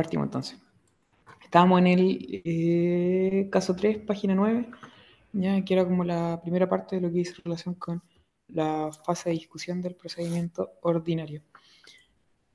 [0.00, 0.58] Partimos entonces.
[1.44, 4.70] Estábamos en el eh, caso 3, página 9,
[5.34, 8.02] ya que era como la primera parte de lo que dice relación con
[8.48, 11.42] la fase de discusión del procedimiento ordinario.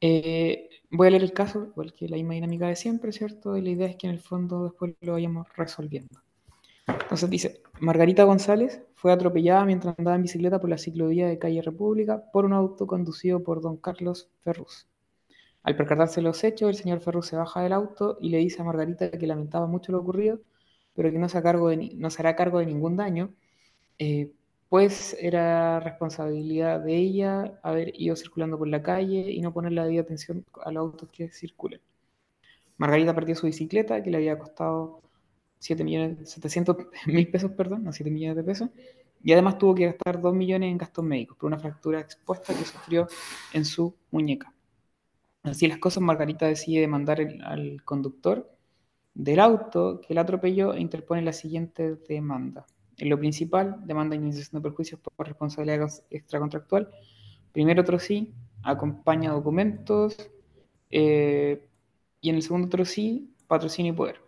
[0.02, 3.56] Eh, voy a leer el caso, igual que la misma dinámica de siempre, ¿cierto?
[3.56, 6.24] Y la idea es que en el fondo después lo vayamos resolviendo.
[6.88, 11.62] Entonces dice, Margarita González fue atropellada mientras andaba en bicicleta por la ciclovía de calle
[11.62, 14.88] República por un auto conducido por don Carlos Ferrus.
[15.66, 18.66] Al percatarse los hechos, el señor Ferrus se baja del auto y le dice a
[18.66, 20.40] Margarita que lamentaba mucho lo ocurrido,
[20.94, 23.34] pero que no se, cargo de, no se hará cargo de ningún daño,
[23.98, 24.32] eh,
[24.70, 29.86] pues era responsabilidad de ella haber ido circulando por la calle y no poner la
[29.86, 31.82] debida atención a los autos que circulen.
[32.78, 35.02] Margarita perdió su bicicleta, que le había costado
[35.60, 38.70] 7 millones, 700 mil pesos, perdón, no 7 millones de pesos,
[39.24, 42.66] y además tuvo que gastar 2 millones en gastos médicos por una fractura expuesta que
[42.66, 43.08] sufrió
[43.54, 44.55] en su muñeca.
[45.46, 48.52] Así las cosas, Margarita decide demandar al conductor
[49.14, 52.66] del auto que la atropelló e interpone la siguiente demanda.
[52.98, 56.90] En lo principal, demanda indemnización de perjuicios por responsabilidad extracontractual.
[57.52, 60.32] Primero otro sí, acompaña documentos.
[60.90, 61.68] Eh,
[62.22, 64.22] y en el segundo otro sí, patrocinio y poder.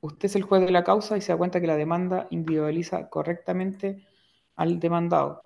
[0.00, 3.10] Usted es el juez de la causa y se da cuenta que la demanda individualiza
[3.10, 4.06] correctamente
[4.56, 5.42] al demandado,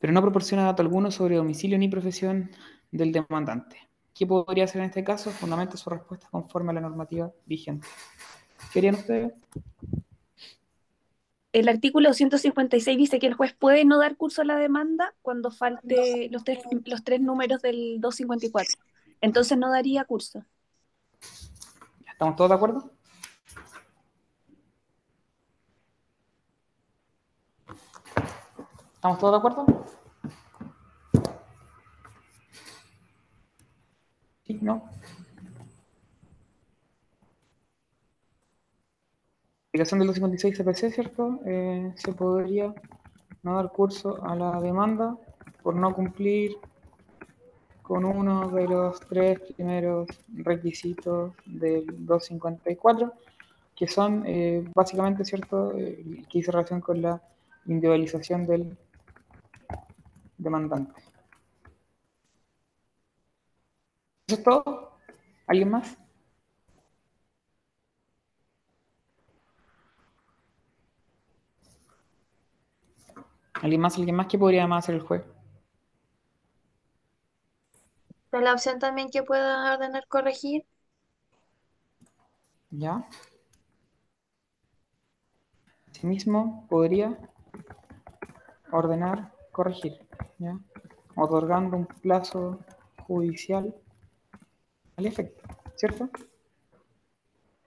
[0.00, 2.50] pero no proporciona dato alguno sobre domicilio ni profesión
[2.90, 3.88] del demandante.
[4.14, 5.30] ¿Qué podría hacer en este caso?
[5.30, 7.86] Fundamenta su respuesta conforme a la normativa vigente.
[8.72, 9.32] ¿Querían ustedes?
[11.52, 15.50] El artículo 156 dice que el juez puede no dar curso a la demanda cuando
[15.50, 18.80] falte los tres, los tres números del 254.
[19.20, 20.44] Entonces no daría curso.
[22.06, 22.92] ¿Estamos todos de acuerdo?
[28.94, 29.97] ¿Estamos todos de acuerdo?
[34.48, 34.58] ¿Sí?
[34.62, 34.82] ¿No?
[39.68, 41.40] Aplicación del 256 CPC, ¿cierto?
[41.44, 42.74] Eh, se podría
[43.42, 45.18] no dar curso a la demanda
[45.62, 46.56] por no cumplir
[47.82, 53.12] con uno de los tres primeros requisitos del 254,
[53.76, 57.20] que son eh, básicamente, ¿cierto?, eh, que hice relación con la
[57.66, 58.78] individualización del
[60.38, 61.07] demandante.
[64.28, 64.90] ¿Eso es todo?
[65.46, 65.96] ¿Alguien más?
[73.54, 73.96] ¿Alguien más?
[73.96, 74.26] ¿Alguien más?
[74.26, 75.24] ¿Qué podría más hacer el juez?
[78.32, 80.66] la opción también que pueda ordenar corregir.
[82.70, 83.08] ¿Ya?
[85.90, 87.18] Asimismo, podría
[88.70, 90.06] ordenar corregir,
[90.38, 90.60] ¿ya?
[91.16, 92.60] Otorgando un plazo
[93.06, 93.74] judicial
[94.98, 95.42] al efecto,
[95.76, 96.10] ¿cierto?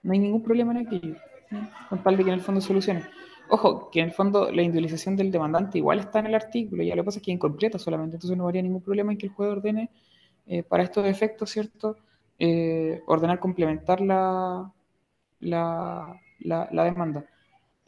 [0.02, 1.16] No hay ningún problema en aquello,
[1.88, 3.04] con tal de que en el fondo solucione.
[3.48, 6.94] Ojo, que en el fondo la individualización del demandante igual está en el artículo, ya
[6.94, 9.26] lo que pasa es que es incompleta solamente, entonces no habría ningún problema en que
[9.26, 9.90] el juez ordene
[10.46, 11.96] eh, para estos efectos, ¿cierto?
[12.38, 14.72] Eh, ordenar complementar la,
[15.40, 17.24] la, la, demanda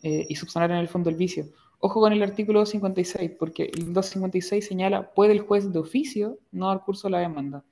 [0.02, 1.46] eh, y subsanar en el fondo el vicio.
[1.80, 6.68] Ojo con el artículo 256, porque el 256 señala, puede el juez de oficio no
[6.68, 7.64] dar curso a la demanda.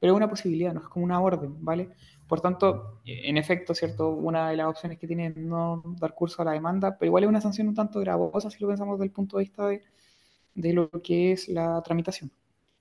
[0.00, 1.90] Pero es una posibilidad, no es como una orden, ¿vale?
[2.26, 4.10] Por tanto, en efecto, ¿cierto?
[4.10, 7.24] Una de las opciones que tiene es no dar curso a la demanda, pero igual
[7.24, 9.82] es una sanción un tanto gravosa si lo pensamos desde el punto de vista de,
[10.54, 12.30] de lo que es la tramitación.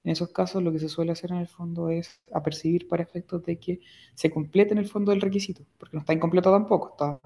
[0.04, 3.44] En esos casos lo que se suele hacer en el fondo es apercibir para efectos
[3.46, 3.82] de que
[4.16, 7.20] se complete en el fondo el requisito, porque no está incompleto tampoco, está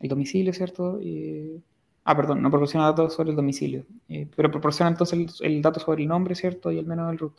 [0.00, 0.98] el domicilio, ¿cierto?
[2.04, 6.02] ah, perdón, no proporciona datos sobre el domicilio, eh, pero proporciona entonces el, dato sobre
[6.02, 6.70] el nombre, ¿cierto?
[6.72, 7.34] Y el menos del root.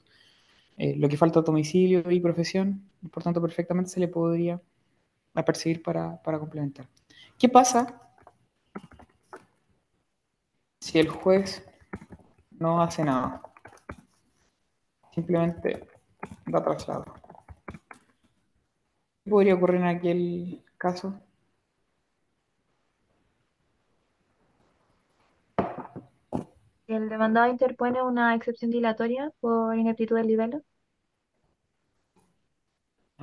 [0.77, 4.61] Eh, lo que falta es domicilio y profesión, por tanto, perfectamente se le podría
[5.33, 6.87] apercibir para, para complementar.
[7.37, 8.01] ¿Qué pasa
[10.79, 11.63] si el juez
[12.51, 13.41] no hace nada?
[15.13, 15.87] simplemente
[16.45, 17.05] da traslado.
[19.23, 21.13] ¿Qué podría ocurrir en aquel caso?
[26.91, 30.61] El demandado interpone una excepción dilatoria por ineptitud del libelo.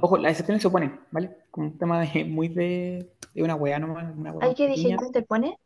[0.01, 1.37] Ojo, las excepciones se oponen, ¿vale?
[1.51, 4.15] Como un tema de, muy de, de una weá nomás.
[4.41, 5.57] ¿Hay que decir que interpone?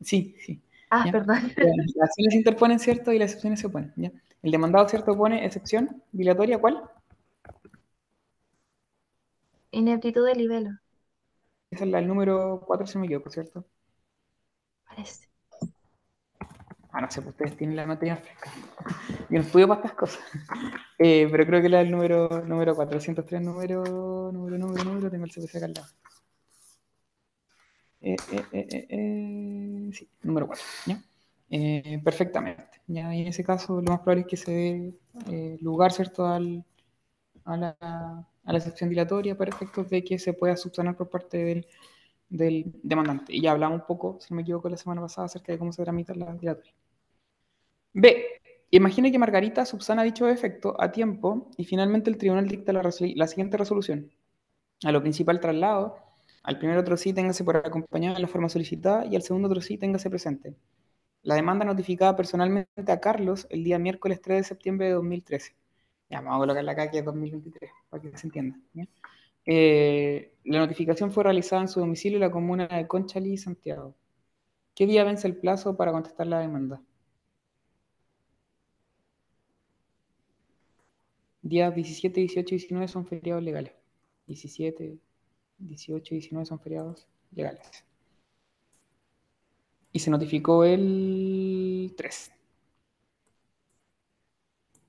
[0.00, 0.62] Sí, sí.
[0.90, 1.52] Ah, perdón.
[1.56, 3.12] Las excepciones se interponen, ¿cierto?
[3.12, 4.12] Y las excepciones se oponen, ¿ya?
[4.42, 5.16] El demandado, ¿cierto?
[5.16, 6.82] Pone excepción dilatoria, ¿cuál?
[9.70, 10.70] Ineptitud de libelo.
[11.70, 13.64] Esa es la, el número 4, si me equivoco, ¿cierto?
[14.84, 15.25] Parece.
[16.96, 18.50] Ah, no sé, pues ustedes tienen la materia fresca.
[19.28, 20.24] Yo no estudio para estas cosas.
[20.98, 23.84] Eh, pero creo que era el número, número 403, número,
[24.32, 25.88] número, número, número, tengo el CPC acá al lado.
[28.00, 28.16] Eh,
[28.50, 31.02] eh, sí, número 4, ¿ya?
[32.02, 32.80] Perfectamente.
[32.86, 33.14] ¿ya?
[33.14, 34.50] Y en ese caso, lo más probable es que se
[35.26, 36.64] dé lugar, ¿cierto?, al,
[37.44, 41.36] a, la, a la excepción dilatoria para efectos de que se pueda subsanar por parte
[41.44, 41.66] del,
[42.30, 43.34] del demandante.
[43.34, 45.74] Y ya hablamos un poco, si no me equivoco, la semana pasada acerca de cómo
[45.74, 46.85] se tramitan las dilatorias.
[47.98, 48.26] B.
[48.72, 53.56] Imagine que Margarita subsana dicho defecto a tiempo y finalmente el tribunal dicta la, siguiente
[53.56, 54.12] resolución.
[54.84, 55.96] A lo principal traslado,
[56.42, 59.62] al primer otro sí téngase por acompañado en la forma solicitada y al segundo otro
[59.62, 60.54] sí téngase presente.
[61.22, 65.54] La demanda notificada personalmente a Carlos el día miércoles 3 de septiembre de 2013.
[66.10, 68.58] Ya, vamos a colocarla acá que es 2023, para que se entienda.
[69.46, 73.94] Eh, la notificación fue realizada en su domicilio en la comuna de Conchalí, Santiago.
[74.74, 76.82] ¿Qué día vence el plazo para contestar la demanda?
[81.48, 83.72] Días 17, 18 y 19 son feriados legales.
[84.26, 84.98] 17,
[85.58, 87.84] 18 y 19 son feriados legales.
[89.92, 92.32] Y se notificó el 3.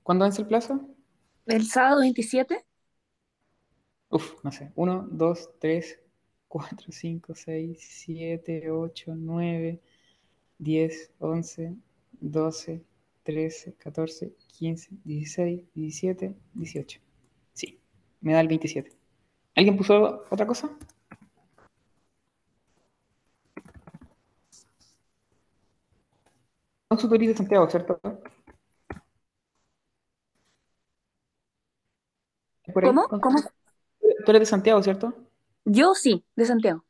[0.02, 0.82] ¿Cuándo vence el plazo?
[1.46, 2.66] ¿El sábado 27?
[4.10, 4.72] Uf, no sé.
[4.76, 6.00] 1, 2, 3,
[6.48, 9.80] 4, 5, 6, 7, 8, 9,
[10.58, 11.76] 10, 11,
[12.20, 12.84] 12,
[13.28, 17.02] 13, 14, 15, 16, 17, 18.
[17.52, 17.78] Sí,
[18.22, 18.90] me da el 27.
[19.54, 20.70] ¿Alguien puso otra cosa?
[26.90, 28.00] No su de Santiago, ¿cierto?
[32.74, 33.10] ¿Cómo?
[33.10, 33.42] ¿Cómo?
[34.00, 35.14] Tú eres de Santiago, ¿cierto?
[35.66, 36.86] Yo sí, de Santiago.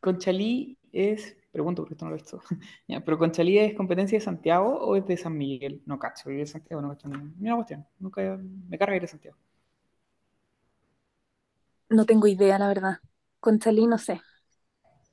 [0.00, 2.40] Conchalí es, pregunto porque esto no lo he visto,
[2.88, 5.82] Ya, pero Conchalí es competencia de Santiago o es de San Miguel?
[5.86, 7.08] No cacho, soy de Santiago, no cacho.
[7.08, 8.38] ni- una cuestión, nunca
[8.68, 9.36] me carga ir de Santiago.
[11.90, 12.98] No tengo idea, la verdad.
[13.38, 14.20] Conchalí, no sé.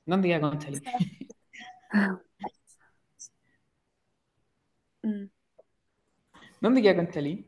[0.06, 0.80] ¿Dónde queda Conchalí?
[5.04, 5.28] Mm.
[6.60, 7.44] ¿Dónde queda Conchalí?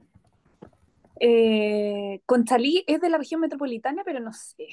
[1.21, 4.69] Eh, Conchalí es de la región metropolitana, pero no sé.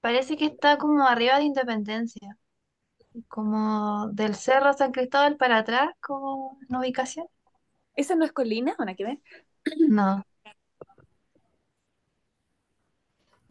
[0.00, 2.36] Parece que está como arriba de Independencia,
[3.28, 7.26] como del Cerro San Cristóbal para atrás, como en ubicación.
[7.96, 8.74] ¿Esa no es colina?
[8.78, 9.20] ¿O nada que ver?
[9.90, 10.24] No,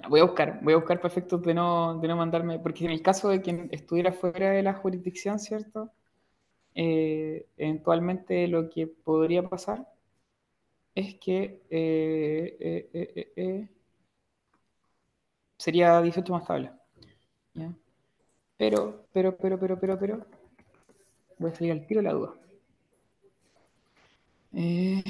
[0.10, 2.92] Voy a buscar, voy a buscar para efectos de no, de no mandarme, porque en
[2.92, 5.92] el caso de quien estuviera fuera de la jurisdicción, ¿cierto?
[6.75, 9.88] Eh, eventualmente lo que podría pasar
[10.95, 13.69] es que eh, eh, eh, eh, eh,
[15.57, 16.75] sería 18 más tabla.
[17.56, 17.74] ¿ya?
[18.60, 20.26] Pero, pero, pero, pero, pero, pero,
[21.40, 22.34] voy a salir al tiro la duda.
[24.54, 25.02] Eh,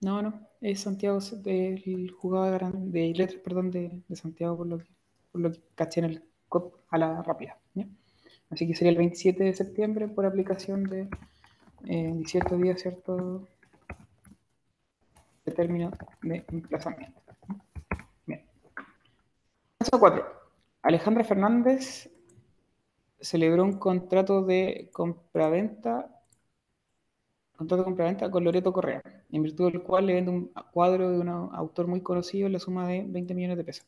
[0.00, 4.86] no, no, es Santiago, el jugado de, letras, perdón, de, Santiago, por lo que,
[5.30, 7.58] por lo que caché en el COP a la rápida.
[8.50, 11.08] Así que sería el 27 de septiembre por aplicación de
[11.86, 13.46] eh, 18 días, ¿cierto?
[15.44, 17.27] De término de emplazamiento.
[19.78, 20.24] Caso 4.
[20.82, 22.10] Alejandra Fernández
[23.20, 26.18] celebró un contrato de compraventa
[27.56, 31.28] contrato compraventa con Loreto Correa, en virtud del cual le vende un cuadro de un
[31.28, 33.86] autor muy conocido en la suma de 20 millones de pesos.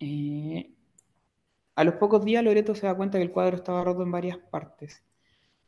[0.00, 0.72] Eh,
[1.76, 4.38] a los pocos días Loreto se da cuenta que el cuadro estaba roto en varias
[4.38, 5.02] partes.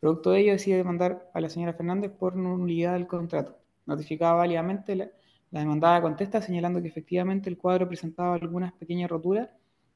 [0.00, 3.59] Producto de ello decide demandar a la señora Fernández por nulidad del contrato.
[3.87, 5.11] Notificada válidamente, la,
[5.50, 9.49] la demandada contesta señalando que efectivamente el cuadro presentaba algunas pequeñas roturas,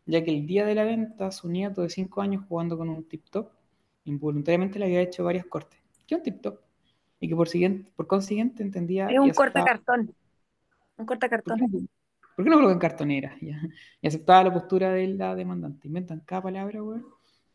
[0.06, 3.04] ya que el día de la venta su nieto de 5 años jugando con un
[3.04, 3.50] tip-top
[4.04, 5.78] involuntariamente le había hecho varias cortes.
[6.06, 6.60] ¿Qué es un tip-top?
[7.20, 9.08] Y que por, siguiente, por consiguiente entendía...
[9.08, 10.00] Es un cortacartón.
[10.00, 10.16] Un
[10.96, 11.58] ¿Por cortacartón.
[11.60, 11.68] no,
[12.36, 13.36] por qué no colocan cartonera?
[13.40, 13.60] Ya.
[14.00, 15.88] Y aceptaba la postura de la demandante.
[15.88, 17.06] Inventan cada palabra, weón.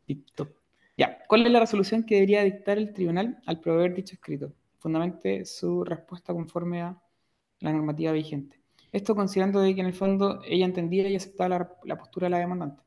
[0.06, 0.50] Tip-top.
[0.98, 1.18] Ya.
[1.28, 4.54] ¿Cuál es la resolución que debería dictar el tribunal al proveer dicho escrito?
[4.78, 7.02] Fundamente su respuesta conforme a
[7.60, 8.60] la normativa vigente.
[8.92, 11.50] Esto considerando de que en el fondo ella entendía y aceptaba
[11.84, 12.84] la, postura de la demandante.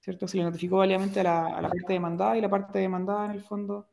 [0.00, 0.28] ¿Cierto?
[0.28, 3.30] Se le notificó válidamente a la, a la parte demandada y la parte demandada en
[3.32, 3.88] el fondo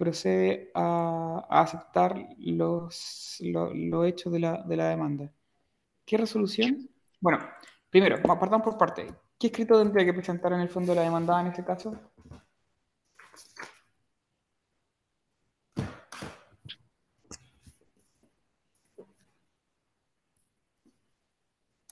[0.00, 5.30] procede a, aceptar los, lo- hechos de la, de la demanda.
[6.06, 6.88] ¿Qué resolución?
[7.20, 7.38] Bueno,
[7.90, 9.14] primero, partamos por parte.
[9.38, 11.94] ¿Qué escrito tendría que presentar en el fondo la demandada en este caso?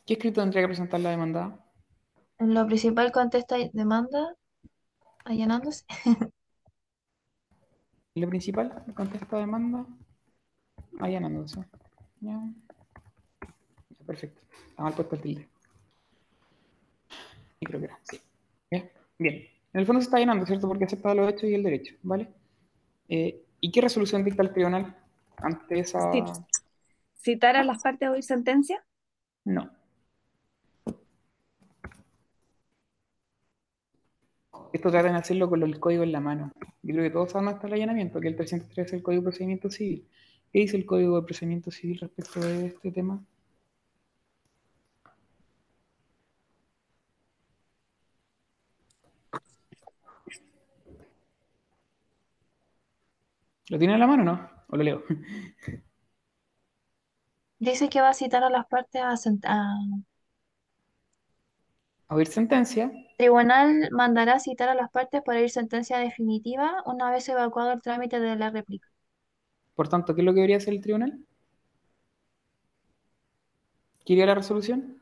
[0.08, 1.62] ¿Qué escrito tendría que presentar la demandada?
[2.38, 4.34] En lo principal contesta demanda,
[5.26, 5.84] allanándose.
[8.14, 9.84] En lo principal, contesta demanda,
[10.98, 11.60] allanándose.
[12.20, 12.40] Ya.
[13.90, 14.40] Ya, Perfecto.
[14.70, 15.48] Está mal puesto el tilde.
[17.60, 18.18] Y creo que era, sí.
[18.70, 18.90] Ya.
[19.18, 19.34] Bien.
[19.74, 20.68] En el fondo se está llenando, ¿cierto?
[20.68, 22.32] Porque acepta los hechos y el derecho, ¿vale?
[23.10, 24.96] Eh, ¿Y qué resolución dicta el tribunal
[25.36, 26.10] ante esa...?
[27.12, 28.82] Citar a las partes a oír sentencia.
[29.44, 29.77] No.
[34.72, 36.52] Esto tratan de hacerlo con el código en la mano.
[36.82, 39.24] Yo creo que todos saben hasta el allanamiento, que el 303 es el Código de
[39.26, 40.08] Procedimiento Civil.
[40.52, 43.22] ¿Qué dice el Código de Procedimiento Civil respecto de este tema?
[53.68, 54.50] ¿Lo tiene en la mano o no?
[54.68, 55.02] ¿O lo leo?
[57.60, 59.76] Dice que va a citar a las partes a- A
[62.08, 67.70] oír sentencia, Tribunal mandará citar a las partes para ir sentencia definitiva una vez evacuado
[67.72, 68.88] el trámite de la réplica.
[69.74, 71.24] por tanto, ¿qué es lo que debería hacer el tribunal?
[74.04, 74.98] ¿Quiere la resolución?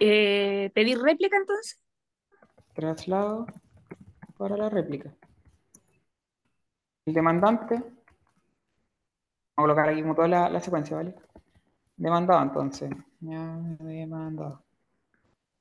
[0.00, 1.78] Eh, ¿pedir réplica entonces?
[2.72, 3.46] Traslado
[4.38, 5.14] para la réplica.
[7.06, 7.96] El demandante, vamos
[9.56, 11.14] a colocar aquí como toda la, la secuencia, ¿vale?
[11.96, 14.64] Demandado entonces, ya demandado.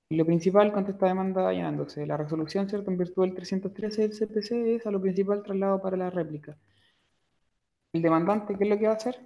[0.09, 2.05] Y lo principal contesta demanda llenándose.
[2.05, 2.89] La resolución, ¿cierto?
[2.91, 6.57] En virtud del 313 del CPC es a lo principal traslado para la réplica.
[7.91, 9.19] El demandante, ¿qué es lo que va a hacer?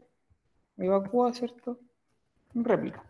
[0.78, 1.80] Evacúa, ¿cierto?
[2.56, 3.04] En réplica.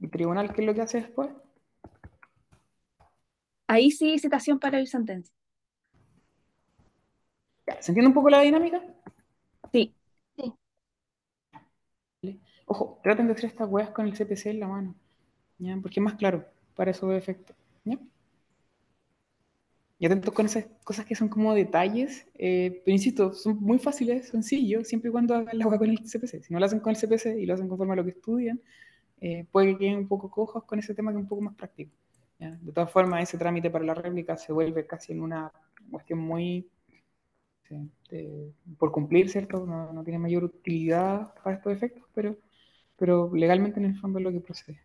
[0.00, 1.30] El tribunal, ¿qué es lo que hace después?
[3.68, 5.32] Ahí sí, citación para oír sentencia.
[7.78, 8.82] ¿Se entiende un poco la dinámica?
[9.72, 9.94] Sí.
[12.22, 12.40] Sí.
[12.72, 14.94] Ojo, traten de hacer estas weas con el CPC en la mano.
[15.58, 15.76] ¿ya?
[15.82, 16.44] Porque es más claro
[16.76, 17.56] para esos efectos.
[17.84, 17.98] ¿ya?
[19.98, 24.28] Y atentos con esas cosas que son como detalles, eh, pero insisto, son muy fáciles,
[24.28, 26.44] sencillos, siempre y cuando hagan la wea con el CPC.
[26.44, 28.60] Si no lo hacen con el CPC y lo hacen conforme a lo que estudian,
[29.20, 31.56] eh, puede que queden un poco cojos con ese tema que es un poco más
[31.56, 31.90] práctico.
[32.38, 32.52] ¿ya?
[32.52, 35.50] De todas formas, ese trámite para la réplica se vuelve casi en una
[35.90, 36.68] cuestión muy
[38.78, 39.66] por cumplir, ¿cierto?
[39.66, 42.36] No, no tiene mayor utilidad para estos efectos, pero,
[43.00, 44.82] pero legalmente en el fondo es lo que procede.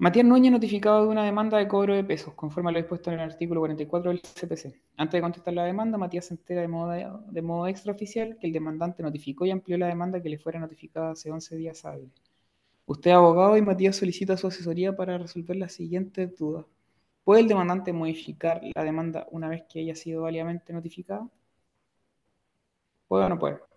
[0.00, 3.18] Matías Núñez notificado de una demanda de cobro de pesos, conforme a lo dispuesto en
[3.18, 4.80] el artículo 44 del CPC.
[4.96, 8.52] Antes de contestar la demanda, Matías se entera de modo, de modo extraoficial que el
[8.52, 12.12] demandante notificó y amplió la demanda que le fuera notificada hace 11 días hábiles.
[12.86, 16.66] Usted es abogado y Matías solicita su asesoría para resolver las siguientes dudas.
[17.24, 21.26] ¿Puede el demandante modificar la demanda una vez que haya sido válidamente notificada?
[23.08, 23.67] ¿Puede o no puede?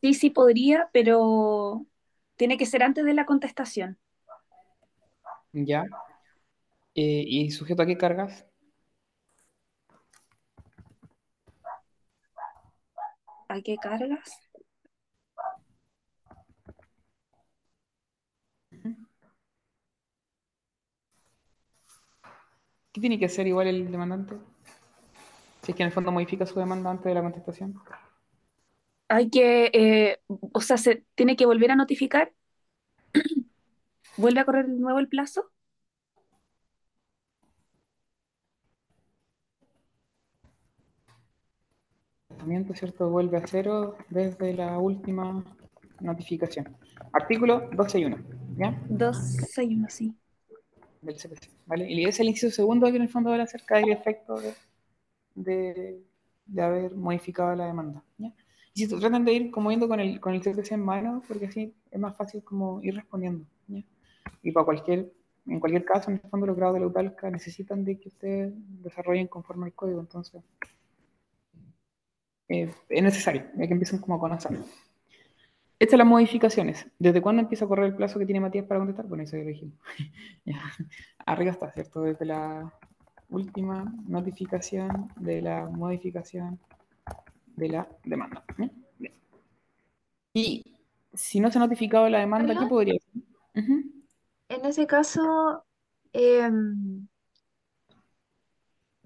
[0.00, 1.86] Sí, sí podría, pero
[2.36, 3.98] tiene que ser antes de la contestación.
[5.52, 5.84] ¿Ya?
[6.94, 8.44] Eh, ¿y sujeto a qué cargas?
[13.48, 14.30] ¿A qué cargas?
[22.92, 24.36] ¿Qué tiene que hacer igual el demandante?
[25.62, 27.80] Si es que en el fondo modifica su demanda antes de la contestación.
[29.08, 32.32] Hay que, eh, o sea, se tiene que volver a notificar.
[34.18, 35.50] ¿Vuelve a correr de nuevo el plazo?
[42.30, 43.08] El tratamiento, ¿cierto?
[43.10, 45.44] Vuelve a cero desde la última
[46.00, 46.76] notificación.
[47.12, 48.18] Artículo 12.1,
[48.56, 48.78] ¿ya?
[48.88, 49.16] Dos,
[49.52, 50.14] seis, uno, sí.
[51.00, 51.90] Del CPC, ¿vale?
[51.90, 54.54] Y es el inciso segundo que en el fondo habla acerca del efecto de,
[55.34, 56.02] de,
[56.46, 58.32] de haber modificado la demanda, ¿ya?
[58.78, 61.46] Y si traten de ir como yendo con el, con el CPC en mano, porque
[61.46, 63.44] así es más fácil como ir respondiendo.
[64.40, 65.12] Y para cualquier,
[65.46, 68.52] en cualquier caso, en el fondo los grados de la UTALCA necesitan de que ustedes
[68.80, 70.40] desarrollen conforme al código, entonces
[72.48, 74.56] eh, es necesario, ya que empiecen como a conocer.
[75.80, 76.86] Estas las modificaciones.
[77.00, 79.06] ¿Desde cuándo empieza a correr el plazo que tiene Matías para contestar?
[79.06, 79.76] Bueno, eso ya lo dijimos.
[81.26, 82.02] Arriba está, ¿cierto?
[82.02, 82.72] Desde la
[83.28, 86.60] última notificación de la modificación
[87.58, 88.44] de la demanda.
[88.56, 88.72] Bien.
[90.32, 90.76] Y
[91.12, 93.22] si no se ha notificado la demanda, ¿qué podría ser?
[94.48, 95.64] En ese caso,
[96.12, 97.06] em,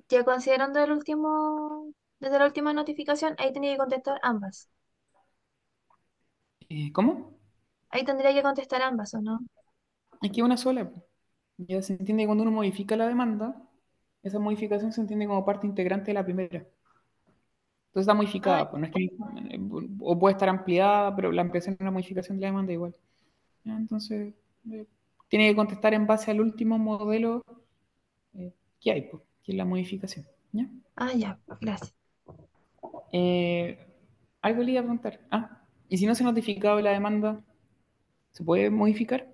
[0.08, 4.68] ya considerando el último, desde la última notificación, ahí tenía que contestar ambas.
[6.68, 7.38] Eh, ¿Cómo?
[7.90, 9.40] Ahí tendría que contestar ambas, ¿o no?
[10.22, 10.90] Aquí una sola.
[11.58, 13.54] Ya se entiende que cuando uno modifica la demanda,
[14.22, 16.66] esa modificación se entiende como parte integrante de la primera.
[17.92, 19.10] Entonces está modificada, pues no es que,
[20.00, 22.94] o puede estar ampliada, pero la ampliación es una modificación de la demanda igual.
[23.64, 23.76] ¿Ya?
[23.76, 24.34] Entonces,
[24.70, 24.86] eh,
[25.28, 27.44] tiene que contestar en base al último modelo
[28.34, 30.26] eh, que hay, pues, que es la modificación.
[30.52, 30.68] ¿ya?
[30.96, 31.94] Ah, ya, gracias.
[33.12, 33.78] Eh,
[34.40, 35.20] algo le iba a preguntar.
[35.30, 37.40] Ah, ¿y si no se ha notificado la demanda,
[38.32, 39.28] se puede modificar?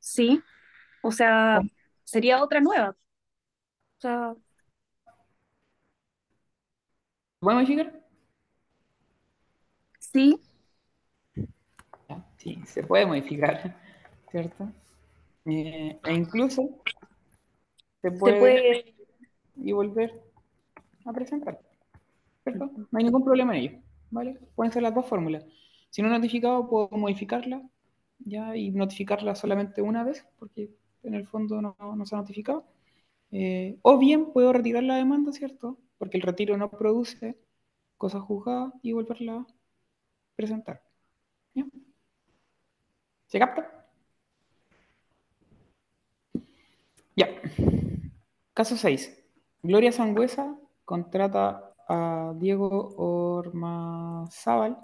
[0.00, 0.40] Sí,
[1.02, 1.60] o sea,
[2.10, 2.90] sería otra nueva.
[2.90, 4.34] O sea,
[7.40, 8.00] ¿Se puede modificar?
[10.00, 10.40] sí,
[12.38, 13.76] Sí, se puede modificar,
[14.30, 14.68] ¿cierto?
[15.46, 16.70] Eh, e incluso
[18.02, 18.94] se se puede puede,
[19.56, 20.22] y volver
[21.06, 21.60] a presentar,
[22.44, 22.66] ¿cierto?
[22.90, 23.78] No hay ningún problema en ello,
[24.10, 24.38] ¿vale?
[24.54, 25.46] Pueden ser las dos fórmulas.
[25.90, 27.62] Si no he notificado, puedo modificarla
[28.20, 30.70] ya y notificarla solamente una vez, porque
[31.08, 32.64] en el fondo no, se ha notificado.
[33.32, 35.78] Eh, o bien puedo retirar la demanda, ¿cierto?
[35.98, 37.38] Porque el retiro no produce
[37.98, 39.46] cosas juzgadas y volverla a
[40.36, 40.82] presentar.
[41.54, 41.64] ¿Ya?
[43.26, 43.86] ¿Se capta?
[47.16, 47.28] Ya.
[48.54, 49.14] Caso 6.
[49.62, 54.78] Gloria Sangüesa contrata a Diego Ormazábal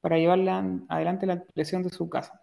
[0.00, 2.39] para llevarla adelante la ampliación de su casa,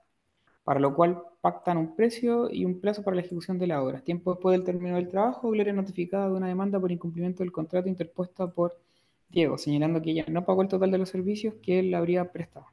[0.68, 4.02] para lo cual pactan un precio y un plazo para la ejecución de la obra.
[4.02, 7.88] Tiempo después del término del trabajo, Gloria notificada de una demanda por incumplimiento del contrato
[7.88, 8.78] interpuesta por
[9.30, 12.34] Diego, señalando que ella no pagó el total de los servicios que él le habría
[12.34, 12.66] prestado.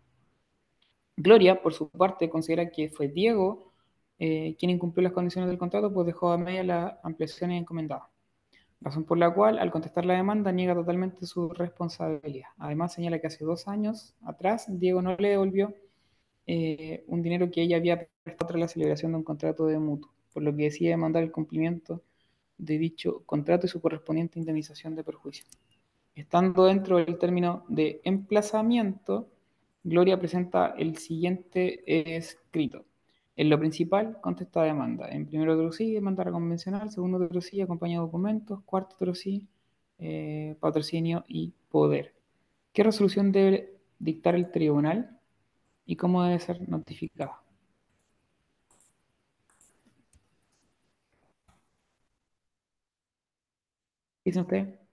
[1.17, 3.71] Gloria, por su parte, considera que fue Diego
[4.19, 8.09] eh, quien incumplió las condiciones del contrato, pues dejó a media las ampliaciones encomendadas.
[8.81, 12.49] Razón por la cual, al contestar la demanda, niega totalmente su responsabilidad.
[12.59, 15.73] Además, señala que hace dos años atrás, Diego no le devolvió
[16.47, 20.13] eh, un dinero que ella había prestado tras la celebración de un contrato de mutuo,
[20.33, 22.03] por lo que decide demandar el cumplimiento
[22.59, 25.45] de dicho contrato y su correspondiente indemnización de perjuicio.
[26.15, 29.29] Estando dentro del término de emplazamiento,
[29.83, 31.83] Gloria presenta el siguiente
[32.17, 32.85] escrito.
[33.37, 35.09] En lo principal, contesta demanda.
[35.09, 36.91] En primero otro sí, demanda convencional.
[36.91, 38.63] Segundo otro sí, acompaña documentos.
[38.65, 39.49] Cuarto otro sí,
[39.99, 42.15] eh, patrocinio y poder.
[42.73, 45.19] ¿Qué resolución debe dictar el tribunal
[45.87, 47.41] y cómo debe ser notificada?
[54.23, 54.85] ¿Qué dice usted?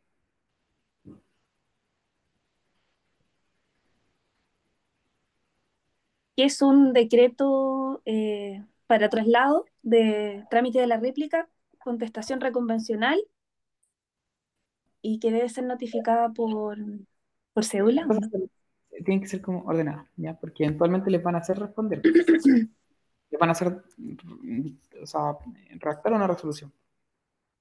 [6.45, 11.49] es un decreto eh, para traslado de trámite de la réplica,
[11.79, 13.19] contestación reconvencional
[15.01, 16.77] y que debe ser notificada por,
[17.53, 18.07] por cédula.
[19.01, 19.05] ¿O no?
[19.05, 20.35] Tiene que ser como ordenada, ¿ya?
[20.39, 22.01] Porque eventualmente les van a hacer responder.
[23.31, 23.83] les van a hacer,
[25.01, 25.37] o sea,
[25.79, 26.71] redactar una resolución.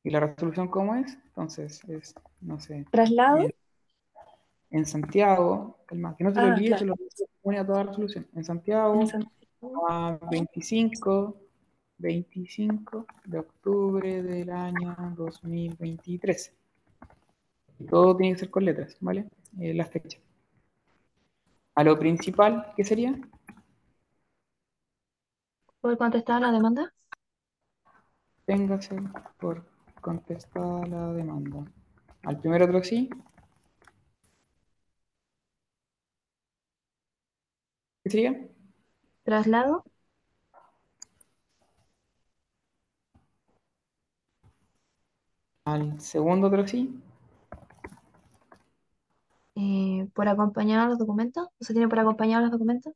[0.03, 1.15] ¿Y la resolución cómo es?
[1.27, 3.53] Entonces, es, no sé, Traslado, en,
[4.71, 6.79] en Santiago, calma, que no se lo Ah, olvide, claro.
[6.79, 6.95] se lo
[7.43, 8.27] pone a toda la resolución.
[8.35, 11.37] En Santiago, en Santiago, a 25,
[11.99, 16.55] 25 de octubre del año 2023.
[17.81, 19.29] Y todo tiene que ser con letras, ¿vale?
[19.59, 20.19] Eh, la fecha.
[21.81, 23.19] A lo principal, ¿qué sería?
[25.81, 26.93] ¿Puedo contestar la demanda?
[28.45, 28.97] Téngase
[29.39, 29.65] por
[30.03, 31.65] contestada la demanda.
[32.25, 33.09] Al primer otro sí.
[38.05, 38.47] ¿Qué sería?
[39.23, 39.83] Traslado.
[45.65, 47.01] Al segundo otro sí.
[49.61, 51.49] Eh, por acompañar los documentos.
[51.61, 52.93] ¿O se tiene por acompañar los documentos?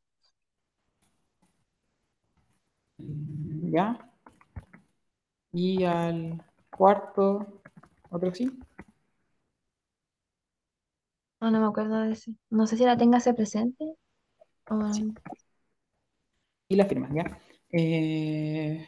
[3.75, 3.99] ¿Ya?
[5.53, 7.47] Y al cuarto
[8.11, 8.51] otro sí.
[11.41, 12.35] No, no me acuerdo de ese.
[12.51, 13.85] No sé si la téngase presente.
[14.71, 14.91] o-
[16.69, 17.25] Y la firma, ¿ya?
[17.71, 18.87] Eh,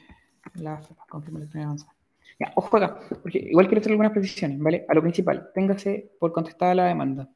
[0.55, 1.95] la firma, confirma la primera avanzada.
[2.39, 4.85] Ya, ojo acá, porque igual quiero hacer algunas precisiones, ¿vale?
[4.89, 7.29] A lo principal, téngase por contestada la demanda.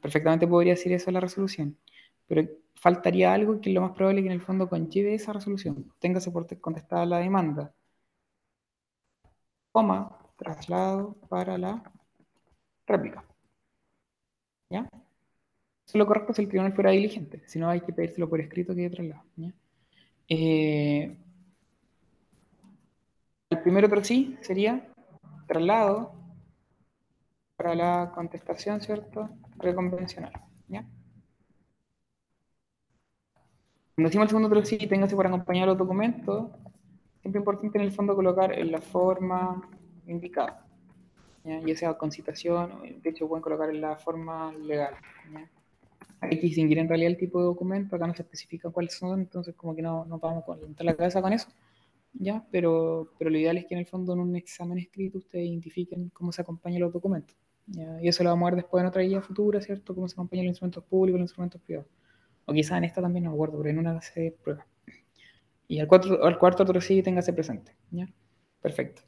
[0.00, 1.78] Perfectamente podría decir eso en la resolución,
[2.26, 5.92] pero faltaría algo que lo más probable que en el fondo conlleve esa resolución.
[6.00, 7.74] Téngase por te- contestada la demanda.
[9.70, 9.98] Coma,
[10.36, 11.80] traslado para la
[12.86, 13.24] réplica.
[14.70, 14.80] ¿Ya?
[14.80, 14.88] Eso
[15.86, 17.42] es lo correcto si el tribunal fuera diligente.
[17.46, 19.24] Si no, hay que pedírselo por escrito que traslado.
[20.28, 21.16] Eh,
[23.50, 24.86] el primer otro sí sería
[25.48, 26.12] traslado
[27.58, 29.28] para la contestación, ¿cierto?
[29.58, 30.32] Reconvencional.
[30.68, 30.86] ¿ya?
[33.94, 36.50] Cuando decimos el segundo otro sí, téngase por acompañar los documentos.
[37.20, 39.68] Siempre importante en el fondo colocar en la forma
[40.06, 40.56] indicado.
[41.44, 41.60] ¿ya?
[41.60, 44.94] ya sea con citación, de hecho pueden colocar en la forma legal.
[45.32, 45.50] ¿ya?
[46.20, 49.20] Hay que distinguir en realidad el tipo de documento, acá no se especifica cuáles son,
[49.20, 51.48] entonces como que no, no vamos a levantar la cabeza con eso.
[52.12, 52.44] ¿ya?
[52.50, 56.10] Pero, pero lo ideal es que en el fondo en un examen escrito ustedes identifiquen
[56.10, 57.36] cómo se acompañan los documentos.
[57.66, 58.00] ¿Ya?
[58.02, 59.94] Y eso lo vamos a ver después en otra guía futura, ¿cierto?
[59.94, 61.90] Cómo se acompañan los instrumentos públicos, los instrumentos privados.
[62.44, 64.66] O quizás en esta también, no me acuerdo, pero en una de prueba.
[65.68, 67.76] Y al, cuarto, al cuarto otro sí téngase presente.
[67.90, 68.08] ¿ya?
[68.60, 69.02] Perfecto.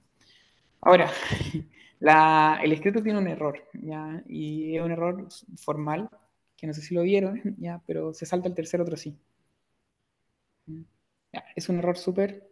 [0.81, 1.11] Ahora,
[2.01, 4.23] la, el escrito tiene un error, ¿ya?
[4.27, 6.09] Y es un error formal,
[6.57, 7.83] que no sé si lo vieron, ¿ya?
[7.87, 9.17] Pero se salta el tercer otro sí.
[11.33, 11.45] ¿Ya?
[11.57, 12.49] Es un error súper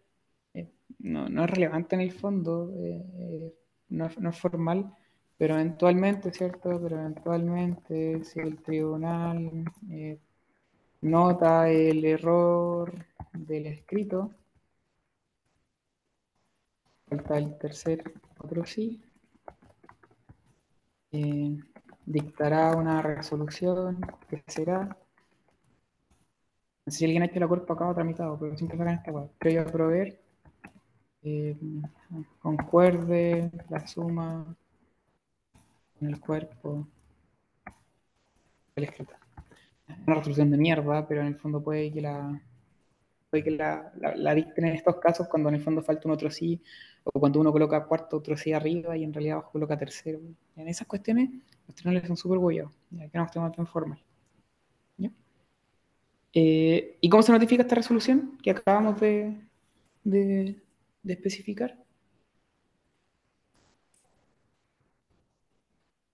[0.57, 3.55] eh, no, no, es relevante en el fondo, eh, eh,
[3.91, 4.91] no, no, es formal,
[5.39, 6.81] pero eventualmente, ¿cierto?
[6.83, 10.19] Pero eventualmente, si el tribunal eh,
[11.03, 12.93] nota el error
[13.33, 14.35] del escrito,
[17.09, 18.03] falta el tercer
[18.39, 19.03] otro sí,
[22.05, 24.97] dictará una resolución que será
[26.87, 29.29] si alguien ha hecho la cuerpo acá o tramitado, pero siempre sacan esta web.
[29.39, 30.21] Pero yo proveer
[31.23, 31.57] eh,
[32.41, 34.57] concuerde la suma
[36.01, 36.87] en el cuerpo
[38.75, 39.15] del escrito.
[40.07, 42.41] Una resolución de mierda, pero en el fondo puede que la
[43.31, 46.15] puede que la, la, la, dicten en estos casos cuando en el fondo falta un
[46.15, 46.63] otro sí,
[47.05, 50.21] o cuando uno coloca cuarto, otro sí arriba y en realidad abajo coloca tercero.
[50.57, 51.31] En esas cuestiones
[51.67, 54.01] los tribunales son súper huellados, ya que no estamos tan formal.
[56.39, 59.41] Eh, ¿Y cómo se notifica esta resolución que acabamos de,
[60.05, 60.55] de
[61.07, 61.86] especificar?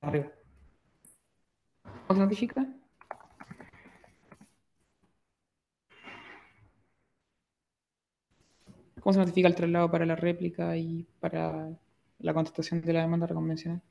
[0.03, 0.31] Arriba.
[2.07, 2.67] ¿Cómo se notifica?
[9.01, 11.69] ¿Cómo se notifica el traslado para la réplica y para
[12.21, 13.83] la contestación de la demanda reconvencional?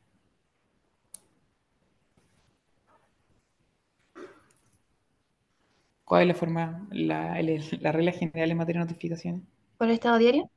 [6.06, 9.42] ¿Cuál es la forma, la, la regla general en materia de notificaciones?
[9.78, 10.50] ¿Por el estado diario?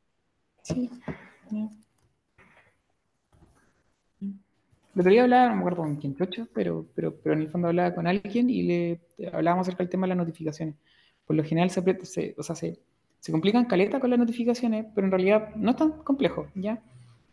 [0.62, 0.90] Sí.
[4.94, 7.50] El otro día hablaba, no me acuerdo con quién, Chocho, pero, pero, pero en el
[7.50, 9.00] fondo hablaba con alguien y le
[9.33, 10.76] hablábamos acerca del tema de las notificaciones.
[11.26, 12.78] Por lo general se, se o sea, se,
[13.18, 16.83] se complican caleta con las notificaciones, pero en realidad no es tan complejo, ¿ya?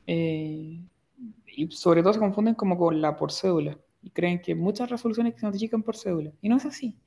[0.07, 0.81] Eh,
[1.45, 5.35] y sobre todo se confunden como con la por cédula y creen que muchas resoluciones
[5.37, 6.97] se notifican por cédula y no es así,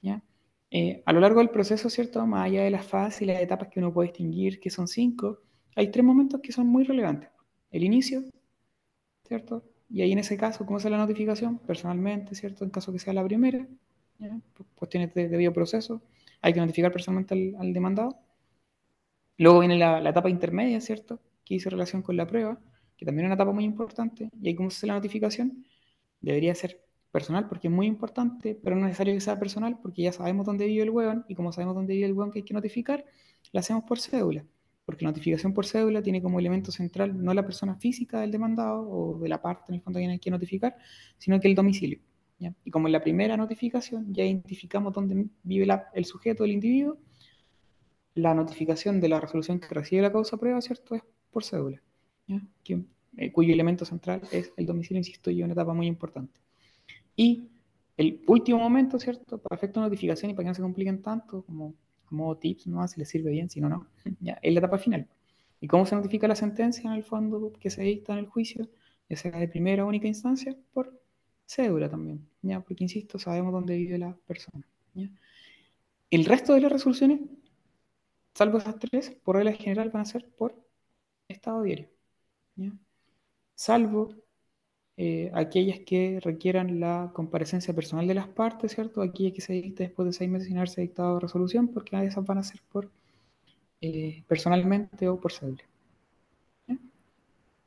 [0.00, 0.22] ¿ya?
[0.70, 2.24] Eh, a lo largo del proceso, ¿cierto?
[2.26, 5.40] Más allá de las fases y las etapas que uno puede distinguir, que son cinco,
[5.76, 7.30] hay tres momentos que son muy relevantes.
[7.70, 8.22] El inicio,
[9.26, 9.64] ¿cierto?
[9.90, 11.58] Y ahí en ese caso, ¿cómo es la notificación?
[11.58, 12.64] Personalmente, ¿cierto?
[12.64, 13.66] En caso que sea la primera,
[14.18, 14.38] ¿ya?
[14.76, 16.02] cuestiones de debido proceso,
[16.40, 18.18] hay que notificar personalmente al, al demandado.
[19.38, 21.20] Luego viene la, la, etapa intermedia, ¿cierto?
[21.44, 22.60] Que hizo relación con la prueba,
[22.96, 24.30] que también es una etapa muy importante.
[24.40, 25.64] Y ahí, ¿cómo se hace la notificación?
[26.20, 30.02] Debería ser personal porque es muy importante, pero no es necesario que sea personal porque
[30.02, 32.44] ya sabemos dónde vive el hueón y como sabemos dónde vive el hueón que hay
[32.44, 33.04] que notificar,
[33.52, 34.44] la hacemos por cédula.
[34.90, 38.90] Porque la notificación por cédula tiene como elemento central no la persona física del demandado
[38.90, 40.76] o de la parte en el fondo que hay que notificar,
[41.16, 42.00] sino que el domicilio.
[42.40, 42.52] ¿ya?
[42.64, 46.98] Y como en la primera notificación ya identificamos dónde vive la, el sujeto, el individuo,
[48.16, 50.96] la notificación de la resolución que recibe la causa prueba, ¿cierto?
[50.96, 51.80] Es por cédula,
[52.26, 52.42] ¿ya?
[52.64, 52.82] Que,
[53.16, 56.40] eh, cuyo elemento central es el domicilio, insisto yo, una etapa muy importante.
[57.14, 57.48] Y
[57.96, 59.38] el último momento, ¿cierto?
[59.38, 61.74] Para efecto de notificación y para que no se compliquen tanto, como
[62.10, 62.86] modo tips, ¿no?
[62.88, 63.86] Si les sirve bien, si no, no.
[64.20, 65.08] Ya, es la etapa final.
[65.60, 68.68] ¿Y cómo se notifica la sentencia en el fondo que se dicta en el juicio?
[69.08, 71.00] Ya sea de primera o única instancia, por
[71.46, 72.60] cédula también, ¿ya?
[72.60, 75.10] Porque, insisto, sabemos dónde vive la persona, ¿ya?
[76.10, 77.20] El resto de las resoluciones,
[78.34, 80.54] salvo esas tres, por regla general van a ser por
[81.28, 81.88] estado diario,
[82.56, 82.72] ¿ya?
[83.54, 84.14] Salvo
[85.02, 89.00] eh, aquellas que requieran la comparecencia personal de las partes, ¿cierto?
[89.00, 92.36] Aquellas que se dicte después de seis meses sin haberse dictado resolución, porque esas van
[92.36, 92.90] a ser por
[93.80, 95.64] eh, personalmente o por cédula.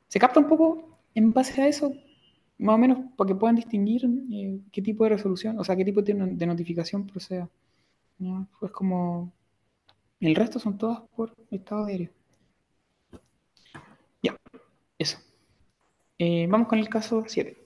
[0.10, 1.92] Se capta un poco en base a eso,
[2.60, 5.86] más o menos para que puedan distinguir eh, qué tipo de resolución, o sea, qué
[5.86, 7.50] tipo de, notificación proceda.
[8.20, 8.46] ¿ya?
[8.60, 9.34] Pues como
[10.20, 12.12] el resto son todas por estado diario.
[14.22, 14.38] Ya,
[15.00, 15.18] eso.
[16.18, 17.58] Eh, vamos con el caso 7.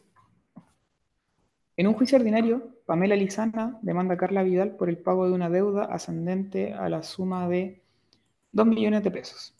[1.77, 5.49] En un juicio ordinario, Pamela Lizana demanda a Carla Vidal por el pago de una
[5.49, 7.81] deuda ascendente a la suma de
[8.51, 9.53] 2 millones de pesos.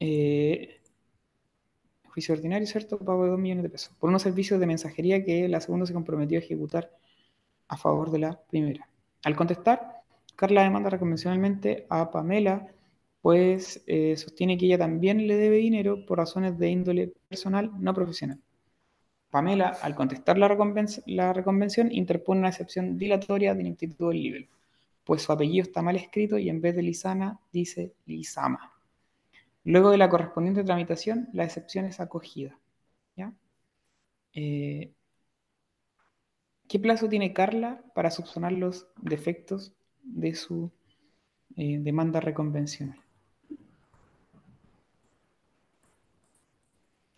[0.00, 0.80] Eh,
[2.04, 2.98] juicio ordinario, ¿cierto?
[2.98, 3.94] Pago de 2 millones de pesos.
[3.98, 6.90] Por unos servicios de mensajería que la segunda se comprometió a ejecutar
[7.68, 8.88] a favor de la primera.
[9.24, 10.02] Al contestar,
[10.36, 12.68] Carla demanda reconvencionalmente a Pamela
[13.20, 13.82] pues
[14.16, 18.40] sostiene que ella también le debe dinero por razones de índole personal, no profesional.
[19.30, 24.46] Pamela, al contestar la, reconvención, interpone una excepción dilatoria de ineptitud del libro,
[25.04, 28.72] pues su apellido está mal escrito y en vez de Lisana dice Lisama.
[29.64, 32.58] Luego de la correspondiente tramitación, la excepción es acogida.
[34.32, 34.92] Eh,
[36.68, 39.72] ¿Qué plazo tiene Carla para subsanar los defectos
[40.04, 40.70] de su
[41.56, 43.00] eh, demanda reconvencional?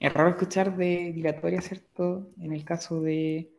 [0.02, 2.26] Es raro escuchar de dilatoria, ¿cierto?
[2.40, 3.52] En el caso de,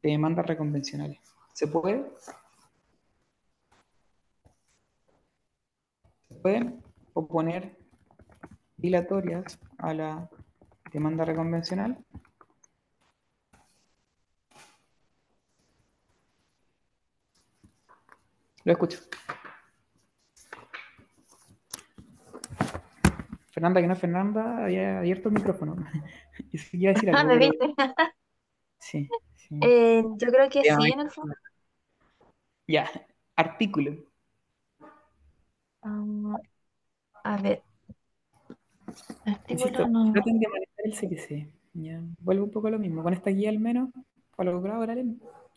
[0.00, 1.18] demandas reconvencionales.
[1.52, 2.06] ¿Se puede?
[6.28, 6.80] ¿Se pueden
[7.12, 7.76] oponer
[8.76, 10.30] dilatorias a la
[10.92, 11.98] demanda reconvencional?
[18.62, 19.00] Lo escucho.
[23.58, 25.74] Fernanda, que no Fernanda, había abierto el micrófono.
[26.52, 27.74] y si iba a decir Ah, algo, ¿me pero- viste?
[28.80, 29.58] Sí, sí.
[29.60, 31.34] Eh, yo creo que Ya, sí, en el fondo.
[32.68, 32.88] Ya,
[33.34, 33.96] artículo.
[35.82, 36.36] Um,
[37.24, 37.62] a ver.
[39.48, 40.12] Insisto, Artículo no.
[40.12, 41.52] traten de manejar el.
[41.74, 43.02] Ya, vuelvo un poco a lo mismo.
[43.02, 43.90] Con esta guía al menos,
[44.36, 45.06] para lograr orales,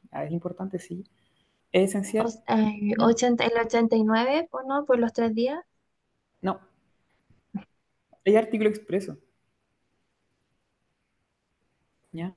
[0.09, 1.03] ah, es importante, sí.
[1.71, 2.27] Es esencial.
[2.47, 4.85] Eh, 80, el 89, ¿o no?
[4.85, 5.63] Por los tres días.
[6.41, 6.70] No.
[8.25, 9.17] Hay artículo expreso.
[12.11, 12.33] ¿Ya?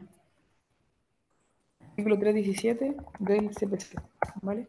[1.81, 4.01] Artículo 317 del CPC.
[4.43, 4.67] ¿Vale?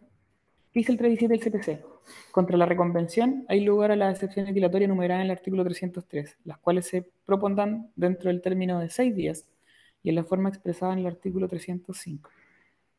[0.71, 1.95] ¿Qué dice el 317 del CPC?
[2.32, 6.58] Contra la reconvención hay lugar a las excepciones dilatorias enumeradas en el artículo 303, las
[6.60, 9.45] cuales se propondrán dentro del término de seis días
[10.04, 12.30] y en la forma expresada en el artículo 305.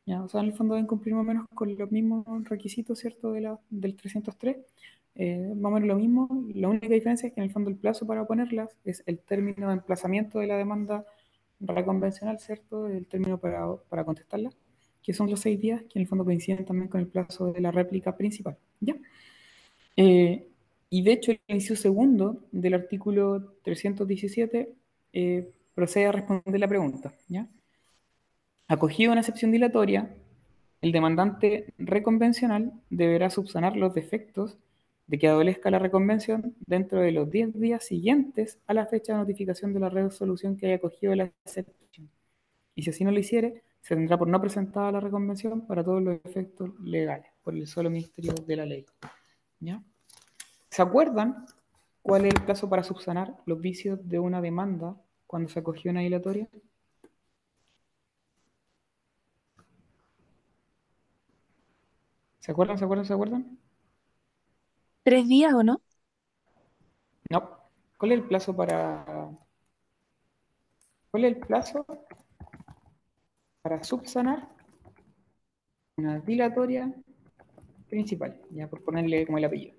[0.05, 0.23] ¿Ya?
[0.23, 3.31] O sea, en el fondo deben cumplir más o menos con los mismos requisitos, ¿cierto?
[3.31, 4.57] De la, del 303.
[5.19, 6.45] Eh, más o menos lo mismo.
[6.53, 9.67] La única diferencia es que en el fondo el plazo para oponerlas es el término
[9.67, 11.05] de emplazamiento de la demanda
[11.59, 12.87] reconvencional, ¿cierto?
[12.87, 14.51] El término para, para contestarla,
[15.01, 17.61] que son los seis días, que en el fondo coinciden también con el plazo de
[17.61, 18.57] la réplica principal.
[18.79, 18.95] ¿Ya?
[19.95, 20.45] Eh,
[20.91, 24.71] y de hecho, el inciso segundo del artículo 317
[25.13, 27.13] eh, procede a responder la pregunta.
[27.27, 27.47] ¿ya?
[28.67, 30.15] Acogido una excepción dilatoria,
[30.81, 34.59] el demandante reconvencional deberá subsanar los defectos
[35.07, 39.19] de que adolezca la reconvención dentro de los 10 días siguientes a la fecha de
[39.19, 42.09] notificación de la resolución que haya acogido la excepción.
[42.75, 46.01] Y si así no lo hiciere, se tendrá por no presentada la reconvención para todos
[46.01, 48.85] los efectos legales, por el solo Ministerio de la Ley.
[49.61, 49.81] ¿Ya?
[50.69, 51.45] ¿Se acuerdan
[52.01, 56.01] cuál es el plazo para subsanar los vicios de una demanda cuando se acogió una
[56.01, 56.49] dilatoria?
[62.39, 62.77] ¿Se acuerdan?
[62.77, 63.05] ¿Se acuerdan?
[63.05, 63.57] ¿Se acuerdan?
[65.07, 65.81] ¿Tres días o no?
[67.29, 67.69] No.
[67.97, 69.05] ¿Cuál es el plazo para...
[71.09, 71.85] ¿Cuál es el plazo
[73.61, 74.49] para subsanar
[75.95, 76.93] una dilatoria
[77.87, 78.37] principal?
[78.49, 79.77] Ya por ponerle como el apellido.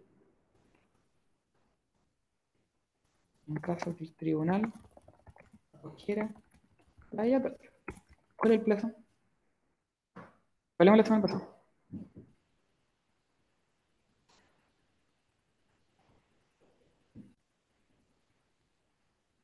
[3.49, 4.73] En caso que el tribunal
[5.75, 6.35] acogiera
[7.11, 7.71] la dilatoria.
[8.35, 8.93] ¿Cuál es el plazo?
[10.79, 11.58] Hablamos la semana pasada.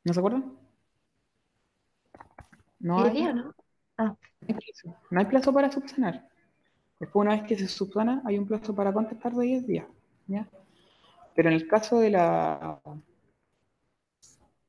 [0.04, 0.44] ¿No se acuerdan?
[2.80, 3.54] No ¿Diez hay, no?
[3.96, 4.04] Ah,
[4.40, 4.96] no hay plazo.
[5.10, 6.28] No hay plazo para subsanar.
[7.00, 9.86] Después, una vez que se subsana, hay un plazo para contestar de 10 días.
[10.28, 10.48] ¿ya?
[11.34, 12.80] Pero en el caso de la,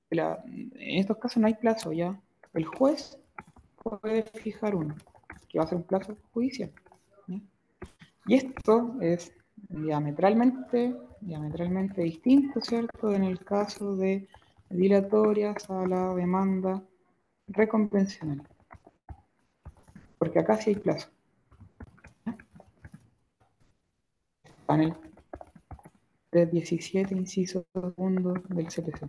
[0.09, 2.19] de la- En estos casos no hay plazo, ¿ya?
[2.53, 3.17] El juez
[3.83, 4.95] puede fijar uno,
[5.49, 6.71] que va a ser un plazo judicial.
[7.27, 7.39] ¿ya?
[8.27, 9.33] Y esto es
[9.69, 13.13] diametralmente, diametralmente distinto, ¿cierto?
[13.13, 14.27] En el caso de
[14.69, 16.83] dilatorias a la demanda
[17.47, 18.47] reconvencional.
[20.17, 21.09] Porque acá sí hay plazo.
[24.43, 24.95] Está en el
[26.31, 29.07] 317, inciso segundo del CPC.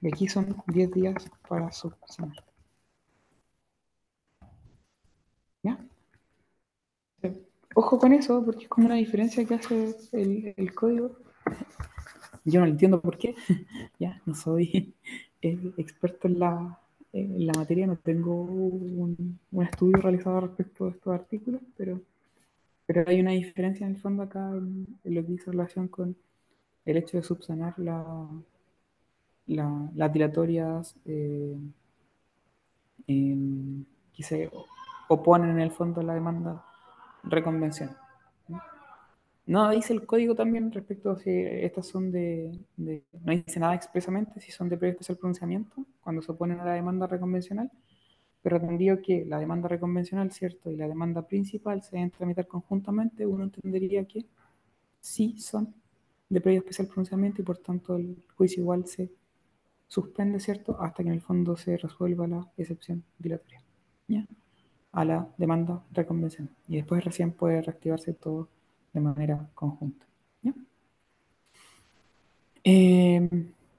[0.00, 2.44] Y aquí son 10 días para subsanar.
[5.62, 5.78] ¿Ya?
[7.74, 11.16] Ojo con eso, porque es como una diferencia que hace el código.
[12.44, 13.34] Yo no entiendo por qué.
[13.98, 14.94] ya, no soy
[15.42, 16.78] eh, experto en la,
[17.12, 22.00] en la materia, no tengo un, un estudio realizado respecto a estos artículos, pero,
[22.86, 26.16] pero hay una diferencia en el fondo acá en, lo que dice relación con
[26.86, 28.04] el hecho de subsanar la,
[29.46, 31.56] la- las dilatorias eh,
[34.14, 34.50] que se
[35.08, 36.64] oponen en el fondo a la demanda
[37.24, 37.90] reconvención.
[39.46, 39.70] ¿No?
[39.70, 44.52] Dice el código también respecto a si estas son de, No dice nada expresamente si
[44.52, 47.70] son de previo especial pronunciamiento cuando se oponen a la demanda reconvencional,
[48.42, 50.70] pero atendido que la demanda reconvencional, ¿cierto?
[50.70, 54.26] Y la demanda principal se deben tramitar conjuntamente, uno entendería que
[55.00, 55.74] sí son
[56.28, 59.10] de previo especial pronunciamiento y por tanto el juicio igual se
[59.86, 60.80] suspende, ¿cierto?
[60.80, 63.62] Hasta que en el fondo se resuelva la excepción dilatoria.
[64.92, 66.54] A la demanda reconvencional.
[66.68, 68.48] Y después recién puede reactivarse todo
[68.92, 70.06] de manera conjunta.
[70.42, 70.52] ¿ya?
[72.64, 73.28] Eh,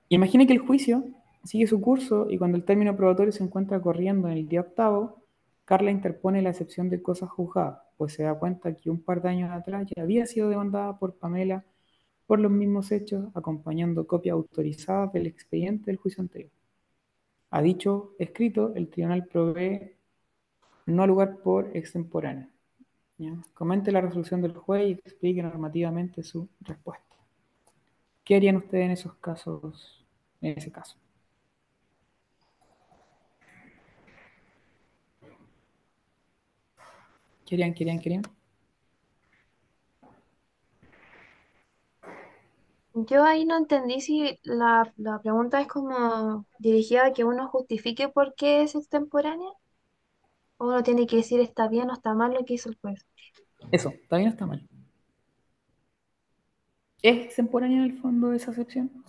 [0.09, 1.03] imagine que el juicio
[1.43, 5.21] sigue su curso y cuando el término probatorio se encuentra corriendo en el día octavo,
[5.65, 9.29] Carla interpone la excepción de cosas juzgadas, pues se da cuenta que un par de
[9.29, 11.63] años atrás ya había sido demandada por Pamela
[12.27, 16.51] por los mismos hechos, acompañando copias autorizadas del expediente del juicio anterior.
[17.51, 19.91] A dicho escrito, el tribunal provee
[20.85, 22.47] no lugar por extemporáneo.
[23.17, 23.33] ¿Ya?
[23.55, 27.15] Comente la resolución del juez y explique normativamente su respuesta.
[28.25, 30.05] ¿Qué harían ustedes en esos casos,
[30.41, 30.97] en ese caso?
[37.45, 38.23] ¿Qué harían, qué harían, qué harían?
[42.95, 48.09] Yo ahí no entendí si la, la pregunta es como dirigida a que uno justifique
[48.09, 49.49] por qué es extemporánea,
[50.63, 53.05] uno tiene que decir está bien o está mal lo que hizo el juez.
[53.71, 54.67] Eso, ¿está bien o está mal?
[57.01, 59.03] ¿Es extemporánea en el fondo esa excepción?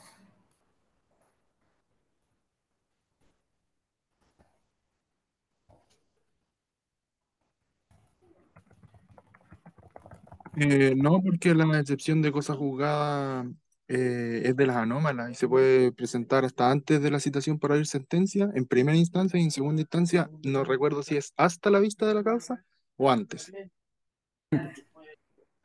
[10.56, 13.46] Eh, no, porque la excepción de cosa juzgada
[13.86, 17.74] eh, es de las anómalas y se puede presentar hasta antes de la citación para
[17.74, 21.80] oír sentencia, en primera instancia y en segunda instancia, no recuerdo si es hasta la
[21.80, 22.64] vista de la causa
[22.96, 23.52] o antes.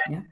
[0.09, 0.27] ¿Ya?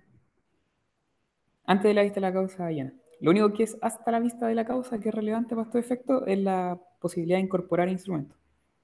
[1.65, 2.93] Antes de la vista de la causa llena.
[3.19, 5.79] Lo único que es hasta la vista de la causa que es relevante para estos
[5.79, 8.37] efectos es la posibilidad de incorporar instrumentos.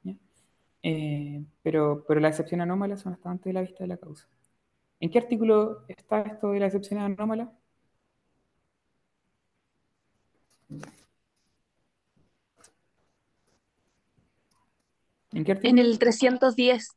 [0.03, 0.15] ¿ya?
[0.81, 4.27] Eh, pero, pero las excepciones anómalas son hasta antes de la vista de la causa.
[4.99, 7.49] ¿En qué artículo está esto de las excepciones anómalas?
[15.33, 15.81] ¿En qué En artículo?
[15.81, 16.95] el 310.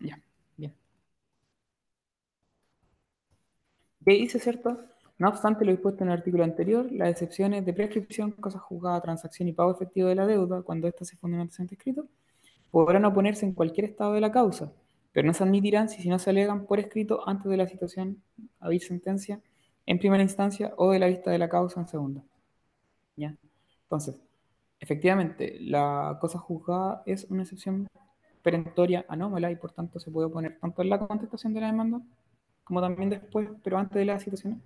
[0.00, 0.20] Ya,
[0.56, 0.74] bien.
[4.04, 4.78] ¿Qué dice, cierto?
[5.18, 9.48] No obstante lo dispuesto en el artículo anterior, las excepciones de prescripción, cosas juzgadas, transacción
[9.48, 12.08] y pago efectivo de la deuda, cuando ésta se fundamenta en escrito,
[12.70, 14.72] podrán oponerse en cualquier estado de la causa,
[15.12, 18.22] pero no se admitirán si no se alegan por escrito antes de la situación
[18.60, 19.40] a oír sentencia
[19.86, 22.22] en primera instancia o de la vista de la causa en segunda.
[23.82, 24.20] Entonces,
[24.78, 27.86] efectivamente, la cosa juzgada es una excepción
[28.42, 32.00] perentoria anómala y por tanto se puede oponer tanto en la contestación de la demanda
[32.64, 34.62] como también después, pero antes de la situación,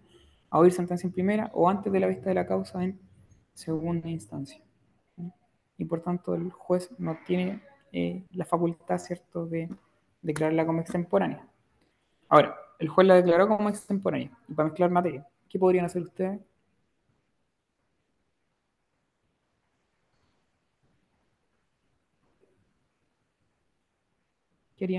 [0.51, 3.01] a oír sentencia en primera o antes de la vista de la causa en
[3.55, 4.62] segunda instancia.
[5.79, 7.62] Y por tanto el juez no tiene
[7.93, 9.69] eh, la facultad, ¿cierto?, de
[10.21, 11.49] declararla como extemporánea.
[12.29, 16.40] Ahora, el juez la declaró como extemporánea y para mezclar materia, ¿qué podrían hacer ustedes?
[24.85, 24.90] ¿Qué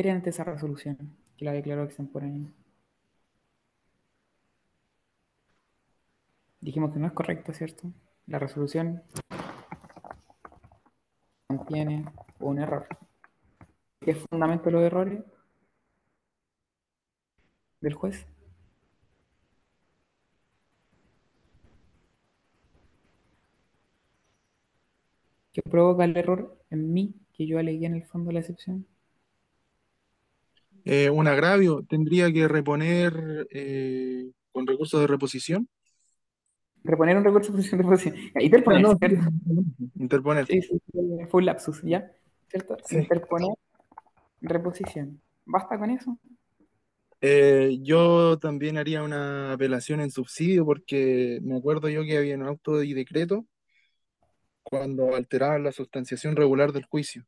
[0.00, 2.50] harían ante esa resolución que la declaró extemporánea?
[6.60, 7.92] Dijimos que no es correcto, ¿cierto?
[8.26, 9.04] La resolución
[11.46, 12.06] contiene
[12.40, 12.88] un error.
[14.00, 15.22] ¿Qué es fundamento de los errores
[17.80, 18.26] del juez?
[25.56, 28.86] ¿Qué provoca el error en mí que yo alegué en el fondo la excepción?
[30.84, 35.66] Eh, un agravio tendría que reponer eh, con recursos de reposición.
[36.84, 38.16] Reponer un recurso de reposición.
[38.38, 39.30] Interponer, No, no, ¿cierto?
[39.98, 40.44] Interponer.
[40.44, 42.12] Sí, sí, sí, fue un lapsus, ¿ya?
[42.48, 42.76] ¿Cierto?
[42.84, 42.98] Sí.
[42.98, 43.54] Interponer
[44.42, 45.22] reposición.
[45.46, 46.18] ¿Basta con eso?
[47.22, 52.42] Eh, yo también haría una apelación en subsidio porque me acuerdo yo que había un
[52.42, 53.46] auto y decreto
[54.70, 57.24] cuando alteraban la sustanciación regular del juicio.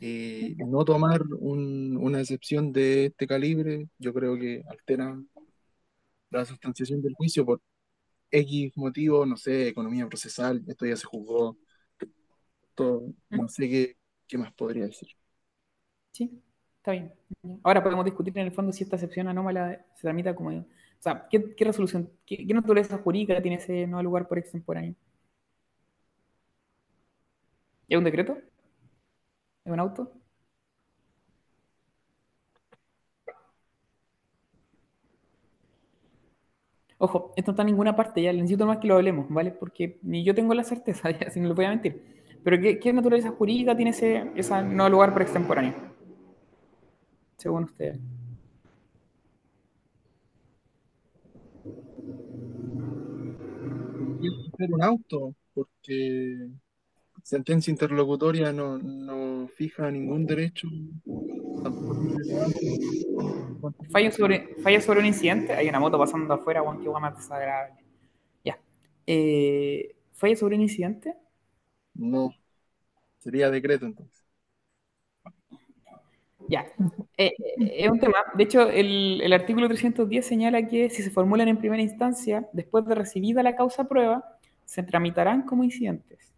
[0.00, 5.16] Y no tomar un- una excepción de este calibre, yo creo que altera
[6.30, 7.60] la sustanciación del juicio por
[8.30, 11.58] X motivo, no sé, economía procesal, esto ya se juzgó,
[12.74, 13.96] todo, no sé qué,
[14.26, 15.08] qué más podría decir.
[16.12, 16.42] Sí,
[16.78, 17.12] está bien.
[17.62, 20.50] Ahora podemos discutir en el fondo si esta excepción anómala se tramita como...
[20.50, 20.64] O
[20.98, 24.94] sea, ¿qué, qué resolución, qué, qué naturaleza jurídica tiene ese no lugar por extemporáneo?
[27.88, 28.38] ¿Es un decreto?
[29.64, 30.12] ¿Es un auto?
[36.98, 39.50] Ojo, esto no está en ninguna parte, ya necesito más que lo hablemos, ¿vale?
[39.50, 42.02] Porque ni yo tengo la certeza, ya, si no lo voy a mentir.
[42.42, 45.74] Pero ¿qué, naturaleza jurídica tiene ese esa no lugar por extemporáneo?
[47.36, 47.98] Según ustedes.
[54.58, 56.48] Un auto, porque
[57.26, 60.68] sentencia interlocutoria no, no fija ningún derecho.
[63.90, 65.52] Fallo sobre, falla sobre un incidente.
[65.52, 67.82] Hay una moto pasando afuera, Juan, guay más desagradable.
[68.44, 68.56] Ya.
[69.08, 71.16] Eh, falla sobre un incidente.
[71.94, 72.32] No,
[73.18, 74.24] sería decreto entonces.
[76.48, 76.64] Ya.
[77.16, 78.18] Eh, es un tema.
[78.34, 82.86] De hecho, el, el artículo 310 señala que si se formulan en primera instancia, después
[82.86, 86.35] de recibida la causa prueba, se tramitarán como incidentes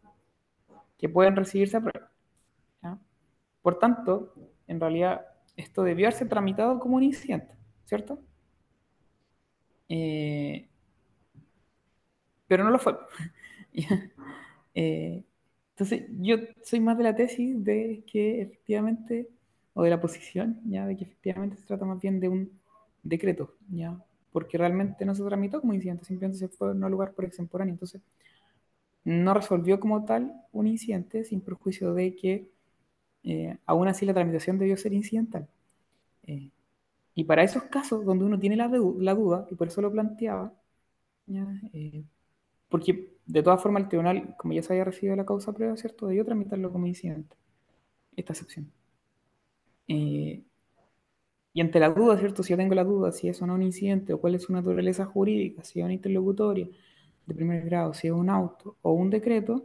[0.98, 2.10] que pueden recibirse a prueba.
[3.62, 4.34] Por tanto,
[4.66, 5.26] en realidad,
[5.56, 8.18] esto debió haberse tramitado como un incidente, ¿cierto?
[9.88, 10.68] Eh,
[12.46, 12.96] pero no lo fue.
[14.80, 15.24] Eh,
[15.70, 19.28] entonces, yo soy más de la tesis de que efectivamente,
[19.74, 22.52] o de la posición, ya, de que efectivamente se trata más bien de un
[23.02, 27.12] decreto, ya, porque realmente no se tramitó como incidente, simplemente se fue a un lugar
[27.12, 27.72] por extemporáneo.
[27.72, 28.02] Entonces,
[29.08, 32.50] no resolvió como tal un incidente sin perjuicio de que
[33.24, 35.48] eh, aún así la tramitación debió ser incidental.
[36.24, 36.50] Eh,
[37.14, 39.92] y para esos casos donde uno tiene la, du- la duda, y por eso lo
[39.92, 40.54] planteaba.
[41.72, 42.04] Eh,
[42.68, 46.06] porque de todas formas el tribunal, como ya se había recibido la causa prueba, ¿cierto?
[46.06, 47.36] Debió tramitarlo como incidente,
[48.16, 48.72] esta excepción.
[49.88, 50.42] Eh,
[51.52, 52.42] y ante la duda, ¿cierto?
[52.42, 54.52] Si yo tengo la duda si es o no un incidente o cuál es su
[54.52, 56.68] naturaleza jurídica, si es una interlocutoria
[57.28, 59.62] de primer grado, si es un auto o un decreto,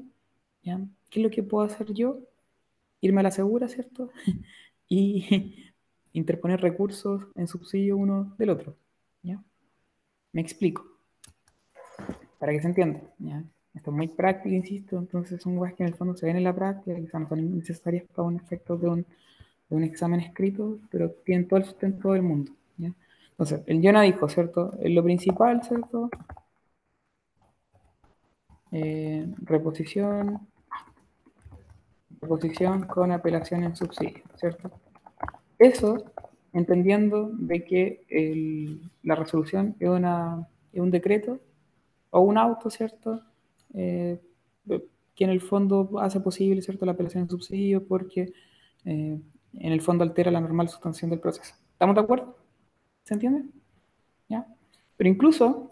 [0.61, 0.80] ¿ya?
[1.09, 2.20] ¿Qué es lo que puedo hacer yo?
[2.99, 4.11] Irme a la segura, ¿cierto?
[4.89, 5.55] y
[6.14, 8.76] interponer recursos en subsidio uno del otro,
[9.24, 9.41] ¿ya?
[10.34, 10.86] Me explico,
[12.38, 13.43] para que se entienda, ¿ya?
[13.74, 16.43] Esto es muy práctico, insisto, entonces son cosas que en el fondo se ven en
[16.43, 19.05] la práctica, quizás no son necesarias para un efecto de un,
[19.70, 22.91] de un examen escrito, pero tienen todo el sustento del mundo, ¿ya?
[23.32, 24.72] Entonces, el Jonah dijo, ¿cierto?
[24.84, 26.09] Lo principal, ¿cierto?
[28.76, 30.48] Eh, reposición,
[32.20, 34.72] reposición con apelación en subsidio, ¿cierto?
[35.60, 36.04] Eso
[36.54, 41.40] entendiendo de que la resolución es, una, es un decreto
[42.10, 43.22] o un auto, ¿cierto?
[43.76, 44.20] Eh,
[45.16, 48.34] que en el fondo hace posible, ¿cierto?, la apelación en subsidio porque
[48.86, 49.20] eh,
[49.54, 51.54] en el fondo altera la normal sustanciación del proceso.
[51.74, 52.36] ¿Estamos de acuerdo?
[53.04, 53.44] ¿Se entiende?
[54.30, 54.48] ¿Ya?
[54.98, 55.72] Pero incluso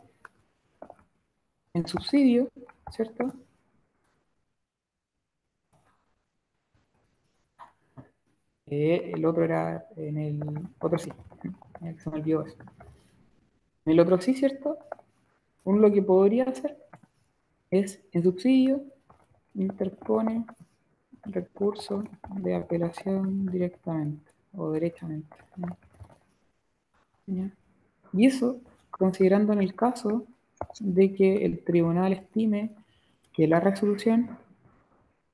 [1.74, 2.48] en subsidio,
[2.92, 3.34] ¿cierto?
[8.68, 10.40] Eh, el otro era en el
[10.80, 11.12] otro sí,
[12.06, 12.56] olvidó eso.
[13.86, 14.78] En el otro sí, ¿cierto?
[15.64, 16.78] Uno lo que podría hacer
[17.70, 18.82] es en subsidio
[19.56, 20.46] interpone
[21.24, 22.04] recurso
[22.36, 25.36] de apelación directamente o derechamente.
[28.14, 30.26] Y eso considerando en el caso
[30.80, 32.72] de que el tribunal estime
[33.42, 34.38] que la resolución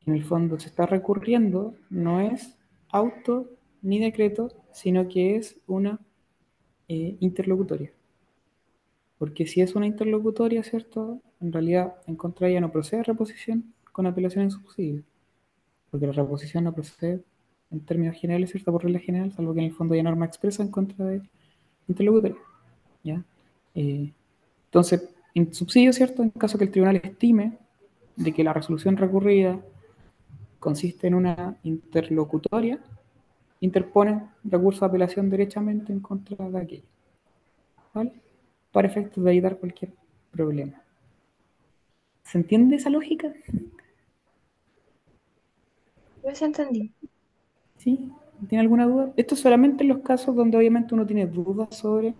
[0.05, 3.49] en el fondo se está recurriendo no es auto
[3.81, 5.99] ni decreto, sino que es una
[6.87, 7.91] eh, interlocutoria.
[9.17, 11.19] Porque si es una interlocutoria, ¿cierto?
[11.41, 15.03] En realidad, en contra de ella no procede reposición con apelación en subsidio.
[15.91, 17.25] Porque la reposición no procede
[17.71, 18.71] en términos generales, ¿cierto?
[18.71, 21.21] Por regla general, salvo que en el fondo haya norma expresa en contra de
[21.89, 22.37] interlocutoria.
[23.03, 23.25] ¿Ya?
[23.75, 24.13] Eh,
[24.63, 26.23] entonces, en subsidio, ¿cierto?
[26.23, 27.66] En caso que el tribunal estime
[28.17, 29.59] de que la resolución recurrida
[30.59, 32.79] consiste en una interlocutoria,
[33.61, 36.83] interpone recurso de apelación derechamente en contra de aquello.
[37.93, 38.11] ¿Vale?
[38.71, 39.91] Para efectos de evitar cualquier
[40.31, 40.81] problema.
[42.23, 43.31] ¿Se entiende esa lógica?
[46.23, 46.91] Yo sí entendí.
[47.77, 48.11] ¿Sí?
[48.49, 49.13] ¿Tiene alguna duda?
[49.15, 52.13] Esto es solamente en los casos donde obviamente uno tiene dudas sobre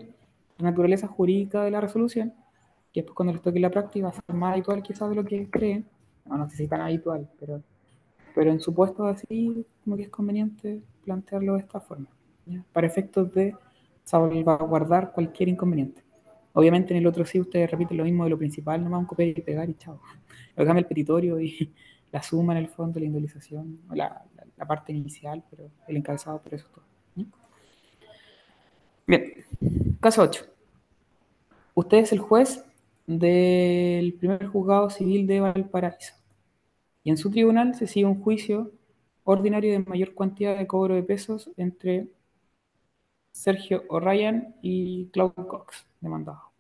[0.58, 2.34] la naturaleza jurídica de la resolución,
[2.98, 5.24] que después cuando les toque la práctica va a ser más habitual quizás de lo
[5.24, 5.86] que creen,
[6.26, 7.62] no, no sé si tan habitual, pero,
[8.34, 12.08] pero en supuestos así como que es conveniente plantearlo de esta forma,
[12.74, 13.56] para efectos de
[14.04, 16.02] salvaguardar cualquier inconveniente.
[16.54, 19.30] Obviamente en el otro sí ustedes repiten lo mismo de lo principal, nomás un copiar
[19.30, 20.02] y pegar y chao.
[20.56, 21.72] Lo cambia el petitorio y
[22.12, 24.26] la suma en el fondo, la indemnización, la,
[24.68, 26.84] parte inicial, pero el encabezado, pero eso es todo.
[29.06, 29.46] Bien,
[30.00, 30.46] caso 8.
[31.76, 32.64] Usted es el juez
[33.08, 36.14] del primer juzgado civil de Valparaíso.
[37.04, 38.72] y en su tribunal se sigue un juicio
[39.24, 42.10] ordinario de mayor cantidad de cobro de pesos entre
[43.32, 46.52] Sergio O'Ryan y Claude Cox, demandado.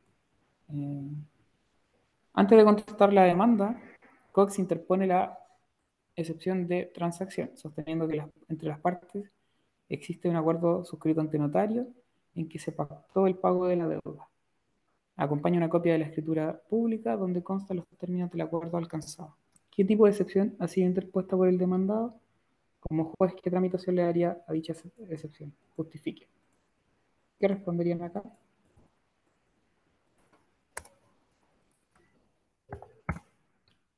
[0.73, 1.09] Eh,
[2.33, 3.81] antes de contestar la demanda,
[4.31, 5.37] Cox interpone la
[6.15, 9.31] excepción de transacción, sosteniendo que entre las partes
[9.89, 11.87] existe un acuerdo suscrito ante notario
[12.35, 14.29] en que se pactó el pago de la deuda.
[15.17, 19.35] Acompaña una copia de la escritura pública donde constan los términos del acuerdo alcanzado.
[19.71, 22.19] ¿Qué tipo de excepción ha sido interpuesta por el demandado?
[22.79, 25.53] Como juez, ¿qué tramitación le daría a dicha ex- excepción?
[25.75, 26.27] Justifique.
[27.39, 28.23] ¿Qué responderían acá?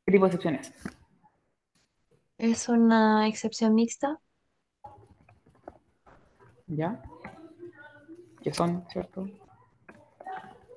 [0.05, 0.73] ¿Qué tipo de excepción es?
[2.37, 4.19] Es una excepción mixta.
[6.67, 7.03] ¿Ya?
[8.41, 9.27] Que son, ¿cierto?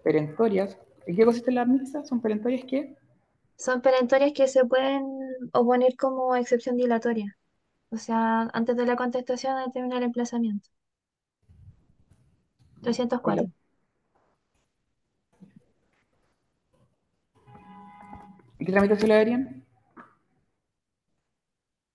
[0.05, 0.79] Perentorias.
[1.07, 2.07] ¿En qué consisten las mixtas?
[2.09, 2.97] Son perentorias que
[3.57, 5.05] Son perentorias que se pueden
[5.55, 7.39] oponer como excepción dilatoria.
[7.91, 10.69] O sea, antes de la contestación al terminar el emplazamiento.
[12.83, 13.51] 304.
[18.59, 19.65] ¿Y qué tramitación le darían?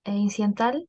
[0.04, 0.88] E incidental.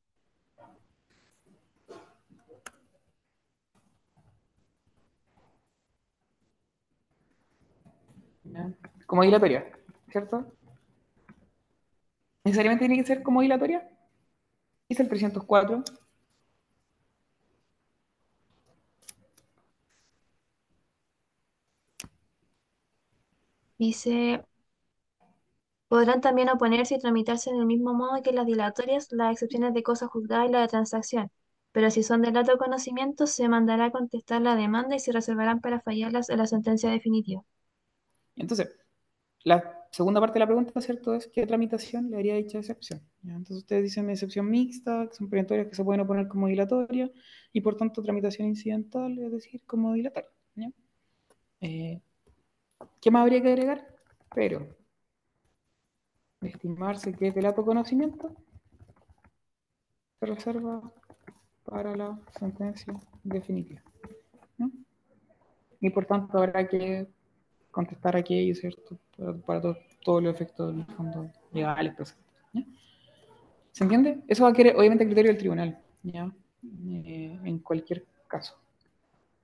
[8.44, 8.70] ¿Ya?
[9.10, 9.66] Como dilatoria,
[10.08, 10.46] ¿cierto?
[12.44, 13.90] ¿Necesariamente tiene que ser como dilatoria?
[14.88, 15.82] Dice el 304.
[23.78, 24.44] Dice,
[25.88, 29.82] podrán también oponerse y tramitarse en el mismo modo que las dilatorias, las excepciones de
[29.82, 31.32] cosa juzgada y la de transacción.
[31.72, 35.60] Pero si son de lato conocimiento, se mandará a contestar la demanda y se reservarán
[35.60, 37.42] para fallarlas en la sentencia definitiva.
[38.36, 38.79] Entonces,
[39.44, 41.14] la segunda parte de la pregunta, ¿cierto?
[41.14, 43.00] Es ¿qué tramitación le haría dicha excepción?
[43.22, 43.32] ¿Ya?
[43.32, 47.10] Entonces ustedes dicen excepción mixta, que son perentorias que se pueden oponer como dilatoria,
[47.52, 50.30] y por tanto tramitación incidental, es decir, como dilatoria.
[51.62, 52.00] Eh,
[53.00, 53.86] ¿Qué más habría que agregar?
[54.34, 54.66] Pero,
[56.40, 58.34] estimarse que el lato conocimiento
[60.18, 60.92] se reserva
[61.64, 63.82] para la sentencia definitiva.
[65.80, 67.08] Y por tanto habrá que
[67.70, 68.98] contestar aquello, ¿cierto?
[69.16, 72.16] Para, para todo- todos los efectos en el fondo legales.
[72.52, 72.64] ¿ya?
[73.72, 74.20] ¿Se entiende?
[74.28, 76.32] Eso va a querer, obviamente, a criterio del tribunal, ¿ya?
[77.04, 78.56] Eh, en cualquier caso.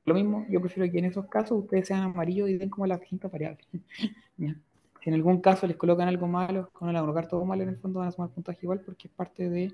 [0.04, 3.00] Lo mismo, yo prefiero que en esos casos ustedes sean amarillos y den como las
[3.00, 3.66] distintas variables.
[4.36, 4.54] ¿ya?
[5.02, 7.76] Si en algún caso les colocan algo malo, con el colocar todo malo, en el
[7.78, 9.72] fondo van a sumar puntaje igual porque es parte de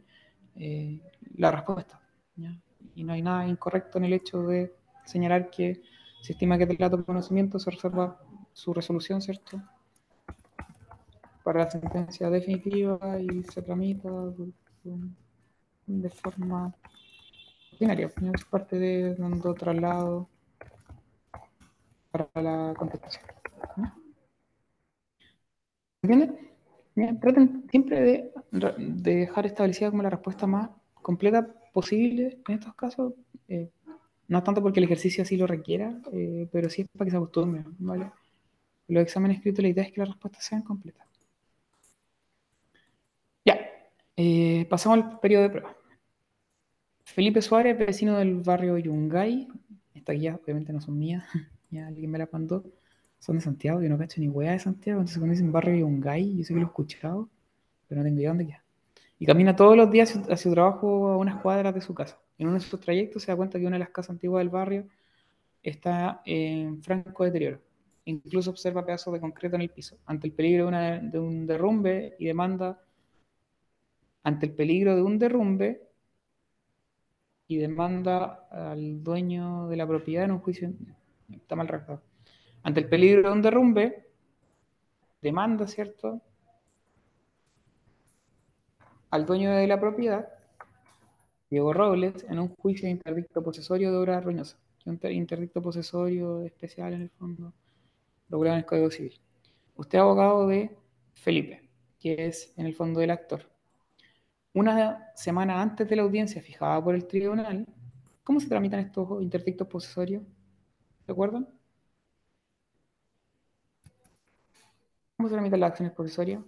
[0.57, 1.01] eh,
[1.37, 2.01] la respuesta.
[2.37, 2.55] ¿ya?
[2.95, 4.73] Y no hay nada incorrecto en el hecho de
[5.05, 5.83] señalar que
[6.23, 8.21] se estima que del dato de conocimiento se reserva
[8.53, 9.61] su resolución, ¿cierto?
[11.43, 14.09] Para la sentencia definitiva y se tramita
[15.87, 16.75] de, forma
[17.73, 18.33] ordinaria, ¿no?
[18.33, 20.29] es parte de dando traslado
[22.11, 23.25] para la contestación.
[26.03, 27.21] ¿Entienden?
[27.21, 28.33] Traten siempre de,
[28.79, 33.15] de dejar establecida como la respuesta más completa posible en estos casos.
[33.49, 33.71] eh,
[34.29, 37.17] no tanto porque el ejercicio así lo requiera, eh, pero sí es para que se
[37.17, 38.11] acostumbren, ¿vale?
[38.93, 41.07] Los exámenes escritos, la idea es que las respuestas sean completas.
[43.43, 43.59] Ya,
[44.19, 45.77] eh, pasamos al periodo de prueba.
[47.03, 49.49] Felipe Suárez, vecino del barrio Yungay.
[49.95, 51.25] Estas guías obviamente no son mías,
[51.71, 52.65] ya alguien me las mandó.
[53.19, 56.37] Son de Santiago, yo no cacho ni hueá de Santiago, entonces cuando dicen barrio Yungay,
[56.37, 57.31] yo sé que lo he escuchado,
[57.89, 58.65] pero no tengo idea dónde queda.
[59.19, 62.19] Y camina todos los días hacia, su trabajo a unas cuadras de su casa.
[62.37, 64.51] En uno de sus trayectos se da cuenta que una de las casas antiguas del
[64.51, 64.87] barrio
[65.63, 67.72] está en franco deterioro.
[68.05, 69.97] Incluso observa pedazos de concreto en el piso.
[70.07, 72.81] Ante el peligro de, una- de un derrumbe y demanda,
[74.25, 75.83] ante el peligro de un derrumbe
[77.47, 80.73] y demanda al dueño de la propiedad en un juicio,
[81.31, 82.03] está mal redactado.
[82.63, 84.07] Ante el peligro de un derrumbe,
[85.23, 86.21] demanda, ¿cierto?
[89.13, 90.27] Al dueño de la propiedad,
[91.51, 94.59] Diego Robles, en un juicio de interdicto posesorio de obra ruinosa.
[94.87, 97.53] interdicto posesorio especial en el fondo,
[98.33, 99.21] regulado en el Código Civil.
[99.77, 100.77] Usted es abogado de
[101.15, 101.69] Felipe,
[102.01, 103.49] que es en el fondo el actor.
[104.55, 107.67] Una semana antes de la audiencia fijada por el tribunal,
[108.25, 110.23] ¿cómo se tramitan estos interdictos posesorios?
[111.07, 111.49] ¿Recuerdan?
[115.17, 116.43] ¿Cómo se tramitan las acciones posesorias?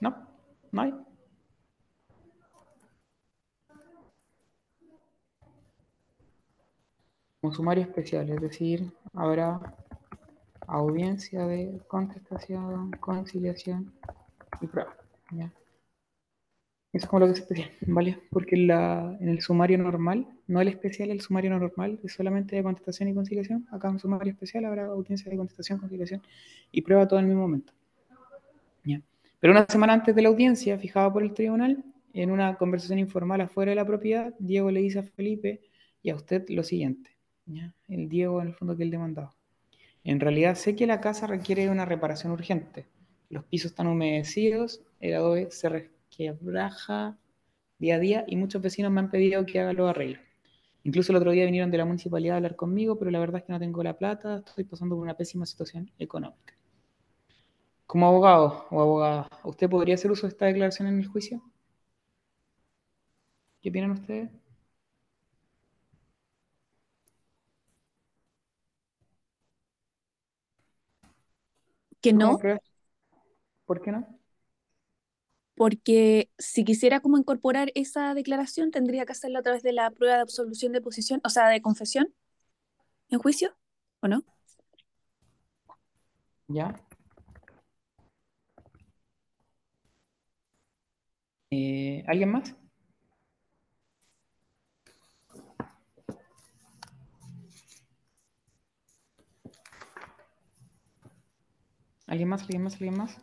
[0.00, 0.28] ¿No?
[0.72, 1.13] ¿No hay?
[7.44, 9.60] Como sumario especial, es decir, habrá
[10.66, 13.92] audiencia de contestación, conciliación
[14.62, 14.96] y prueba.
[16.94, 18.18] es como lo que es especial, ¿vale?
[18.30, 23.10] Porque en el sumario normal, no el especial, el sumario normal es solamente de contestación
[23.10, 23.68] y conciliación.
[23.70, 26.22] Acá en sumario especial habrá audiencia de contestación, conciliación
[26.72, 27.74] y prueba todo en el mismo momento.
[28.84, 29.02] ¿ya?
[29.38, 31.84] Pero una semana antes de la audiencia fijada por el tribunal,
[32.14, 35.60] en una conversación informal afuera de la propiedad, Diego le dice a Felipe
[36.02, 37.13] y a usted lo siguiente.
[37.46, 37.74] ¿Ya?
[37.88, 39.34] El Diego, en el fondo, que el demandado.
[40.04, 42.86] En realidad sé que la casa requiere una reparación urgente.
[43.30, 47.16] Los pisos están humedecidos, el adobe se resquebraja
[47.78, 50.22] día a día y muchos vecinos me han pedido que haga los arreglos.
[50.84, 53.44] Incluso el otro día vinieron de la municipalidad a hablar conmigo, pero la verdad es
[53.46, 56.54] que no tengo la plata, estoy pasando por una pésima situación económica.
[57.86, 61.42] Como abogado o abogada, ¿usted podría hacer uso de esta declaración en el juicio?
[63.62, 64.30] ¿Qué opinan ustedes?
[72.04, 72.38] Que ¿Cómo no?
[73.64, 74.06] ¿Por qué no?
[75.56, 80.16] porque si quisiera como incorporar esa declaración, tendría que hacerlo a través de la prueba
[80.16, 82.12] de absolución de posición, o sea, de confesión
[83.08, 83.56] en juicio,
[84.00, 84.22] ¿o no?
[86.48, 86.74] ¿Ya?
[91.50, 92.54] Eh, ¿Alguien más?
[102.06, 102.42] ¿Alguien más?
[102.42, 102.74] ¿Alguien más?
[102.74, 103.20] ¿Alguien más?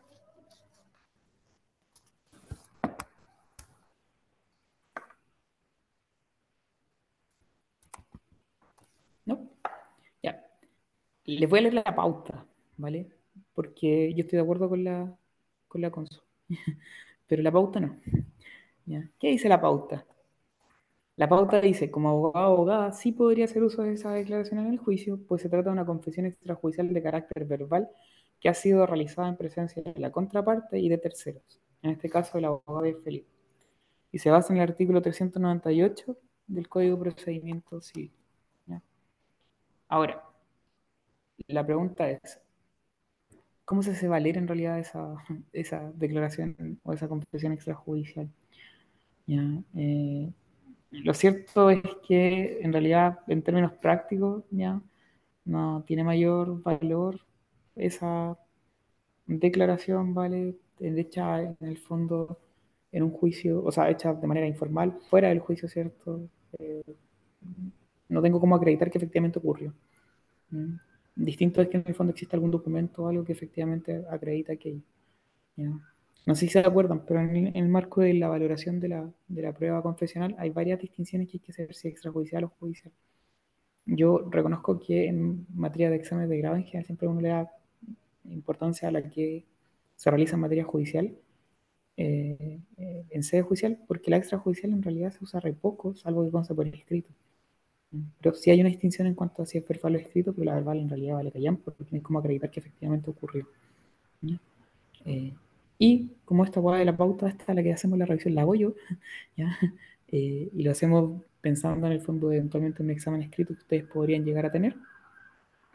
[9.26, 9.50] ¿No?
[10.24, 10.46] Ya.
[11.26, 12.46] Les voy a leer la pauta,
[12.78, 13.12] ¿vale?
[13.54, 15.18] Porque yo estoy de acuerdo con la,
[15.68, 15.92] con la.
[17.28, 17.98] Pero la pauta no.
[19.20, 20.06] ¿Qué dice la pauta?
[21.16, 24.68] La pauta dice, como abogado o abogada, sí podría hacer uso de esa declaración en
[24.68, 27.90] el juicio, pues se trata de una confesión extrajudicial de carácter verbal
[28.42, 32.38] que ha sido realizada en presencia de la contraparte y de terceros, en este caso
[32.40, 33.30] el abogado de Felipe,
[34.12, 36.18] y se basa en el artículo 398
[36.48, 38.12] del Código de Procedimiento Civil.
[38.66, 38.82] ¿ya?
[39.88, 40.24] Ahora,
[41.48, 42.42] la pregunta es,
[43.64, 45.16] ¿cómo se hace valer en realidad esa,
[45.54, 48.28] esa declaración o esa confesión extrajudicial?
[49.28, 49.44] ¿Ya?
[49.76, 50.34] Eh,
[50.90, 54.82] lo cierto es que en realidad, en términos prácticos, ya
[55.46, 57.22] no tiene mayor valor
[57.76, 58.38] esa
[59.28, 60.56] declaración, ¿vale?
[60.80, 62.40] Hecha en el fondo
[62.92, 66.28] en un juicio, o sea, hecha de manera informal, fuera del juicio, ¿cierto?
[66.60, 66.84] Eh,
[68.10, 69.74] no tengo cómo acreditar que efectivamente ocurrió.
[70.50, 70.76] ¿Mm?
[71.16, 74.82] Distinto es que en el fondo existe algún documento o algo que efectivamente acredita aquello.
[75.56, 75.72] ¿ya?
[76.26, 78.90] No sé si se acuerdan, pero en el, en el marco de la valoración de
[78.90, 82.50] la, de la, prueba confesional hay varias distinciones que hay que hacer, si extrajudicial o
[82.60, 82.94] judicial.
[83.86, 87.52] Yo reconozco que en materia de exámenes de grado en general siempre uno le da
[88.26, 89.46] importancia a la que
[89.96, 91.16] se realiza en materia judicial,
[91.98, 96.24] eh, eh, en sede judicial, porque la extrajudicial en realidad se usa re poco, salvo
[96.26, 97.10] que consta por escrito.
[98.22, 100.56] Pero sí hay una distinción en cuanto a si es verbal o escrito, pero la
[100.56, 103.48] verbal en realidad vale callar, porque tienes como acreditar que efectivamente ocurrió.
[105.06, 105.34] Eh,
[105.78, 108.56] y como esta guada de la pauta, esta la que hacemos la revisión, la hago
[108.56, 108.74] yo,
[109.38, 109.58] ¿ya?
[110.08, 114.26] Y lo hacemos pensando en el fondo de eventualmente un examen escrito que ustedes podrían
[114.26, 114.76] llegar a tener.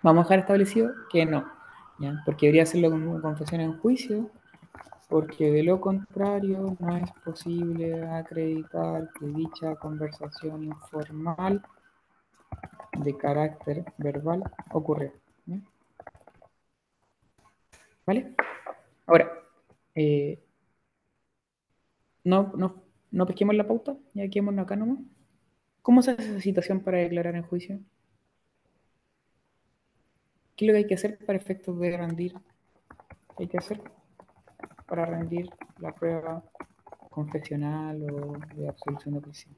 [0.02, 1.44] Vamos a dejar establecido que no,
[1.98, 2.22] ¿ya?
[2.24, 4.30] porque debería hacerlo con confesión en juicio,
[5.08, 11.62] porque de lo contrario no es posible acreditar que dicha conversación informal
[12.98, 14.42] de carácter verbal
[14.72, 15.12] ocurrió.
[18.04, 18.34] ¿Vale?
[19.06, 19.32] Ahora,
[19.94, 20.38] eh,
[22.22, 24.98] no, no, no pesquemos la pauta, ya quedémonos acá nomás.
[25.82, 27.80] ¿Cómo se hace esa citación para declarar en juicio?
[30.56, 32.32] ¿Qué es lo que hay que hacer para efectos de rendir?
[33.36, 33.82] ¿Qué hay que hacer
[34.86, 36.42] para rendir la prueba
[37.10, 39.54] confesional o de absolución de prisión?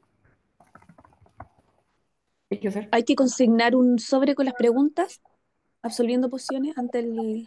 [2.49, 2.89] ¿Qué hay que hacer?
[2.91, 5.21] Hay que consignar un sobre con las preguntas,
[5.83, 7.45] absolviendo posiciones ante el...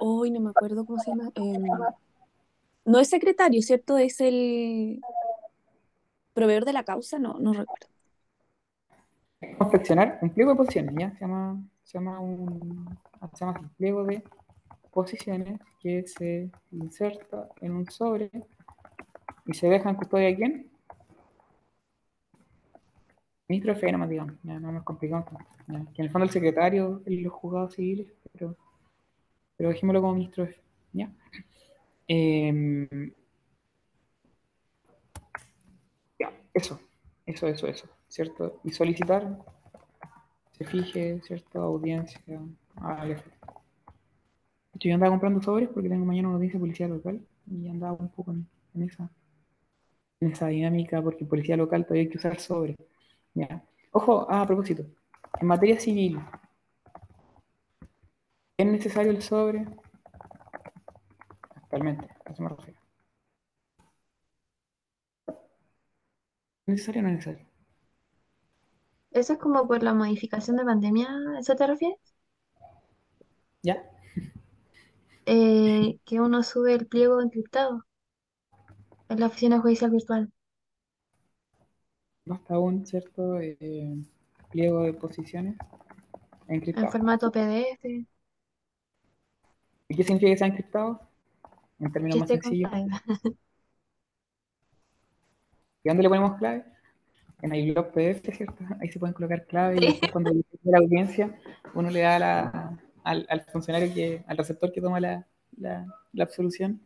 [0.00, 1.30] Hoy no me acuerdo cómo se llama.
[1.36, 1.58] Eh,
[2.84, 3.96] no es secretario, ¿cierto?
[3.96, 5.00] Es el
[6.32, 7.97] proveedor de la causa, no, no recuerdo.
[9.56, 11.12] Confeccionar un pliego de posiciones, ¿ya?
[11.12, 12.98] Se llama, se llama un
[13.34, 14.22] se llama pliego de
[14.90, 18.30] posiciones que se inserta en un sobre
[19.46, 20.70] y se deja en custodia de quién?
[23.48, 27.74] Ministro de digamos, ya no nos complicamos que en el fondo el secretario los juzgados
[27.74, 28.56] civiles, pero,
[29.56, 30.56] pero dejémoslo como ministro de
[30.92, 31.10] ¿ya?
[32.08, 33.12] Eh,
[36.18, 36.80] ya, eso,
[37.26, 38.60] eso, eso, eso, ¿cierto?
[38.64, 39.38] Y solicitar,
[40.52, 41.62] se fije, ¿cierto?
[41.62, 42.40] Audiencia
[42.76, 43.62] al efecto.
[44.74, 48.32] Yo andaba comprando sobres porque tengo mañana una audiencia policía local y andaba un poco
[48.32, 49.10] en, esa,
[50.20, 52.76] en esa dinámica porque policía local todavía hay que usar sobres.
[53.92, 54.84] Ojo, ah, a propósito,
[55.40, 56.18] en materia civil,
[58.56, 59.66] ¿es necesario el sobre?
[61.54, 62.06] Actualmente.
[66.66, 67.47] ¿Es necesario o no es necesario?
[69.18, 71.98] Eso es como por la modificación de pandemia, ¿a ¿eso te refieres?
[73.62, 73.82] ¿Ya?
[75.26, 77.84] Eh, que uno sube el pliego encriptado
[79.10, 80.32] en la oficina judicial virtual.
[82.26, 83.96] Basta un cierto eh,
[84.52, 85.56] pliego de posiciones
[86.48, 86.88] En encriptado.
[86.88, 88.06] formato PDF,
[89.88, 91.00] ¿Y qué significa que sea encriptado?
[91.80, 92.70] En términos más sencillos.
[95.82, 96.64] ¿Y dónde le ponemos clave?
[97.42, 98.56] En iBlog PDF, ¿cierto?
[98.80, 99.86] Ahí se pueden colocar claves y Sí.
[99.92, 100.32] después cuando
[100.64, 101.38] la audiencia,
[101.74, 105.26] uno le da la- al, al funcionario, que, al receptor que toma la,
[105.56, 106.80] la- la absolución,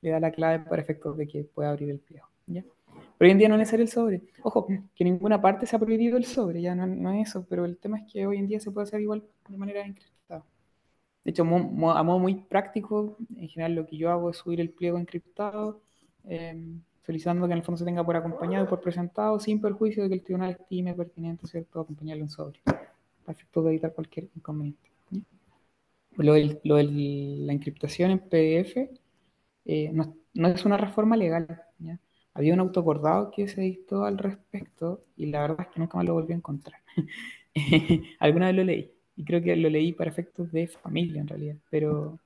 [0.00, 2.26] le da la clave para efectos de que pueda abrir el pliego.
[2.46, 2.64] ¿ya?
[3.18, 4.22] Pero hoy en día no es necesario el sobre.
[4.42, 7.46] Ojo, que en ninguna parte se ha prohibido el sobre, ya no, no es eso,
[7.48, 10.44] pero el tema es que hoy en día se puede hacer igual de manera encriptada.
[11.24, 14.36] De hecho, mo- mo- a modo muy práctico, en general lo que yo hago es
[14.38, 15.80] subir el pliego encriptado,
[16.24, 16.56] eh,
[17.06, 20.08] solicitando que en el fondo se tenga por acompañado y por presentado, sin perjuicio de
[20.10, 24.90] que el tribunal estime pertinente, ¿cierto?, acompañarle un sobre, para efectos de evitar cualquier inconveniente.
[25.10, 25.20] ¿ya?
[26.16, 28.90] Lo de lo del- la encriptación en PDF
[29.64, 31.46] eh, no, no es una reforma legal,
[31.78, 31.98] ¿ya?
[32.34, 36.06] Había un autoacordado que se dictó al respecto y la verdad es que nunca más
[36.06, 36.80] lo volví a encontrar.
[38.20, 41.56] Alguna vez lo leí y creo que lo leí para efectos de familia en realidad,
[41.70, 42.18] pero,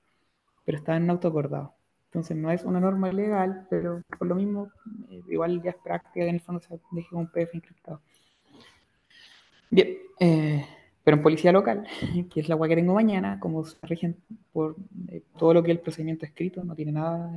[0.67, 1.76] pero está en un autoacordado.
[2.17, 4.71] Entonces no es una norma legal, pero por lo mismo,
[5.11, 8.01] eh, igual ya es práctica que en el fondo se deje un PDF encriptado.
[9.69, 10.65] Bien, eh,
[11.05, 11.87] pero en policía local,
[12.33, 14.17] que es la agua que tengo mañana, como se rigen
[14.51, 14.77] por
[15.09, 17.31] eh, todo lo que es el procedimiento escrito, no tiene nada,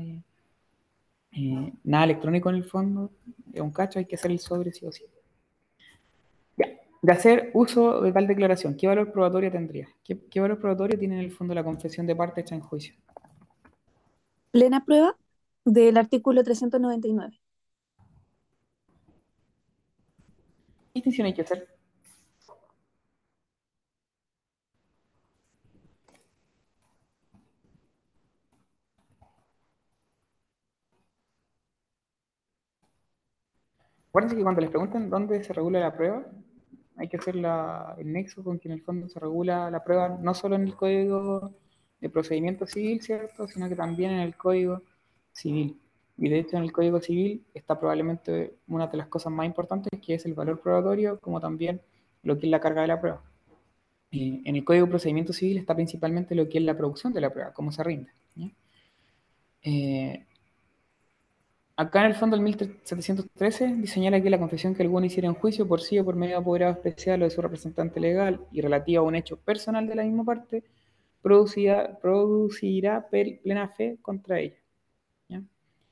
[1.84, 3.12] nada electrónico en el fondo,
[3.52, 5.04] es un cacho, hay que hacer el sobre sí o sí.
[6.56, 6.70] Ya,
[7.02, 9.90] de hacer uso de tal declaración, ¿qué valor probatorio tendría?
[10.06, 12.96] ¿Qué, qué valor probatorio tiene en el fondo la confesión de parte hecha en juicio?
[14.52, 15.18] Plena prueba
[15.66, 17.41] del artículo 399.
[20.93, 21.68] ¿Qué distinción hay que hacer?
[34.10, 36.26] Acuérdense que cuando les preguntan dónde se regula la prueba,
[36.97, 40.10] hay que hacer la- el nexo con que en el fondo se regula la prueba
[40.10, 41.54] no solo en el Código
[42.02, 43.47] de Procedimiento Civil, ¿cierto?
[43.47, 44.82] Sino que también en el Código
[45.32, 45.78] Civil.
[46.18, 49.89] Y de hecho en el Código Civil está probablemente una de las cosas más importantes,
[50.06, 51.82] que es el valor probatorio, como también
[52.24, 53.22] lo que es la carga de la prueba.
[54.12, 57.30] En el Código de Procedimiento Civil está principalmente lo que es la producción de la
[57.30, 58.12] prueba, cómo se rinde.
[58.36, 58.50] ¿ya?
[59.62, 60.26] Eh,
[61.80, 65.66] Acá en el fondo el 1713 señala que la confesión que alguno hiciera en juicio
[65.66, 69.00] por sí o por medio de apoderado especial o de su representante legal y relativa
[69.00, 70.66] a un hecho personal de la misma parte,
[71.22, 74.57] producirá, producirá plena fe contra ella.
[75.28, 75.43] ¿ya?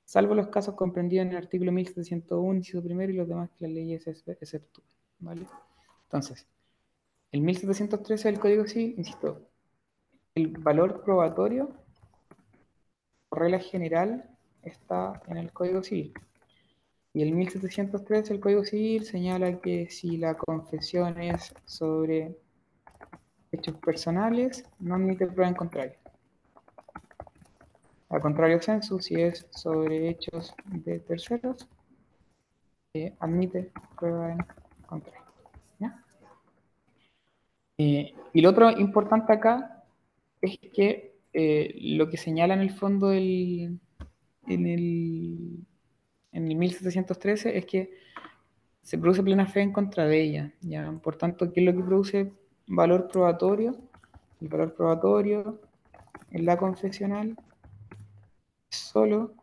[0.05, 3.71] Salvo los casos comprendidos en el artículo 1701, inciso primero, y los demás que las
[3.73, 4.87] leyes ex- exceptúan.
[5.19, 5.45] ¿vale?
[6.03, 6.47] Entonces,
[7.31, 9.41] el 1713 del Código Civil, insisto,
[10.35, 11.73] el valor probatorio,
[13.29, 14.29] por regla general,
[14.63, 16.13] está en el Código Civil.
[17.13, 22.37] Y el 1703 del Código Civil señala que si la confesión es sobre
[23.51, 25.97] hechos personales, no admite prueba en contrario.
[28.09, 31.67] Al contrario, censo, si es sobre hechos de terceros,
[32.93, 34.39] eh, admite prueba en
[34.85, 35.27] contrario.
[37.79, 39.83] Eh, y lo otro importante acá
[40.41, 43.79] es que eh, lo que señala en el fondo el,
[44.47, 45.59] en, el,
[46.31, 47.91] en el 1713 es que
[48.81, 50.53] se produce plena fe en contra de ella.
[50.61, 50.91] ¿ya?
[51.03, 52.31] Por tanto, ¿qué es lo que produce
[52.67, 53.75] valor probatorio?
[54.41, 55.59] El valor probatorio
[56.31, 57.35] en la confesional
[58.69, 59.33] es solo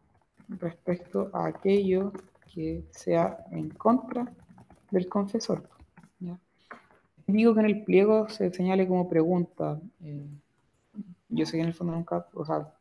[0.48, 2.12] respecto a aquello
[2.52, 4.32] que sea en contra
[4.90, 5.68] del confesor.
[6.20, 6.38] ¿ya?
[7.26, 9.80] Digo que en el pliego se señale como pregunta.
[10.02, 10.28] eh,
[11.28, 12.72] yo sé que en el fondo nunca, o sea,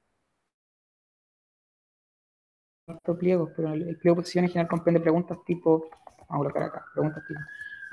[3.17, 5.89] pliegos, pero el, el pliego de posición en general comprende preguntas tipo,
[6.29, 7.39] vamos a colocar acá, preguntas tipo,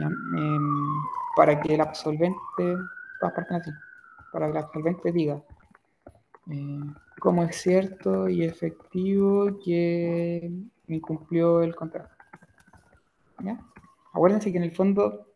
[0.07, 1.03] Em,
[1.37, 2.77] para que el absolvente,
[3.51, 3.71] así,
[4.33, 5.43] para que el absolvente diga
[6.51, 6.81] eh,
[7.21, 10.51] cómo es cierto y efectivo que
[10.89, 12.15] incumplió el contrato.
[13.45, 13.61] ¿ya?
[14.13, 15.27] Acuérdense que en el fondo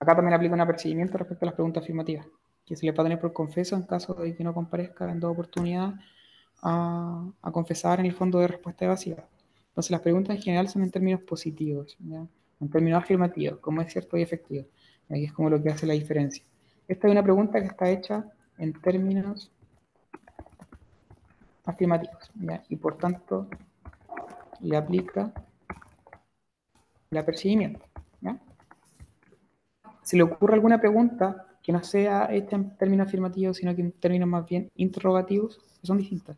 [0.00, 2.26] Acá también aplica un apercibimiento respecto a las preguntas afirmativas,
[2.64, 5.20] que se le va a tener por confeso en caso de que no comparezca en
[5.20, 5.94] dos oportunidades
[6.62, 9.28] a, a confesar en el fondo de respuesta evasiva.
[9.68, 12.26] Entonces las preguntas en general son en términos positivos, ¿ya?
[12.60, 14.66] En términos afirmativos, como es cierto y efectivo.
[15.08, 16.44] Ahí es como lo que hace la diferencia.
[16.86, 18.24] Esta es una pregunta que está hecha
[18.58, 19.50] en términos
[21.64, 22.30] afirmativos,
[22.68, 23.48] y por tanto
[24.60, 25.32] le aplica
[27.10, 27.84] el apercibimiento.
[28.20, 28.38] ¿ya?
[30.02, 33.92] Si le ocurre alguna pregunta que no sea hecha en términos afirmativos, sino que en
[33.92, 36.36] términos más bien interrogativos, que son distintas.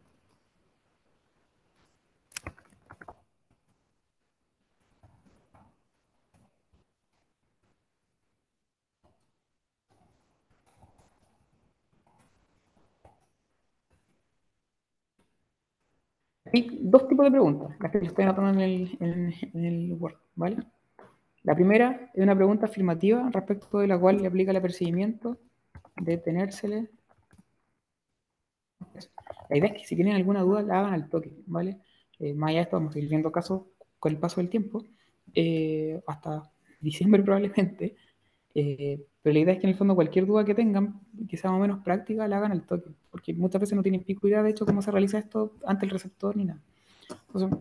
[17.23, 20.57] De preguntas, las que estoy anotando en el, en, en el Word, ¿vale?
[21.43, 25.39] La primera es una pregunta afirmativa respecto de la cual le aplica el apercibimiento
[26.01, 26.91] de tenérsele.
[29.49, 31.79] La idea es que si tienen alguna duda la hagan al toque, ¿vale?
[32.19, 33.63] Eh, más allá de esto, vamos a ir viendo casos
[33.99, 34.85] con el paso del tiempo,
[35.35, 36.51] eh, hasta
[36.81, 37.97] diciembre probablemente,
[38.55, 41.51] eh, pero la idea es que en el fondo cualquier duda que tengan, que sea
[41.51, 44.43] más o menos práctica, la hagan al toque, porque muchas veces no tienen pico idea
[44.43, 46.61] de hecho cómo se realiza esto ante el receptor ni nada.
[47.29, 47.59] Entonces,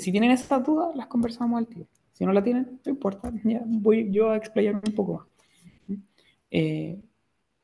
[0.00, 1.86] si, tienen esas dudas, las conversamos al tiro.
[2.12, 5.98] Si no la tienen, no importa, ya voy yo a explayarme un poco más.
[6.50, 6.98] Eh,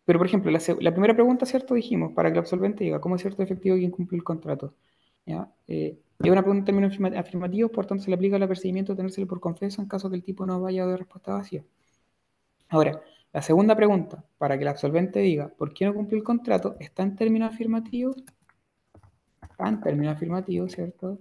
[0.04, 1.74] pero, por ejemplo, la, primera pregunta, ¿cierto?
[1.74, 4.74] Dijimos, para que el absolvente diga, ¿cómo es cierto efectivo quien cumple el contrato?
[5.26, 5.50] ¿Ya?
[5.66, 8.98] Eh, es una pregunta en términos afirmativos, por tanto, se le aplica el apercibimiento de
[8.98, 11.64] tenérselo por confeso en caso que el tipo no vaya de respuesta vacía.
[12.68, 13.02] Ahora,
[13.32, 16.76] la segunda pregunta, para que el absolvente diga, ¿por qué no cumplió el contrato?
[16.78, 18.22] ¿Está en términos afirmativos?
[19.54, 21.16] Está en términos afirmativos, ¿cierto?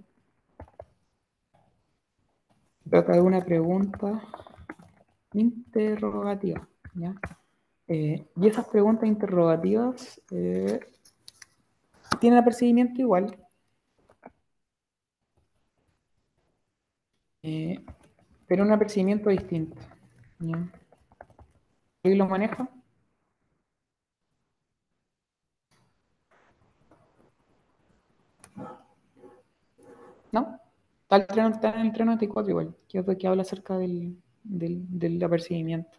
[2.82, 4.20] Se trata de una pregunta
[5.34, 6.68] interrogativa.
[6.94, 7.14] ¿ya?
[7.86, 10.80] Eh, y esas preguntas interrogativas eh,
[12.18, 13.36] tienen apercibimiento igual.
[17.42, 17.84] Eh,
[18.48, 19.76] pero un apercibimiento distinto.
[22.02, 22.68] ¿Y lo maneja?
[30.32, 30.60] ¿No?
[31.04, 35.22] Está, el tren, está el 394 igual, que es que habla acerca del, del, del
[35.22, 35.98] apercibimiento.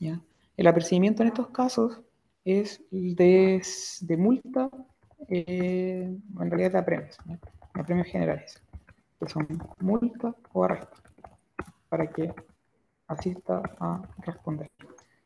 [0.00, 0.20] ¿ya?
[0.56, 2.00] El apercibimiento en estos casos
[2.44, 3.62] es de,
[4.00, 4.68] de multa,
[5.28, 7.38] eh, en realidad de premios, ¿ya?
[7.74, 8.60] de premios generales,
[9.20, 9.46] que son
[9.80, 10.96] multa o arresto,
[11.88, 12.34] para que
[13.06, 14.68] asista a responder.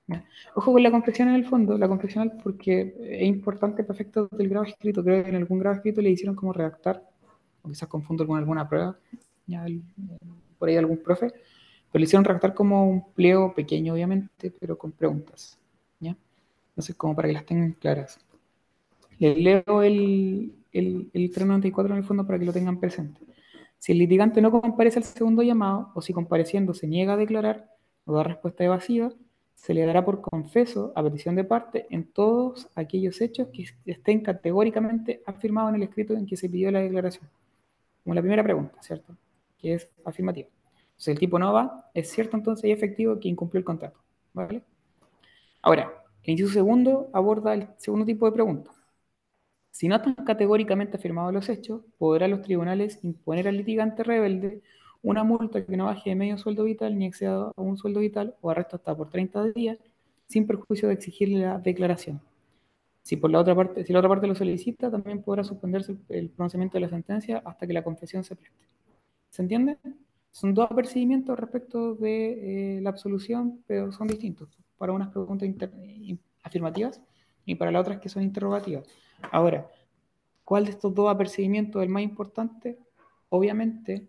[0.09, 0.23] ¿ya?
[0.57, 4.51] Ojo con la confesión en el fondo, la confesional porque es importante para efectos del
[4.51, 5.03] grado escrito.
[5.03, 7.10] Creo que en algún grado escrito le hicieron como redactar,
[7.63, 8.97] o quizás confundo con alguna prueba,
[9.49, 9.83] el,
[10.59, 11.33] por ahí algún profe,
[11.91, 15.59] pero le hicieron redactar como un pliego pequeño, obviamente, pero con preguntas,
[15.99, 16.17] ¿ya?
[16.71, 18.19] Entonces, como para que las tengan claras.
[19.19, 23.21] Les leo el, el, el 394 en el fondo para que lo tengan presente.
[23.79, 27.71] Si el litigante no comparece al segundo llamado, o si compareciendo se niega a declarar
[28.05, 29.13] o da respuesta evasiva,
[29.55, 34.21] se le dará por confeso a petición de parte en todos aquellos hechos que estén
[34.21, 37.29] categóricamente afirmados en el escrito en que se pidió la declaración.
[38.11, 39.17] Como la primera pregunta, ¿cierto?
[39.57, 40.49] Que es afirmativa.
[40.49, 44.01] Entonces el tipo no va, es cierto entonces y efectivo que incumplió el contrato.
[44.33, 44.65] ¿Vale?
[45.63, 45.93] Ahora,
[46.25, 48.73] el inciso segundo aborda el segundo tipo de pregunta.
[49.71, 54.61] Si no están categóricamente afirmados los hechos, podrán los tribunales imponer al litigante rebelde
[55.03, 58.35] una multa que no baje de medio sueldo vital ni exceda a un sueldo vital
[58.41, 59.79] o arresto hasta por 30 días,
[60.27, 62.21] sin perjuicio de exigirle la declaración.
[63.03, 66.31] Si por la otra parte, si la otra parte lo solicita, también podrá suspenderse el
[66.31, 68.67] pronunciamiento de la sentencia hasta que la confesión se preste.
[69.31, 69.79] ¿Se entiende?
[70.31, 74.49] Son dos apercibimientos respecto de eh, la absolución, pero son distintos.
[74.77, 75.49] Para unas preguntas
[76.43, 77.01] afirmativas
[77.45, 78.87] y para las otras que son interrogativas.
[79.33, 79.69] Ahora,
[80.45, 82.79] ¿cuál de estos dos apercibimientos es el más importante?
[83.29, 84.09] Obviamente,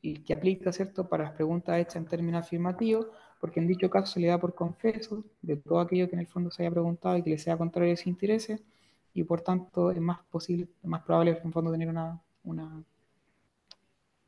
[0.00, 3.06] y que aplica, ¿cierto?, para las preguntas hechas en términos afirmativos,
[3.40, 6.26] porque en dicho caso se le da por confeso de todo aquello que en el
[6.26, 8.52] fondo se haya preguntado y que le sea contrario a ese interés,
[9.14, 12.84] y por tanto es más posible, más probable en el fondo tener una, una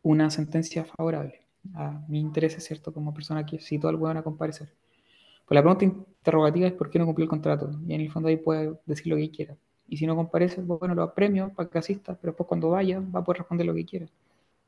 [0.03, 1.41] una sentencia favorable
[1.75, 2.93] a mi interés, ¿cierto?
[2.93, 4.69] Como persona que cito al bueno a comparecer.
[5.47, 7.71] Pues la pregunta interrogativa es por qué no cumplió el contrato.
[7.87, 9.57] Y en el fondo ahí puede decir lo que quiera.
[9.89, 13.21] Y si no comparece, bueno, lo premio para que asista, pero después cuando vaya va
[13.21, 14.07] a poder responder lo que quiera.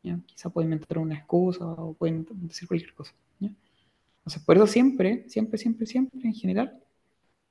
[0.03, 0.18] ¿ya?
[0.26, 3.12] Quizá puede inventar una excusa o puede decir cualquier cosa.
[3.40, 3.51] ¿ya?
[4.22, 6.80] Entonces, por eso siempre, siempre, siempre, siempre, en general,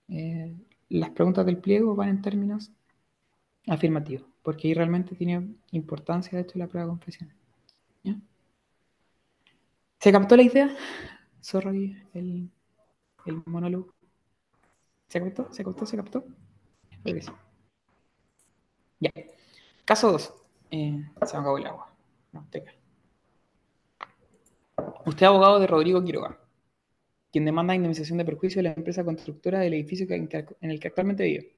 [0.07, 0.55] eh,
[0.89, 2.72] las preguntas del pliego van en términos
[3.67, 7.34] afirmativos, porque ahí realmente tiene importancia, de hecho, la prueba de confesión.
[9.99, 10.76] ¿Se captó la idea?
[11.41, 12.49] Sorry, el,
[13.26, 13.93] el monólogo.
[15.09, 15.53] ¿Se captó?
[15.53, 15.86] ¿Se captó?
[15.86, 16.24] ¿Se captó?
[17.03, 17.32] Sí.
[18.99, 19.11] Ya.
[19.86, 20.34] Caso 2.
[20.72, 21.93] se me acabó el agua.
[22.32, 22.47] No.
[25.05, 26.39] Usted abogado de Rodrigo Quiroga,
[27.32, 30.29] quien demanda indemnización de perjuicio de la empresa constructora del edificio en
[30.69, 31.55] el que actualmente vive,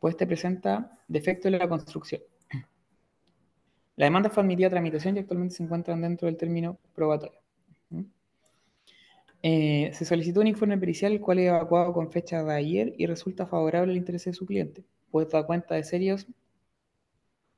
[0.00, 2.20] pues este presenta defecto en la construcción.
[3.96, 7.38] La demanda fue admitida a tramitación y actualmente se encuentran dentro del término probatorio.
[7.90, 8.02] ¿Mm?
[9.42, 13.06] Eh, se solicitó un informe pericial, el cual es evacuado con fecha de ayer y
[13.06, 16.26] resulta favorable al interés de su cliente, pues da cuenta de serios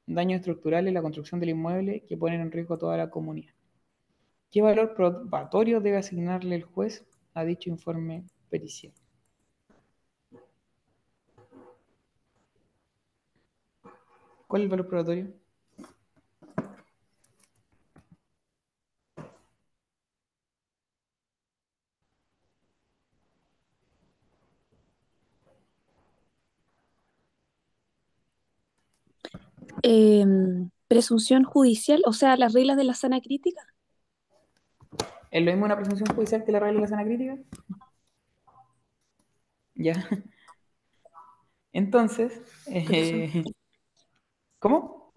[0.06, 3.54] daños estructurales en la construcción del inmueble que ponen en riesgo a toda la comunidad.
[4.50, 7.04] ¿Qué valor probatorio debe asignarle el juez
[7.36, 8.92] a dicho informe pericial?
[14.48, 15.32] ¿Cuál es el valor probatorio?
[29.82, 33.75] Em, presunción judicial, o sea, las reglas de la sana crítica.
[35.30, 37.36] ¿Es lo mismo una presunción judicial que la sana crítica?
[39.74, 40.08] Ya.
[41.72, 43.44] Entonces, eh,
[44.58, 45.12] ¿cómo?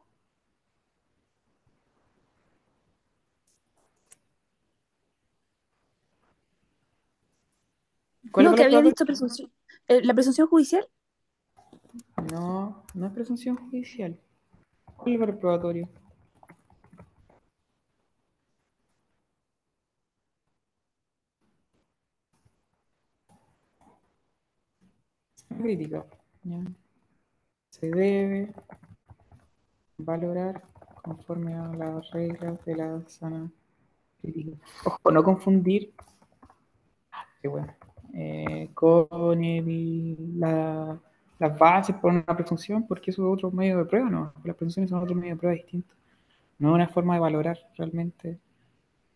[8.32, 9.51] ¿Cuál No, que había dicho presunción.
[9.88, 10.88] eh, ¿La presunción judicial?
[12.32, 14.20] No, no es presunción judicial.
[14.97, 15.89] ¿Cuál es el probatorio?
[25.60, 26.05] Crítica.
[27.72, 28.53] Se debe
[29.97, 30.64] valorar
[31.03, 33.51] conforme a las reglas de la sana
[34.22, 34.57] crítica.
[34.86, 35.93] Ojo, no confundir
[37.12, 37.74] ah, bueno,
[38.14, 39.39] eh, con
[40.39, 40.99] la-
[41.39, 44.34] las bases por una presunción, porque eso es otro medio de prueba, no.
[44.43, 45.93] Las presunciones son otro medio de prueba distinto.
[46.60, 48.39] No es una forma de valorar realmente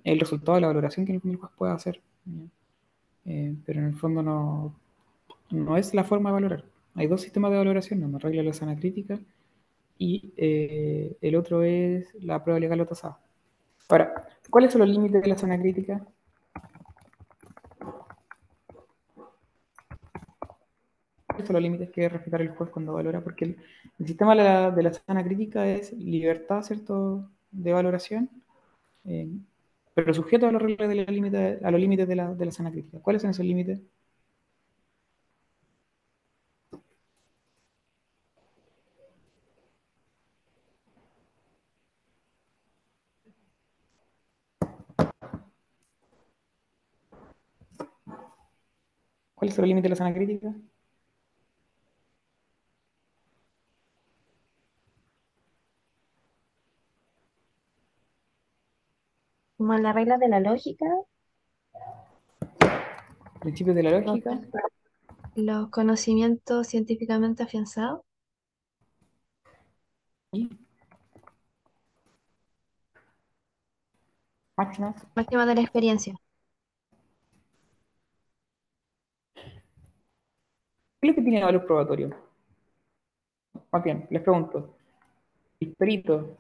[0.03, 2.01] el resultado de la valoración que el juez puede hacer.
[2.25, 2.45] ¿ya?
[3.25, 4.75] Eh, pero en el fondo no,
[5.51, 6.63] no es la forma de valorar.
[6.95, 9.19] Hay dos sistemas de valoración, una regla de la sana crítica
[9.97, 13.19] y eh, el otro es la prueba legal o tasada.
[13.89, 16.05] Ahora, ¿cuáles son los límites de la sana crítica?
[21.27, 23.21] ¿Cuáles son los límites que debe respetar el juez cuando valora?
[23.21, 23.57] Porque el,
[24.05, 28.29] sistema de la, sana crítica es libertad, ¿cierto?, de valoración,
[29.05, 29.29] eh,
[29.93, 31.03] pero sujeto a los reglas de la
[31.71, 32.99] los límites de la, de la sana crítica.
[32.99, 33.81] ¿Cuáles son esos límites?
[49.53, 50.53] ¿Cuáles son los límites de la sana crítica?
[59.57, 60.85] Como las reglas de la lógica,
[63.39, 64.39] Principios de la lógica.
[65.35, 68.01] los conocimientos científicamente afianzados,
[70.33, 70.49] y
[74.57, 74.95] máximas.
[75.15, 76.15] máxima de la experiencia.
[81.03, 82.15] ¿Qué es lo que tiene valor probatorio?
[83.73, 84.73] Más bien, les pregunto,
[85.59, 86.37] ¿el perito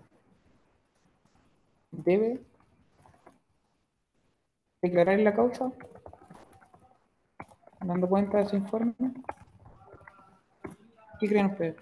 [1.91, 2.39] debe
[4.81, 5.69] declarar la causa
[7.81, 8.95] dando cuenta de su informe?
[11.19, 11.75] ¿Qué creen ustedes?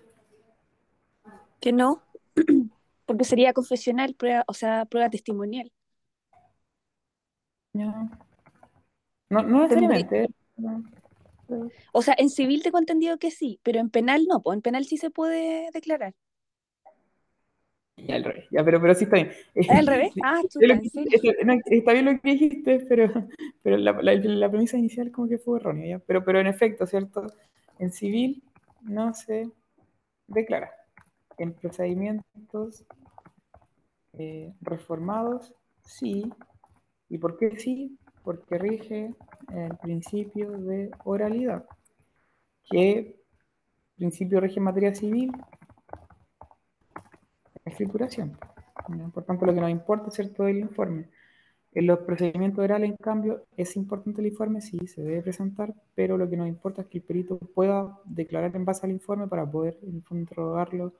[1.59, 2.01] Que no,
[3.05, 5.71] porque sería confesional, prueba, o sea, prueba testimonial.
[7.73, 8.09] No,
[9.29, 10.29] no necesariamente.
[10.57, 10.83] no.
[11.93, 14.85] O sea, en civil tengo entendido que sí, pero en penal no, pues en penal
[14.85, 16.13] sí se puede declarar.
[17.97, 18.45] Ya, al revés.
[18.51, 19.31] Ya, pero, pero sí está bien.
[19.67, 20.13] ¿Es al revés?
[20.19, 21.19] Ah, chuta, en serio.
[21.65, 23.11] está bien lo que dijiste, pero,
[23.63, 25.99] pero la, la- la premisa inicial como que fue errónea, ¿ya?
[26.05, 27.27] Pero, pero en efecto, ¿cierto?
[27.79, 28.43] En civil
[28.81, 29.49] no se
[30.27, 30.71] declara.
[31.37, 32.85] En procedimientos
[34.13, 36.31] eh, reformados, sí.
[37.09, 37.97] ¿Y por qué sí?
[38.23, 39.13] Porque rige
[39.53, 41.65] el principio de oralidad,
[42.69, 43.21] que
[43.95, 45.31] principio rige en materia civil,
[47.65, 48.37] escrituración.
[49.13, 51.07] Por tanto, lo que nos importa, ¿cierto?, el informe.
[51.73, 56.17] En los procedimientos orales, en cambio, es importante el informe, sí, se debe presentar, pero
[56.17, 59.49] lo que nos importa es que el perito pueda declarar en base al informe para
[59.49, 59.77] poder
[60.09, 60.93] interrogarlo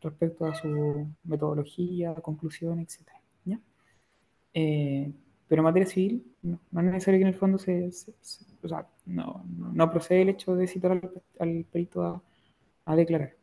[0.00, 3.08] respecto a su metodología, conclusión, etc.
[3.44, 3.60] ¿ya?
[4.54, 5.12] Eh,
[5.48, 8.44] Pero en materia civil, no, no es necesario que en el fondo se, se- se-
[8.62, 10.92] o sea, no, no, procede el hecho de citar
[11.38, 12.22] al, perito a,
[12.86, 13.34] a declarar.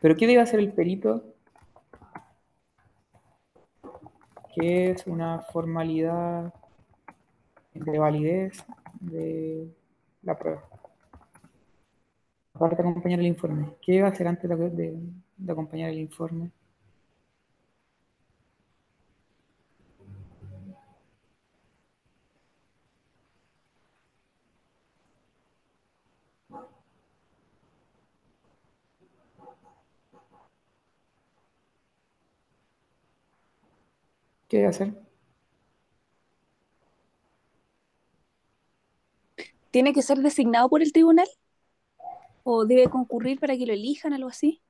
[0.00, 1.24] Pero ¿qué debe hacer el perito?
[4.54, 6.52] Que es una formalidad
[7.72, 8.64] de validez
[9.00, 9.68] de
[10.22, 10.62] la prueba.
[12.52, 13.72] Aparte de acompañar el informe.
[13.80, 15.00] ¿Qué debe hacer antes de-
[15.38, 16.50] de acompañar el informe?
[34.48, 34.94] ¿Qué debe hacer?
[39.70, 41.28] ¿Tiene que ser designado por el tribunal?
[42.42, 44.62] ¿O debe concurrir para que lo elijan, algo así?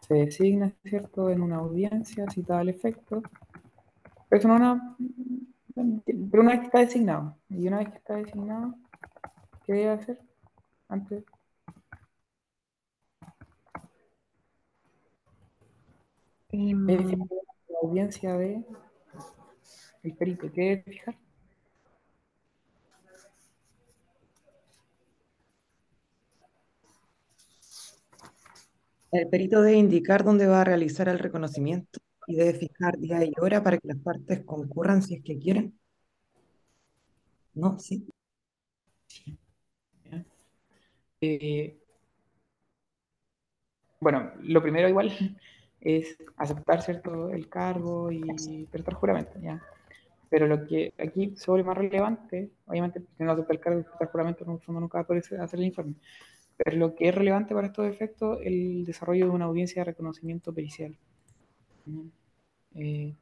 [0.00, 3.22] Se designa, ¿cierto?, en una audiencia citada al efecto.
[4.28, 4.96] Pero eso no es una.
[6.30, 7.36] Pero una vez que está designado.
[7.50, 8.74] Y una vez que está designado,
[9.66, 10.18] ¿qué debe hacer?
[10.88, 11.24] Antes.
[16.50, 17.51] La
[17.82, 18.64] audiencia de.
[20.02, 20.50] El perito.
[20.52, 21.16] ¿Qué fijar?
[29.12, 33.32] El perito debe indicar dónde va a realizar el reconocimiento y debe fijar día y
[33.40, 35.78] hora para que las partes concurran si es que quieren.
[37.54, 37.78] ¿No?
[37.78, 38.06] Sí.
[41.20, 41.78] Eh,
[44.00, 45.12] bueno, lo primero igual
[45.82, 49.60] es aceptar cierto el cargo y prestar juramento, ¿ya?
[50.30, 54.10] Pero lo que aquí sobre más relevante, obviamente, si no acepta el cargo y prestar
[54.10, 55.94] juramento, en el fondo nunca va a poder hacer el informe.
[56.56, 60.54] Pero lo que es relevante para estos efectos, el desarrollo de una audiencia de reconocimiento
[60.54, 60.96] pericial.
[62.74, 63.14] Eh,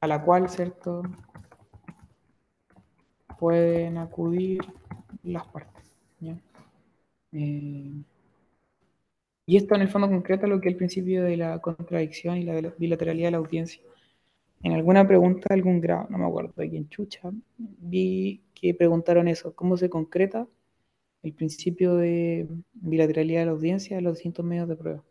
[0.00, 1.02] a la cual, ¿cierto?
[3.38, 4.60] Pueden acudir
[5.22, 5.90] las partes.
[6.20, 6.36] ¿ya?
[7.32, 8.02] Eh,
[9.50, 12.44] y esto en el fondo concreta lo que es el principio de la contradicción y
[12.44, 13.82] la bilateralidad de la audiencia.
[14.62, 19.26] En alguna pregunta de algún grado, no me acuerdo de quién chucha, vi que preguntaron
[19.26, 20.46] eso, ¿cómo se concreta
[21.24, 25.02] el principio de bilateralidad de la audiencia en los distintos medios de prueba?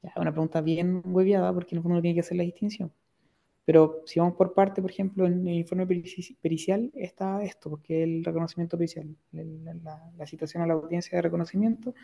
[0.00, 2.92] Ya, una pregunta bien hueviada porque en el fondo no tiene que hacer la distinción.
[3.66, 8.02] Pero si vamos por parte, por ejemplo, en el informe perici- pericial está esto, porque
[8.04, 11.94] el reconocimiento pericial, la, la- la citación a la audiencia de reconocimiento,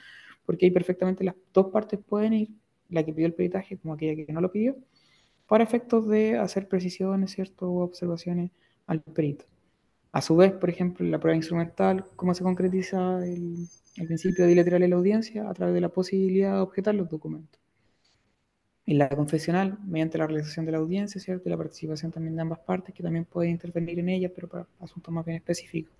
[0.46, 2.50] porque ahí perfectamente las dos partes pueden ir,
[2.90, 4.76] la que pidió el peritaje como aquella que no lo pidió,
[5.48, 7.70] para efectos de hacer precisiones, ¿cierto?
[7.70, 8.50] O observaciones
[8.88, 9.44] al perito.
[10.12, 14.46] A su vez, por ejemplo, en la prueba instrumental, ¿cómo se concretiza el, el principio
[14.48, 15.50] bilateral de la audiencia?
[15.50, 17.61] A través de la posibilidad de objetar los documentos.
[18.92, 21.48] En la confesional, mediante la realización de la audiencia, ¿cierto?
[21.48, 24.66] Y la participación también de ambas partes, que también pueden intervenir en ella, pero para
[24.80, 25.94] asuntos más bien específicos.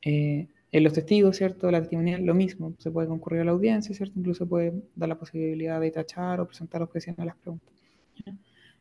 [0.00, 1.70] Eh, en los testigos, ¿cierto?
[1.70, 4.18] La testimonial, lo mismo, se puede concurrir a la audiencia, ¿cierto?
[4.18, 7.68] Incluso puede dar la posibilidad de tachar o presentar objeciones a las preguntas.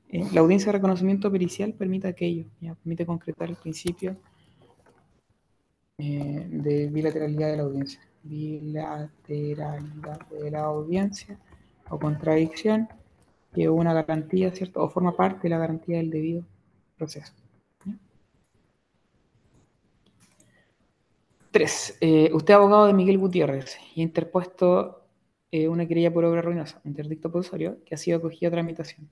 [0.07, 2.73] Eh, la audiencia de reconocimiento pericial permite aquello, ¿ya?
[2.75, 4.15] permite concretar el principio
[5.97, 7.99] eh, de bilateralidad de la audiencia.
[8.23, 11.37] Bilateralidad de la audiencia
[11.89, 12.87] o contradicción
[13.55, 14.83] que una garantía, ¿cierto?
[14.83, 16.43] O forma parte de la garantía del debido
[16.97, 17.33] proceso.
[21.51, 25.05] Tres, eh, usted es abogado de Miguel Gutiérrez y ha interpuesto
[25.51, 29.09] eh, una querella por obra ruinosa, interdicto posuario, que ha sido acogida a tramitación.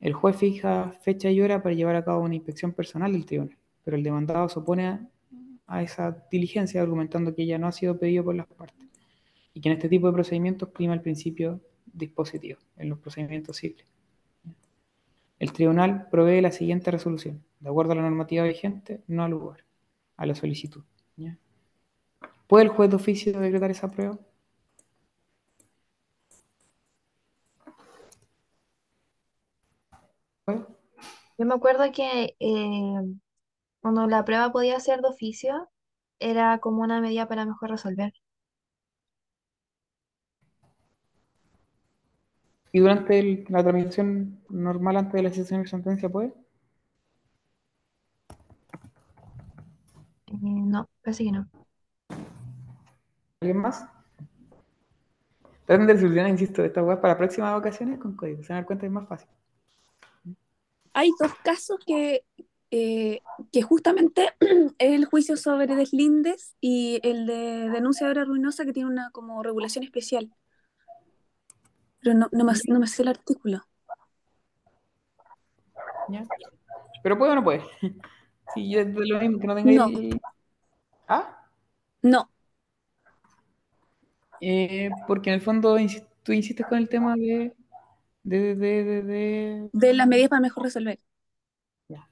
[0.00, 3.58] El juez fija fecha y hora para llevar a cabo una inspección personal del tribunal,
[3.84, 5.06] pero el demandado se opone a,
[5.66, 8.88] a esa diligencia argumentando que ella no ha sido pedido por las partes
[9.52, 11.60] y que en este tipo de procedimientos prima el principio
[11.98, 13.86] dispositivo en los procedimientos civiles.
[15.38, 17.44] El tribunal provee la siguiente resolución.
[17.60, 19.64] De acuerdo a la normativa vigente, no al lugar,
[20.16, 20.82] a la solicitud.
[22.46, 24.18] ¿Puede el juez de oficio decretar esa prueba?
[30.46, 32.94] Yo me acuerdo que eh,
[33.80, 35.68] cuando la prueba podía ser de oficio,
[36.18, 38.12] era como una medida para mejor resolver.
[42.78, 46.32] ¿Y durante el- la tramitación normal antes de la decisión de sentencia puede?
[50.26, 51.50] Eh, no, parece que no.
[53.40, 53.84] ¿Alguien más?
[55.66, 58.42] Traten de solucionar, insisto, esta web para próximas ocasiones con código.
[58.42, 59.28] Se van a dar cuenta es más fácil.
[60.94, 62.24] Hay dos casos que,
[62.70, 63.20] eh,
[63.52, 64.30] que justamente
[64.78, 69.10] es el juicio sobre deslindes y el de denuncia de obra ruinosa que tiene una
[69.10, 70.30] como regulación especial.
[72.00, 73.62] Pero no, no, me, no me sé el artículo.
[76.08, 76.26] ¿ya?
[77.02, 77.62] Pero puede o no puede.
[78.54, 79.86] Sí, yo es de lo mismo que no tenga No.
[79.86, 80.20] el...
[81.08, 81.48] ¿Ah?
[82.02, 82.30] No,
[84.40, 87.54] Eh, porque en el fondo insi- tú insistes con el tema de...
[88.24, 90.98] De, de, de, de, de las medidas para mejor resolver.
[91.88, 92.08] Ya.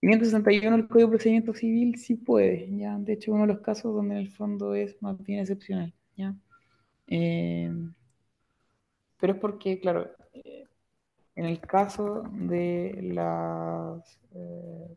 [0.00, 2.98] 561 el Código de Procedimiento Civil sí puede, ya.
[2.98, 6.34] De hecho, uno de los casos donde en el fondo es más bien excepcional, ya.
[7.08, 7.70] Eh,
[9.22, 10.66] pero es porque, claro, eh,
[11.36, 14.96] en el caso de las eh,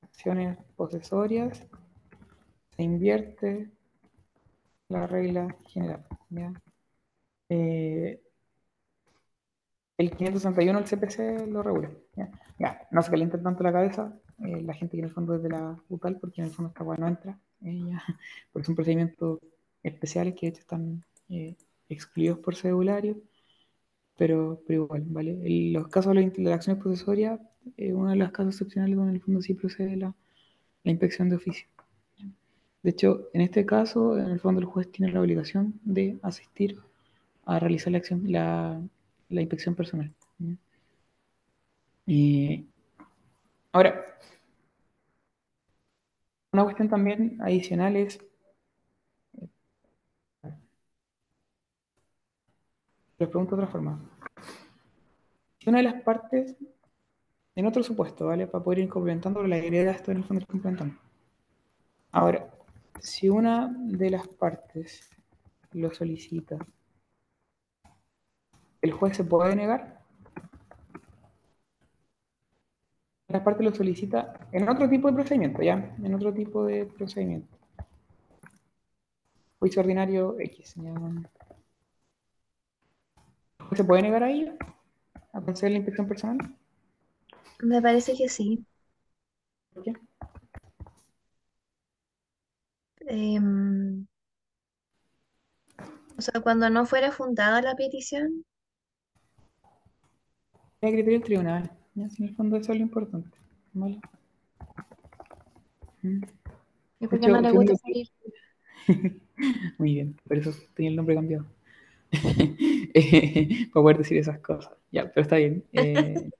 [0.00, 1.66] acciones posesorias,
[2.76, 3.68] se invierte
[4.86, 6.06] la regla general.
[7.48, 8.22] Eh,
[9.98, 11.90] el 561 el CPC lo regula.
[12.60, 15.48] Ya, no se calienten tanto la cabeza la gente que en el fondo es de
[15.48, 17.90] la UCAL, porque en el fondo esta weá no entra, eh,
[18.52, 19.40] porque son procedimientos
[19.82, 21.04] especiales que de hecho están
[21.90, 23.20] excluidos por cedulario,
[24.16, 25.32] pero, pero igual, ¿vale?
[25.44, 27.40] En los casos de las de las acciones procesorias,
[27.76, 30.14] eh, uno de los casos excepcionales donde en el fondo sí procede la,
[30.84, 31.66] la inspección de oficio.
[32.82, 36.78] De hecho, en este caso, en el fondo el juez tiene la obligación de asistir
[37.44, 38.80] a realizar la, acción, la,
[39.28, 40.12] la inspección personal.
[42.06, 42.66] Y
[43.72, 44.04] ahora,
[46.52, 48.18] una cuestión también adicional es,
[53.20, 54.00] les pregunto de otra forma,
[55.58, 56.56] si una de las partes,
[57.54, 58.46] en otro supuesto, ¿vale?
[58.46, 60.94] Para poder ir complementando, la idea de esto en el fondo es complementando.
[62.12, 62.50] Ahora,
[62.98, 65.10] si una de las partes
[65.72, 66.56] lo solicita,
[68.80, 70.00] ¿el juez se puede negar?
[73.28, 75.94] La parte lo solicita en otro tipo de procedimiento, ¿ya?
[76.02, 77.54] En otro tipo de procedimiento.
[79.58, 80.74] Juicio ordinario X.
[80.76, 80.94] ¿ya?
[83.60, 84.56] ¿El juez se puede negar a ella?
[85.32, 86.38] ¿A conceder la inspección personal?
[87.62, 88.64] Me parece que sí.
[89.72, 89.92] ¿Por qué?
[93.08, 94.06] Em,
[96.16, 98.44] o sea, cuando no fuera fundada la petición,
[100.80, 101.70] Es criterio del tribunal.
[101.94, 102.08] ¿ya?
[102.10, 103.38] Si en el fondo eso es lo importante.
[103.72, 104.00] ¿vale?
[106.02, 106.22] Mm.
[107.00, 108.08] ¿y por qué no le gusta salir?
[109.78, 111.46] Muy bien, por eso tenía el nombre cambiado.
[112.92, 114.72] Eh, para poder decir esas cosas.
[114.90, 115.64] Ya, pero está bien.
[115.72, 116.30] Eh,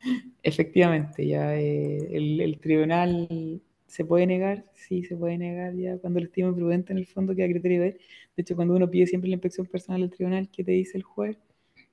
[0.42, 6.20] efectivamente, ya eh, el, el tribunal se puede negar, sí se puede negar ya cuando
[6.20, 8.00] lo estime prudente en el fondo queda criterio de él.
[8.36, 11.02] De hecho, cuando uno pide siempre la inspección personal del tribunal, ¿qué te dice el
[11.02, 11.38] juez?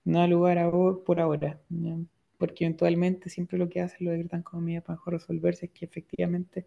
[0.06, 1.60] No da lugar a vos por ahora.
[1.70, 1.98] ¿ya?
[2.38, 5.86] Porque eventualmente siempre lo que hacen lo decretan como medida para mejor resolverse es que
[5.86, 6.66] efectivamente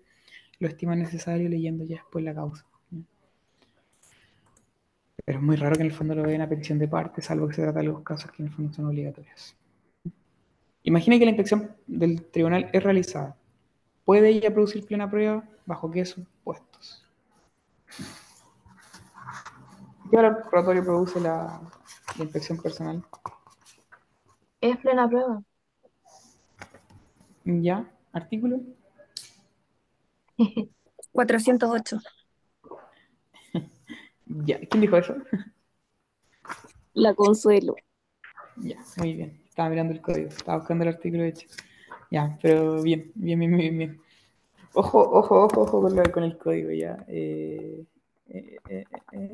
[0.60, 2.66] lo estiman necesario leyendo ya después la causa.
[5.24, 7.48] Pero es muy raro que en el fondo lo vean a petición de parte, salvo
[7.48, 9.56] que se trata de los casos que en el fondo son obligatorios.
[10.84, 13.36] Imagine que la inspección del tribunal es realizada.
[14.04, 15.44] ¿Puede ella producir plena prueba?
[15.66, 17.04] ¿Bajo qué supuestos?
[20.10, 21.60] ¿Qué valor probatorio produce la,
[22.16, 23.02] la inspección personal?
[24.62, 25.42] Es plena prueba.
[27.44, 27.88] ¿Ya?
[28.12, 28.60] ¿Artículo?
[31.12, 31.98] 408.
[34.44, 34.58] Ya.
[34.60, 35.14] ¿Quién dijo eso?
[36.94, 37.74] La consuelo.
[38.56, 39.40] Ya, muy bien.
[39.48, 41.46] Estaba mirando el código, estaba buscando el artículo hecho.
[42.10, 44.00] Ya, pero bien, bien, bien, bien, bien.
[44.74, 47.04] Ojo, ojo, ojo, ojo con, con el código ya.
[47.08, 47.84] Eh,
[48.28, 49.32] eh, eh, eh, eh.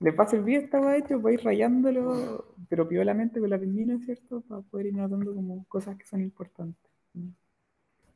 [0.00, 3.58] Le paso el video esta weá, de hecho, para ir rayándolo, pero piolamente con la
[3.58, 4.42] penina, ¿cierto?
[4.42, 6.90] Para poder ir notando como cosas que son importantes.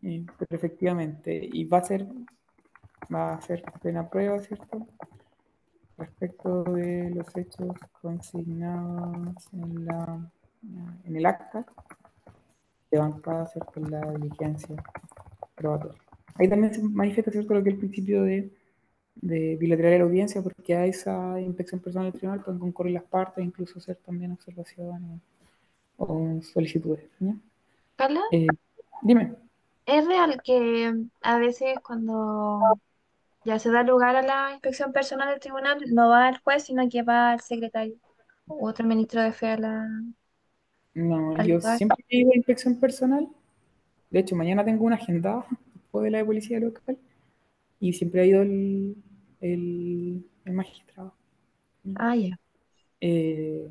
[0.02, 2.06] Eh, pero efectivamente, y va a ser,
[3.12, 4.86] va a ser plena prueba, ¿cierto?
[6.20, 10.30] Respecto de los hechos consignados en, la,
[11.04, 11.64] en el acta
[12.90, 13.72] levantada ¿cierto?
[13.80, 14.76] en la diligencia
[15.54, 16.00] probatoria.
[16.34, 17.54] Ahí también se manifiesta ¿cierto?
[17.54, 18.50] lo que es el principio de,
[19.16, 23.04] de bilateral de la audiencia, porque a esa inspección personal del tribunal pueden concurrir las
[23.04, 25.20] partes, incluso hacer también observaciones
[25.98, 27.04] o solicitudes.
[27.96, 28.46] Carla, Eh,
[29.02, 29.34] dime.
[29.86, 32.60] ¿es real que a veces cuando
[33.48, 36.88] ya se da lugar a la inspección personal del tribunal, no va el juez, sino
[36.88, 37.96] que va el secretario
[38.46, 39.88] u otro ministro de fe a la...
[40.94, 41.78] No, al yo lugar?
[41.78, 43.28] siempre he ido a inspección personal.
[44.10, 46.98] De hecho, mañana tengo una agenda después de la de policía local
[47.80, 48.96] y siempre ha ido el,
[49.40, 51.14] el, el magistrado.
[51.96, 52.38] Ah, ya.
[53.00, 53.68] Eh,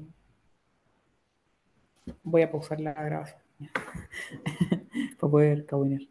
[2.23, 3.39] voy a pausar la grabación
[5.19, 6.01] para poder cabinear.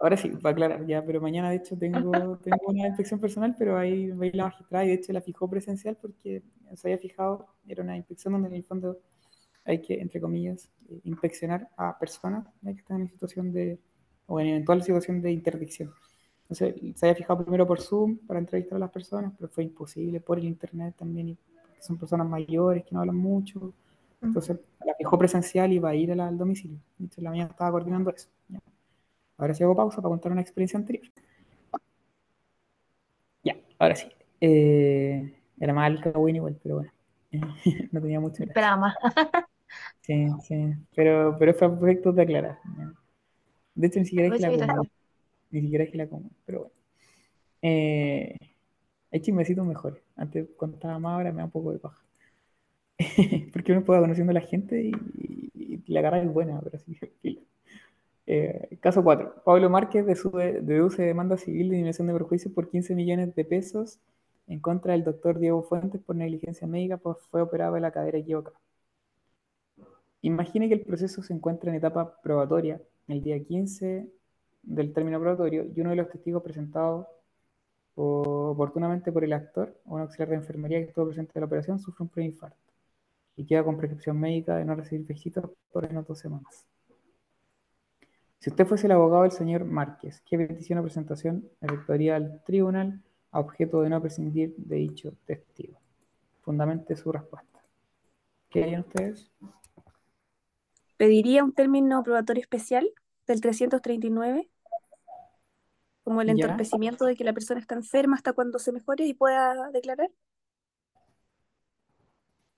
[0.00, 2.10] Ahora sí, va a aclarar ya, pero mañana de hecho tengo,
[2.42, 5.20] tengo una inspección personal, pero ahí va a ir la magistrada y de hecho la
[5.20, 6.42] fijó presencial porque
[6.74, 8.98] se había fijado, era una inspección donde en el fondo
[9.64, 13.78] hay que, entre comillas, eh, inspeccionar a personas que están en situación de,
[14.26, 15.92] o en eventual situación de interdicción.
[16.48, 20.20] Entonces, se había fijado primero por Zoom para entrevistar a las personas, pero fue imposible
[20.20, 21.38] por el Internet también, y
[21.78, 23.72] son personas mayores que no hablan mucho.
[24.22, 26.78] Entonces, la fijó presencial y va a ir al domicilio.
[26.98, 28.28] Entonces, la mía estaba coordinando eso.
[29.40, 31.06] Ahora sí hago pausa para contar una experiencia anterior.
[33.42, 34.06] Ya, ahora sí.
[34.38, 36.92] Eh, era más alta igual, pero bueno.
[37.92, 38.42] no tenía mucho.
[38.44, 38.94] Esperaba más.
[40.02, 40.74] sí, sí.
[40.94, 42.58] Pero, pero fue perfecto de aclarar.
[43.74, 44.88] De hecho, ni siquiera es que la como.
[45.50, 46.74] Ni siquiera es que la como, pero bueno.
[47.62, 48.36] Eh,
[49.10, 50.02] hay chismecitos mejores.
[50.16, 52.04] Antes contaba más, ahora me da un poco de paja.
[53.54, 54.92] Porque uno puede conociendo a la gente y,
[55.54, 56.98] y, la cara es buena, pero sí,
[58.32, 59.42] eh, caso 4.
[59.44, 63.98] Pablo Márquez deduce demanda civil de disminución de perjuicios por 15 millones de pesos
[64.46, 68.18] en contra del doctor Diego Fuentes por negligencia médica, pues fue operado de la cadera
[68.18, 68.56] equivocada.
[70.22, 74.08] Imagine que el proceso se encuentra en etapa probatoria, el día 15
[74.62, 77.08] del término probatorio, y uno de los testigos presentados
[77.96, 82.04] oportunamente por el actor un auxiliar de enfermería que estuvo presente en la operación sufre
[82.04, 82.72] un preinfarto
[83.34, 86.64] y queda con prescripción médica de no recibir viejitos por menos dos semanas.
[88.40, 93.02] Si usted fuese el abogado del señor Márquez, ¿qué petición o presentación efectuaría al tribunal
[93.32, 95.78] a objeto de no prescindir de dicho testigo?
[96.40, 97.60] Fundamente su respuesta.
[98.48, 99.30] ¿Qué harían ustedes?
[100.96, 102.90] Pediría un término probatorio especial
[103.26, 104.48] del 339,
[106.02, 109.70] como el entorpecimiento de que la persona está enferma hasta cuando se mejore y pueda
[109.70, 110.10] declarar.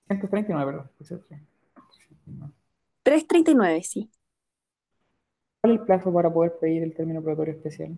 [0.07, 0.89] 139, perdón.
[3.03, 4.09] 339, sí.
[5.63, 7.97] ¿Cuál es el plazo para poder pedir el término probatorio especial?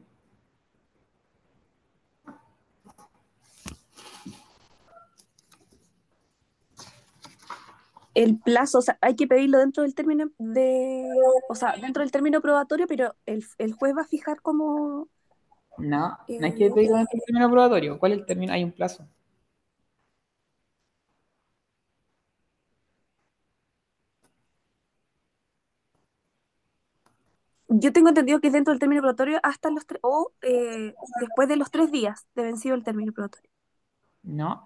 [8.13, 11.09] El plazo, o sea, hay que pedirlo dentro del término de,
[11.49, 13.43] o sea, dentro del término probatorio, pero el,
[13.73, 15.07] juez va a fijar como...
[15.79, 17.97] No, no hay que pedirlo dentro del término probatorio.
[17.97, 18.53] ¿Cuál es el término?
[18.53, 19.07] Hay un plazo.
[27.79, 31.47] Yo tengo entendido que es dentro del término probatorio hasta los tres, o eh, después
[31.49, 33.49] de los tres días de vencido el término probatorio.
[34.23, 34.63] No.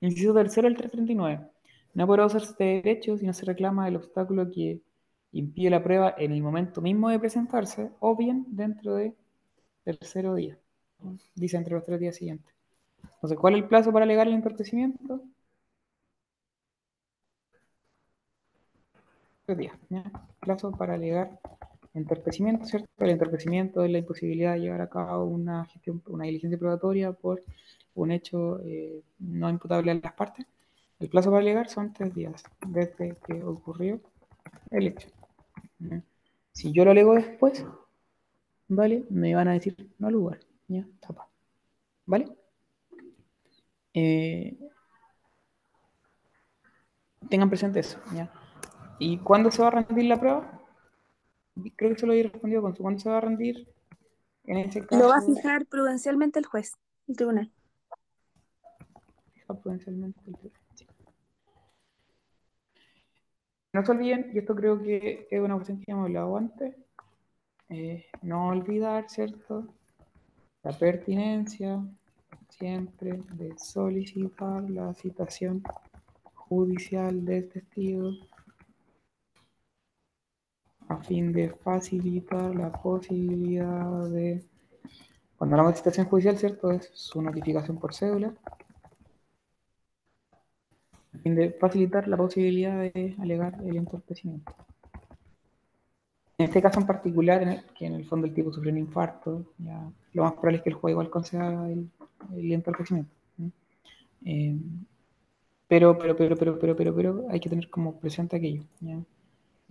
[0.00, 1.46] Inciso tercero, el 339.
[1.94, 4.80] No podrá usarse este derecho si no se reclama el obstáculo que
[5.32, 9.14] impide la prueba en el momento mismo de presentarse o bien dentro de
[9.84, 10.58] tercero día.
[11.34, 12.54] Dice entre los tres días siguientes.
[13.14, 15.22] Entonces, ¿cuál es el plazo para alegar el entorpecimiento?
[19.46, 19.74] Tres días.
[20.40, 21.38] Plazo para alegar
[21.94, 22.88] entorpecimiento, ¿cierto?
[22.98, 27.42] El entorpecimiento es la imposibilidad de llevar a cabo una gestión, una diligencia probatoria por
[27.94, 30.46] un hecho eh, no imputable a las partes.
[30.98, 34.00] El plazo para llegar son tres días desde que ocurrió
[34.70, 35.08] el hecho.
[36.52, 37.64] Si yo lo alego después,
[38.68, 39.04] ¿vale?
[39.08, 41.26] Me van a decir no lugar, ya, tapa.
[42.06, 42.28] ¿Vale?
[43.94, 44.56] Eh,
[47.28, 47.98] tengan presente eso.
[48.98, 50.59] ¿Y cuándo se va a rendir la prueba?
[51.76, 53.68] Creo que se lo había respondido con su cuándo se va a rendir.
[54.44, 56.72] En ese caso, lo va a fijar prudencialmente el juez,
[57.06, 57.52] el tribunal.
[59.32, 60.60] Fija prudencialmente el tribunal.
[63.72, 66.74] No se olviden, y esto creo que es una cuestión que ya hemos hablado antes,
[67.68, 69.72] eh, no olvidar, ¿cierto?
[70.64, 71.80] La pertinencia
[72.48, 75.62] siempre de solicitar la citación
[76.34, 78.10] judicial del testigo
[80.90, 84.42] a fin de facilitar la posibilidad de,
[85.36, 86.72] cuando hablamos de citación judicial, ¿cierto?
[86.72, 88.34] Es su notificación por cédula,
[91.14, 94.52] a fin de facilitar la posibilidad de alegar el entorpecimiento.
[96.38, 99.88] En este caso en particular, que en el fondo el tipo sufrió un infarto, ya,
[100.12, 101.88] lo más probable es que el juego igual conceda el,
[102.34, 103.12] el entorpecimiento.
[104.24, 104.56] Eh,
[105.68, 108.64] pero, pero, pero, pero, pero, pero, pero, hay que tener como presente aquello.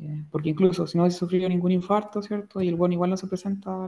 [0.01, 2.61] Eh, porque incluso si no hubiese sufrido ningún infarto, ¿cierto?
[2.61, 3.87] Y el buen igual no se presenta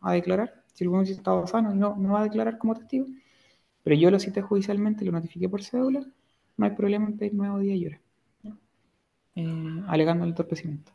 [0.00, 2.74] a, declarar, si el buen hubiese estado sano y no, no va a declarar como
[2.74, 3.06] testigo,
[3.82, 6.06] pero yo lo cité judicialmente, lo notifiqué por cédula,
[6.56, 8.00] no hay problema en pedir nuevo día y hora,
[9.36, 10.92] eh, alegando el entorpecimiento.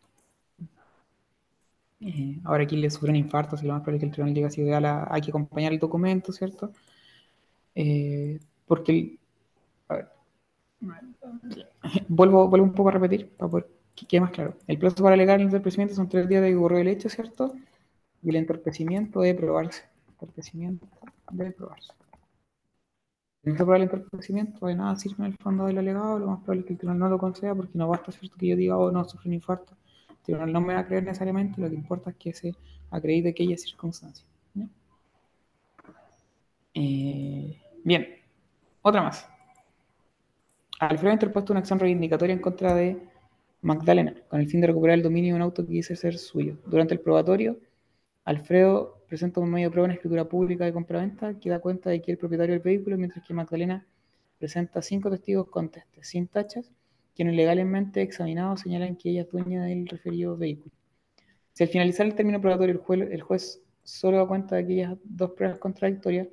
[2.02, 4.34] Eh, ahora aquí le sufre un infarto, si lo más probable es que el tribunal
[4.34, 6.72] diga si hay que acompañar el documento, ¿cierto?
[8.66, 9.20] porque el,
[9.88, 10.10] a ver,
[12.08, 13.68] vuelvo, vuelvo un poco a repetir para poder
[14.00, 14.56] que quede más claro.
[14.68, 17.54] El plazo para alegar el entorpecimiento son tres días de que el hecho, ¿cierto?
[18.24, 19.84] Y el entorpecimiento debe probarse.
[20.10, 20.88] Entorpecimiento
[21.32, 21.92] debe probarse.
[23.44, 26.62] no probable el entorpecimiento, de nada sirve en el fondo del alegado, lo más probable
[26.62, 28.92] es que el tribunal no lo conceda porque no basta cierto que yo diga, oh,
[28.92, 29.76] no, sufre un infarto.
[30.10, 32.56] El tribunal no me va a creer necesariamente, lo que importa es que se
[32.92, 34.26] acredite aquella circunstancia.
[34.54, 34.68] ¿ya?
[36.74, 38.08] Eh, bien,
[38.82, 39.28] otra más.
[40.80, 42.98] Alfredo ha interpuesto una acción reivindicatoria en contra de
[43.62, 46.58] Magdalena, con el fin de recuperar el dominio de un auto que dice ser suyo.
[46.66, 47.60] Durante el probatorio,
[48.24, 52.02] Alfredo presenta un medio de prueba en escritura pública de compraventa que da cuenta de
[52.02, 53.86] que el propietario del vehículo, mientras que Magdalena
[54.38, 56.72] presenta cinco testigos contestes, sin tachas,
[57.14, 60.74] quienes legalmente examinados señalan que ella es dueña del referido vehículo.
[61.52, 64.98] Si al finalizar el término probatorio el juez, el juez solo da cuenta de aquellas
[65.04, 66.30] dos pruebas contradictorias,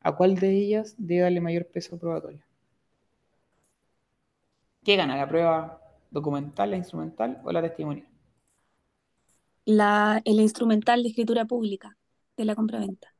[0.00, 2.40] ¿a cuál de ellas debe darle mayor peso probatorio?
[4.84, 5.80] ¿Qué gana, la prueba
[6.10, 8.08] documental, la instrumental o la testimonial?
[9.64, 11.96] La, el instrumental de escritura pública
[12.36, 13.14] de la compraventa.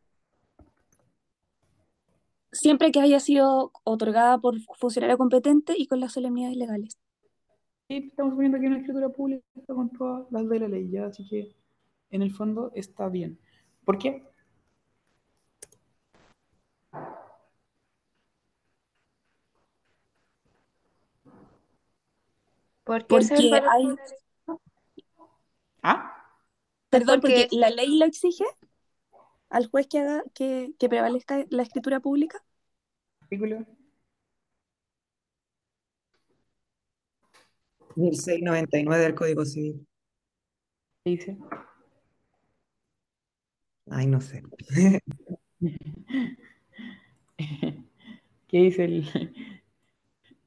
[2.51, 6.99] Siempre que haya sido otorgada por funcionario competente y con las solemnidades legales.
[7.89, 11.27] Y estamos poniendo aquí una escritura pública con todas las de la ley, ya, así
[11.29, 11.55] que
[12.11, 13.39] en el fondo está bien.
[13.85, 14.23] ¿Por qué?
[22.93, 23.97] ¿Por qué Porque hay?
[25.83, 26.15] ¿Ah?
[26.91, 28.45] perdón, porque- porque la ley lo exige
[29.49, 32.43] al juez que haga que, que prevalezca la escritura pública.
[33.21, 33.67] Artículo
[37.97, 39.87] 1699 del Código Civil.
[41.05, 41.39] ¿qué dice?
[43.91, 44.43] Ay, no sé.
[48.49, 49.05] ¿Qué dice el...?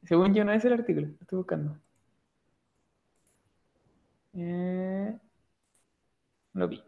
[0.03, 1.80] Según yo no es el artículo, lo estoy buscando.
[4.36, 5.18] Eh,
[6.53, 6.84] No lo pillo.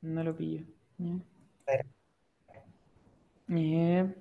[0.00, 0.64] No lo pillo.
[3.48, 4.14] Eh,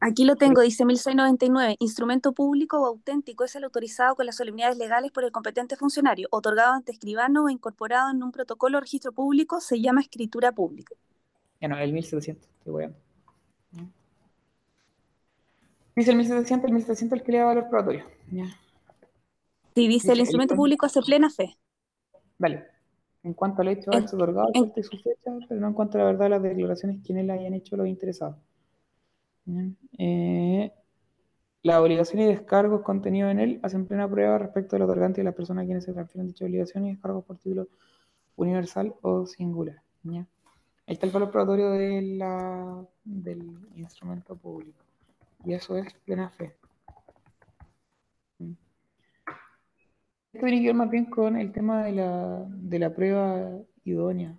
[0.00, 1.76] Aquí lo tengo, dice 1699.
[1.78, 6.26] Instrumento público o auténtico es el autorizado con las solemnidades legales por el competente funcionario,
[6.32, 10.96] otorgado ante escribano o incorporado en un protocolo o registro público, se llama escritura pública.
[11.60, 12.98] Ya no, el 1700, estoy weando.
[15.94, 18.04] Dice el 1700, el 1700 el que le da valor probatorio.
[18.32, 18.46] Ya.
[19.74, 21.56] Si dice el instrumento público hace plena fe.
[22.38, 22.66] Vale.
[23.22, 26.00] En cuanto al hecho de haberse otorgado y su fecha, pero no en cuanto a
[26.00, 28.36] la verdad de las declaraciones quienes la hayan hecho los interesados.
[29.98, 30.72] Eh,
[31.62, 35.26] las obligaciones y descargos contenidos en él hacen plena prueba respecto del otorgante y de
[35.26, 37.68] las personas a quienes se transfieren dichas obligaciones y descargos por título
[38.36, 39.80] universal o singular.
[40.02, 40.26] ¿ya?
[40.86, 44.82] Ahí está el valor probatorio de la- del instrumento público.
[45.44, 46.56] Y eso es plena fe.
[48.38, 48.52] Mm.
[50.32, 53.50] Esto tiene que ver más bien con el tema de la, de la prueba
[53.84, 54.38] idónea.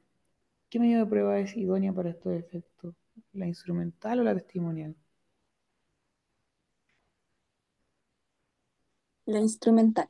[0.69, 2.95] ¿Qué medio de prueba es idónea para estos efectos?
[3.33, 4.95] ¿La instrumental o la testimonial?
[9.25, 10.07] La instrumental.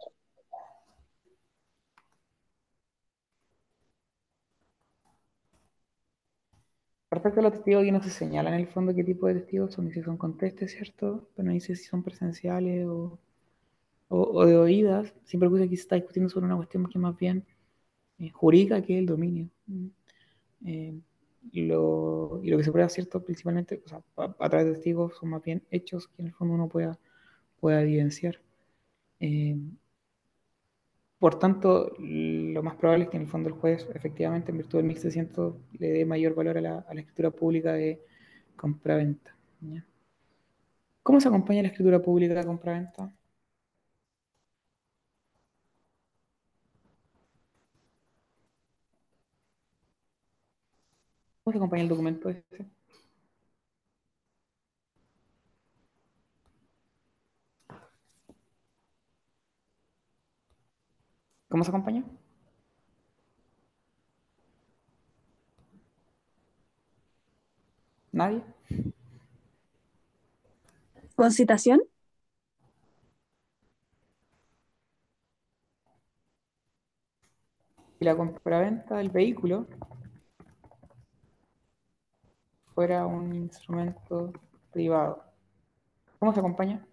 [7.09, 9.73] Respecto a los testigos, aquí no se señala en el fondo qué tipo de testigos
[9.73, 11.29] son, ni si son contestes, ¿cierto?
[11.35, 13.19] Pero no dice si son presenciales o,
[14.17, 15.13] o- o de oídas.
[15.25, 17.45] Siempre puse que se está discutiendo sobre una cuestión que más bien
[18.19, 19.49] eh, jurídica que el dominio.
[19.67, 19.87] Mm.
[20.67, 20.95] Eh,
[21.53, 23.23] lo, y lo que se prueba, ¿cierto?
[23.23, 26.33] Principalmente, o sea, a, a través de testigos son más bien hechos que en el
[26.35, 26.99] fondo uno pueda,
[27.61, 28.41] pueda evidenciar.
[29.21, 29.57] Eh,
[31.19, 34.77] por tanto, lo más probable es que en el fondo el juez, efectivamente, en virtud
[34.79, 38.01] del 1600, le dé mayor valor a la, a la escritura pública de
[38.57, 39.35] compraventa.
[41.03, 43.13] ¿Cómo se acompaña la escritura pública de compraventa?
[51.43, 52.65] ¿Cómo se acompaña el documento ese?
[61.49, 62.03] ¿Cómo se acompaña?
[68.11, 68.43] ¿Nadie?
[71.15, 71.81] ¿Con citación?
[77.99, 79.67] Si la compraventa del vehículo
[82.73, 84.31] fuera un instrumento
[84.71, 85.23] privado,
[86.19, 86.85] ¿cómo se acompaña?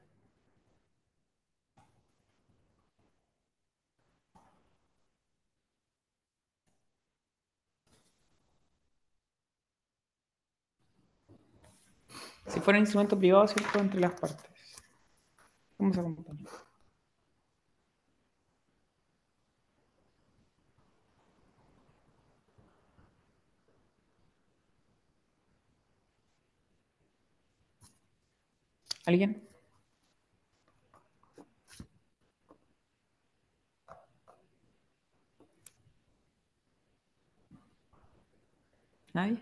[12.47, 13.79] Si fuera un instrumento privado, ¿cierto?
[13.79, 14.51] Entre las partes.
[15.77, 16.45] ¿Cómo se acompaña?
[29.07, 29.43] ¿Alguien?
[39.15, 39.41] ¿Nadie?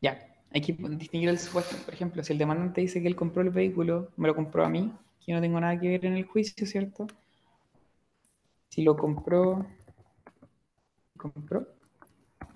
[0.00, 0.18] Ya,
[0.52, 1.76] hay que distinguir el supuesto.
[1.84, 4.68] Por ejemplo, si el demandante dice que él compró el vehículo, me lo compró a
[4.68, 7.06] mí, que yo no tengo nada que ver en el juicio, ¿cierto?
[8.68, 9.64] Si lo compró,
[11.16, 11.66] compró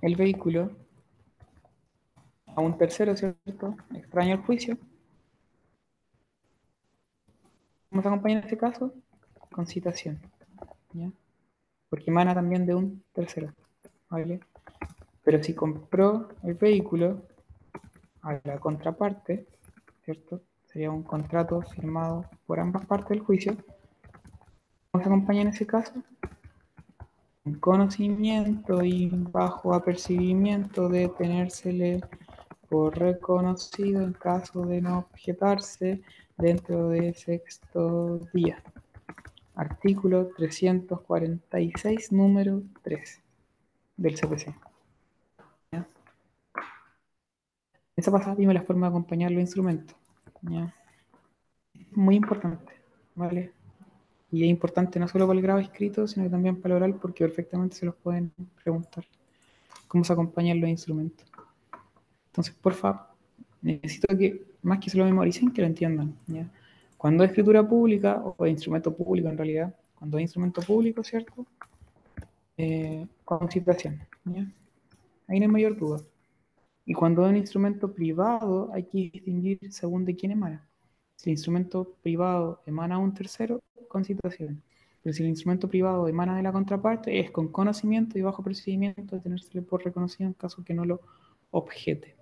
[0.02, 0.70] el vehículo
[2.58, 3.76] a un tercero, ¿cierto?
[3.94, 4.76] Extraño el juicio.
[7.88, 8.92] ¿Cómo se acompaña en este caso?
[9.52, 10.20] Con citación.
[10.92, 11.10] ¿ya?
[11.88, 13.54] Porque emana también de un tercero.
[14.10, 14.40] ¿vale?
[15.22, 17.22] Pero si compró el vehículo
[18.22, 19.46] a la contraparte,
[20.04, 20.40] ¿cierto?
[20.66, 23.56] Sería un contrato firmado por ambas partes del juicio.
[24.90, 25.94] ¿Cómo se acompaña en ese caso?
[27.60, 32.00] Conocimiento y bajo apercibimiento de tenérsele
[32.68, 36.02] por reconocido en caso de no objetarse
[36.36, 38.62] dentro de sexto día.
[39.54, 43.20] Artículo 346, número 3
[43.96, 44.54] del CPC.
[45.72, 45.88] ¿Ya?
[47.96, 49.96] Esa pasada vimos la forma de acompañar los instrumentos.
[51.92, 52.72] Muy importante,
[53.14, 53.52] ¿vale?
[54.30, 57.24] Y es importante no solo para el grado escrito, sino también para el oral, porque
[57.24, 58.30] perfectamente se los pueden
[58.62, 59.04] preguntar
[59.88, 61.26] cómo se acompañan los instrumentos.
[62.28, 63.00] Entonces, por favor,
[63.62, 66.14] necesito que más que se lo memoricen, que lo entiendan.
[66.96, 71.46] Cuando es escritura pública, o instrumento público en realidad, cuando es instrumento público, ¿cierto?
[72.56, 74.00] Eh, con citación.
[75.26, 76.00] Ahí no hay mayor duda.
[76.84, 80.66] Y cuando es un instrumento privado, hay que distinguir según de quién emana.
[81.16, 84.62] Si el instrumento privado emana a un tercero, con citación.
[85.02, 89.16] Pero si el instrumento privado emana de la contraparte, es con conocimiento y bajo procedimiento
[89.16, 91.00] de tenérsele por reconocido en caso que no lo
[91.50, 92.17] objete.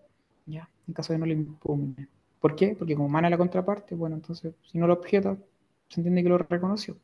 [0.47, 0.69] ¿Ya?
[0.87, 2.09] En caso de no lo impugne.
[2.41, 2.77] ¿Por qué?
[2.79, 5.37] Porque como emana la contraparte, bueno, entonces si no lo objeta,
[5.89, 6.97] se entiende que lo reconoció.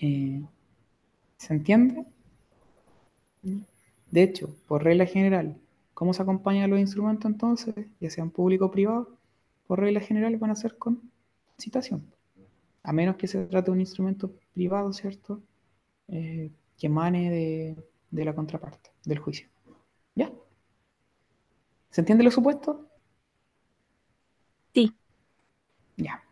[0.00, 0.42] Eh,
[1.36, 2.04] ¿Se entiende?
[4.10, 5.56] De hecho, por regla general,
[5.94, 7.74] ¿cómo se acompañan los instrumentos entonces?
[8.00, 9.18] Ya sean público o privado,
[9.66, 11.02] por regla general van a ser con
[11.58, 12.02] citación.
[12.82, 15.42] A menos que se trate de un instrumento privado, ¿cierto?
[16.08, 17.76] Eh, que emane de,
[18.10, 19.48] de, la contraparte, del juicio.
[21.98, 22.86] ¿Se entiende lo supuesto?
[24.72, 24.94] Sí.
[25.96, 26.22] Ya.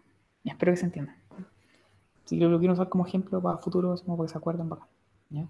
[0.44, 1.16] ya espero que se entienda.
[2.24, 4.86] Si lo quiero usar como ejemplo para futuros, como para que se acuerden, bacán.
[5.28, 5.48] ¿Ya?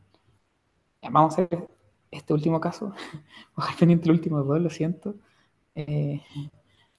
[1.02, 1.68] Ya, vamos a hacer
[2.10, 2.94] este último caso.
[3.58, 5.16] Dejar pendiente el último dos, lo siento.
[5.74, 6.22] Eh,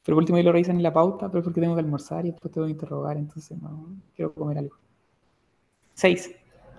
[0.03, 2.23] pero por último yo lo revisan en la pauta, pero es porque tengo que almorzar
[2.23, 4.76] y después tengo que interrogar, entonces no quiero comer algo.
[5.95, 6.35] Seis.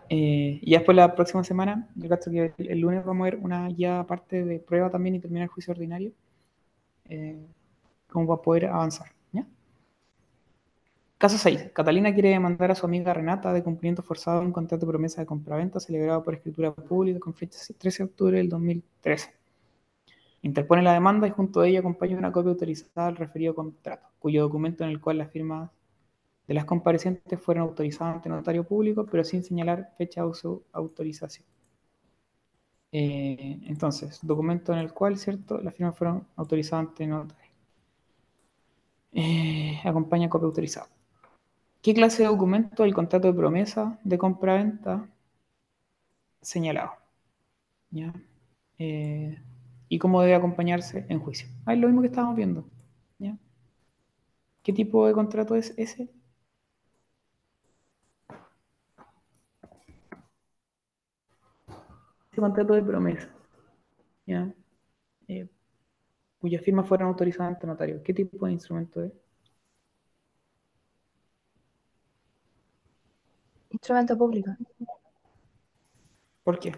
[0.08, 3.40] Eh, y después la próxima semana, yo creo que el, el, lunes vamos a ver
[3.42, 6.12] una ya parte de prueba también y terminar el juicio ordinario.
[7.08, 7.38] Eh,
[8.08, 9.08] como para poder avanzar.
[11.18, 11.72] Caso 6.
[11.72, 15.20] Catalina quiere demandar a su amiga Renata de cumplimiento forzado de un contrato de promesa
[15.20, 19.34] de compraventa celebrado por escritura pública con fecha 13 de octubre del 2013.
[20.42, 24.42] Interpone la demanda y junto a ella acompaña una copia autorizada del referido contrato, cuyo
[24.42, 25.72] documento en el cual las firmas
[26.46, 31.44] de las comparecientes fueron autorizadas ante notario público, pero sin señalar fecha de su autorización.
[32.92, 37.50] Eh, entonces, documento en el cual, ¿cierto?, las firmas fueron autorizadas ante notario.
[39.12, 40.88] Eh, acompaña copia autorizada.
[41.82, 45.08] ¿Qué clase de documento el contrato de promesa de compra-venta
[46.42, 46.92] señalado?
[48.78, 49.36] Eh,
[49.88, 51.48] y cómo debe acompañarse en juicio.
[51.66, 52.64] Ah, es lo mismo que estábamos viendo.
[54.62, 56.08] ¿Qué tipo de contrato es ese?
[62.40, 63.28] Contrato de promesa.
[64.26, 64.52] ¿ya?
[65.26, 65.48] Eh,
[66.38, 68.02] cuyas firmas fueron autorizadas ante notario.
[68.02, 69.12] ¿Qué tipo de instrumento es?
[73.70, 74.50] Instrumento público.
[76.44, 76.72] ¿Por qué?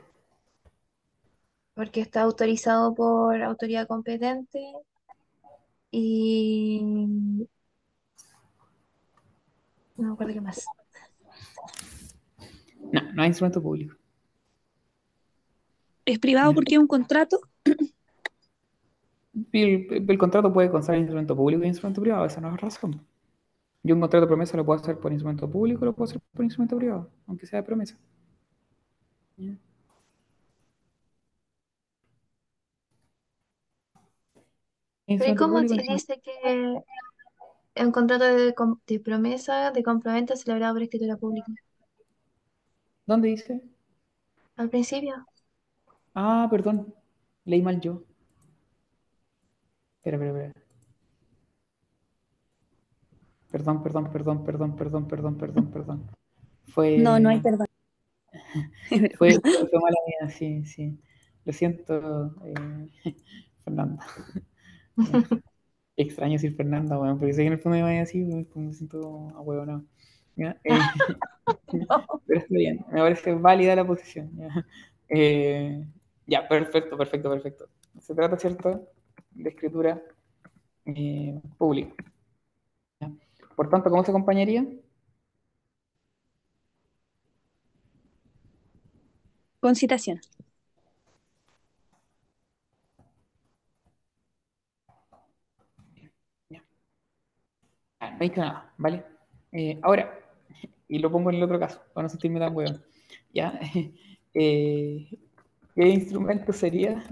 [1.74, 4.72] Porque está autorizado por autoridad competente
[5.90, 6.80] y
[9.96, 10.66] no me acuerdo qué más.
[12.92, 13.99] No, no hay instrumento público.
[16.10, 17.40] ¿Es privado porque es un contrato?
[19.52, 22.60] El, el, el contrato puede constar en instrumento público y instrumento privado, esa no es
[22.60, 23.06] razón.
[23.82, 26.44] Yo un contrato de promesa lo puedo hacer por instrumento público, lo puedo hacer por
[26.44, 27.96] instrumento privado, aunque sea de promesa.
[35.06, 36.82] Pero ¿y cómo se dice que
[37.74, 38.54] es un contrato de,
[38.86, 41.52] de promesa de compraventa celebrado por escritura pública?
[43.06, 43.62] ¿Dónde dice?
[44.56, 45.26] Al principio.
[46.14, 46.94] Ah, perdón.
[47.44, 48.04] leí mal yo.
[49.98, 50.66] Espera, espera, espera.
[53.50, 56.10] Perdón, perdón, perdón, perdón, perdón, perdón, perdón, perdón.
[56.68, 57.66] Fue, No, no hay perdón.
[59.18, 60.98] fue, fue mala mía, sí, sí.
[61.44, 62.88] Lo siento, eh,
[63.64, 64.06] Fernanda.
[65.96, 68.72] Extraño decir Fernanda, weón, porque sé que en el fondo me vaya así, como me
[68.72, 69.84] siento a huevo, ¿no?
[70.36, 70.56] ¿Ya?
[70.64, 70.78] Eh,
[72.26, 74.30] pero está bien, me parece válida la posición.
[74.36, 74.66] ¿ya?
[75.08, 75.84] Eh,
[76.30, 77.68] ya, perfecto, perfecto, perfecto.
[78.00, 78.88] Se trata, ¿cierto?,
[79.32, 80.02] de escritura
[80.86, 81.94] eh, pública.
[83.00, 83.10] ¿ya?
[83.56, 84.66] Por tanto, ¿cómo se acompañaría?
[89.62, 90.18] Con citación.
[97.98, 99.04] Ah, no he dicho nada, ¿vale?
[99.52, 100.18] Eh, ahora,
[100.88, 102.82] y lo pongo en el otro caso, para no sentirme tan hueón.
[103.32, 103.58] ¿Ya?
[104.32, 105.08] Eh,
[105.80, 107.02] ¿Qué instrumento sería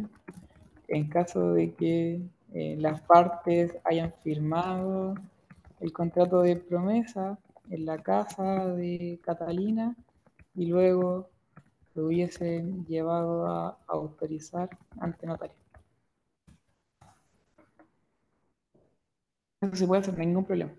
[0.88, 2.20] en caso de que
[2.52, 5.14] eh, las partes hayan firmado
[5.80, 7.38] el contrato de promesa
[7.70, 9.96] en la casa de Catalina
[10.54, 11.30] y luego
[11.94, 14.68] lo hubiesen llevado a autorizar
[15.00, 15.56] ante notario?
[19.62, 20.72] Eso se puede hacer, ningún problema.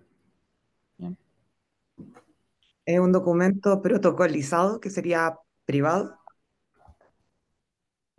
[2.86, 6.19] Es un documento protocolizado que sería privado.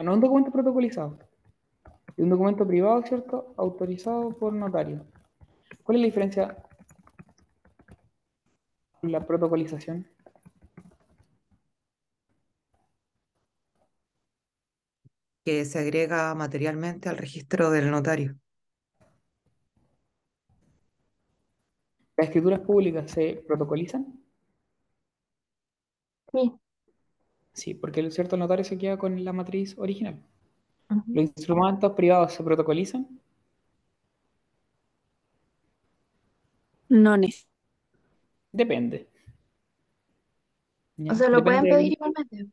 [0.01, 1.19] No es un documento protocolizado.
[2.17, 3.53] Es un documento privado, ¿cierto?
[3.59, 5.05] Autorizado por notario.
[5.83, 6.57] ¿Cuál es la diferencia
[9.01, 10.07] con la protocolización?
[15.45, 18.37] que se agrega materialmente al registro del notario.
[22.17, 24.23] ¿Las escrituras públicas se protocolizan?
[26.33, 26.61] Sí.
[27.53, 30.21] Sí, porque el cierto notario se queda con la matriz original.
[31.09, 33.09] ¿Los instrumentos privados se protocolizan?
[36.91, 37.47] No neces-
[38.53, 39.09] Depende.
[40.97, 41.13] ¿Ya?
[41.13, 42.47] O sea, lo pueden Depende- pedir igualmente.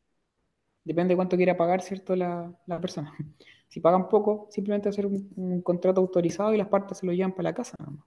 [0.84, 2.16] Depende de cuánto quiera pagar, ¿cierto?
[2.16, 3.14] La, la persona.
[3.70, 7.32] Si pagan poco, simplemente hacer un, un contrato autorizado y las partes se lo llevan
[7.32, 7.76] para la casa.
[7.78, 8.06] nada más.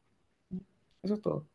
[1.04, 1.48] Eso es todo.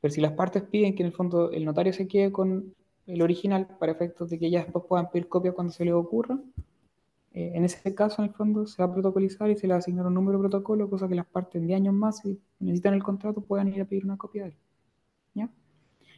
[0.00, 2.74] Pero si las partes piden que en el fondo el notario se quede con
[3.06, 6.38] el original para efectos de que ellas después puedan pedir copia cuando se les ocurra,
[7.32, 9.76] eh, en ese caso, en el fondo, se va a protocolizar y se le va
[9.76, 12.94] a asignar un número de protocolo, cosa que las partes de años más, si necesitan
[12.94, 14.56] el contrato, puedan ir a pedir una copia de él.
[15.34, 15.48] ¿Ya?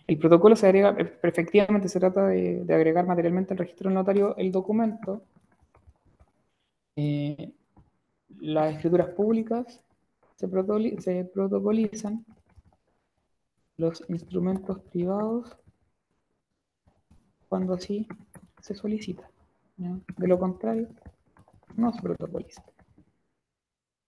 [0.07, 3.95] El protocolo se agrega, eh, efectivamente se trata de, de agregar materialmente al registro del
[3.95, 5.23] notario el documento,
[6.97, 7.53] eh,
[8.41, 9.81] las escrituras públicas
[10.37, 12.25] se, protoli- se protocolizan,
[13.79, 15.57] los instrumentos privados
[17.49, 18.07] cuando así
[18.61, 19.29] se solicita.
[19.77, 20.89] De lo contrario,
[21.77, 22.65] no se protocoliza.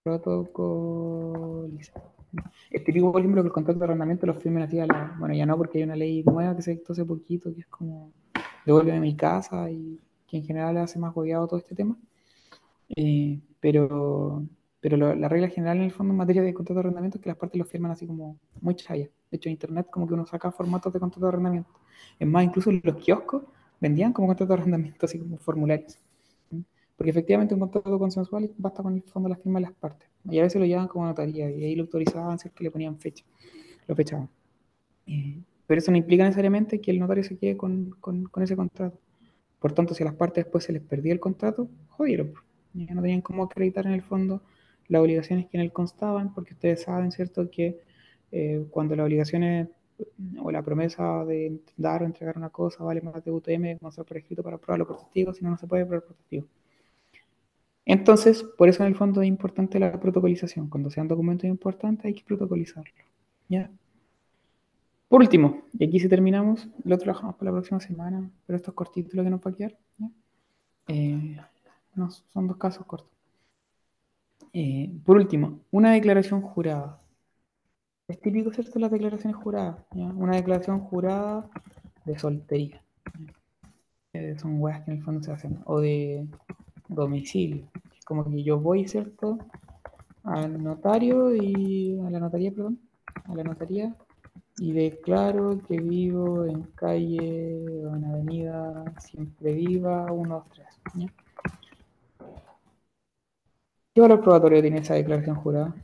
[0.03, 1.93] Protocoliza.
[2.69, 5.15] Es típico, por ejemplo, que el contrato de arrendamiento lo firmen así a la...
[5.19, 7.67] Bueno, ya no, porque hay una ley nueva que se dictó hace poquito, que es
[7.67, 8.11] como
[8.65, 11.97] devuélveme mi casa y que en general hace más gobiado todo este tema.
[12.95, 14.43] Eh, pero
[14.81, 17.29] pero la regla general en el fondo en materia de contrato de arrendamiento es que
[17.29, 19.09] las partes lo firman así como muy chaya.
[19.31, 21.69] De hecho, en internet como que uno saca formatos de contrato de arrendamiento.
[22.19, 23.43] Es más, incluso los kioscos
[23.81, 25.99] vendían como contrato de arrendamiento, así como formularios.
[26.95, 30.09] Porque efectivamente un contrato consensual basta con el fondo la firma de las partes.
[30.29, 32.71] Y a veces lo llevaban como notaría y ahí lo autorizaban si es que le
[32.71, 33.23] ponían fecha.
[33.87, 34.29] Lo fechaban.
[35.07, 38.55] Eh, pero eso no implica necesariamente que el notario se quede con, con- con ese
[38.55, 38.99] contrato.
[39.59, 42.33] Por tanto, si a las partes después se les perdía el contrato, jodieron.
[42.33, 42.43] pues.
[42.73, 44.41] Ya no tenían cómo acreditar en el fondo
[44.89, 47.79] las obligaciones que en él constaban, porque ustedes saben, ¿cierto?, que
[48.31, 49.69] eh, cuando las obligaciones
[50.17, 54.05] mm, o la promesa de dar o entregar una cosa vale más de UTM, mostrar
[54.05, 56.45] por escrito para probarlo por testigo, si no, no se puede probar por testigo.
[57.85, 60.69] Entonces, por eso en el fondo es importante la protocolización.
[60.69, 62.91] Cuando sean documentos importantes hay que protocolizarlo.
[63.47, 63.71] ¿Ya?
[65.07, 68.57] Por último, y aquí si terminamos, lo otro lo dejamos para la próxima semana, pero
[68.57, 69.77] esto es cortito lo que nos va a quedar.
[69.97, 70.09] ¿ya?
[70.87, 71.37] Eh,
[71.95, 73.18] no, son dos casos cortos.
[74.53, 76.99] Eh, por último, una declaración jurada.
[78.07, 78.79] Es típico, ¿cierto?
[78.79, 79.77] Las declaraciones juradas.
[79.93, 80.05] ¿ya?
[80.05, 81.49] Una declaración jurada
[82.05, 82.83] de soltería.
[84.13, 85.59] Eh, son weas que en el fondo se hacen.
[85.65, 86.27] O de
[86.87, 87.69] domicilio.
[87.97, 89.37] Es como que yo voy, ¿cierto?
[90.23, 91.99] Al notario y.
[91.99, 92.79] a la notaría, perdón.
[93.25, 93.95] A la notaría.
[94.57, 100.67] Y declaro que vivo en calle o en avenida siempre viva 1, 2, 3.
[100.95, 101.13] ¿ya?
[103.99, 105.75] ¿Qué valor probatorio tiene esa declaración jurada?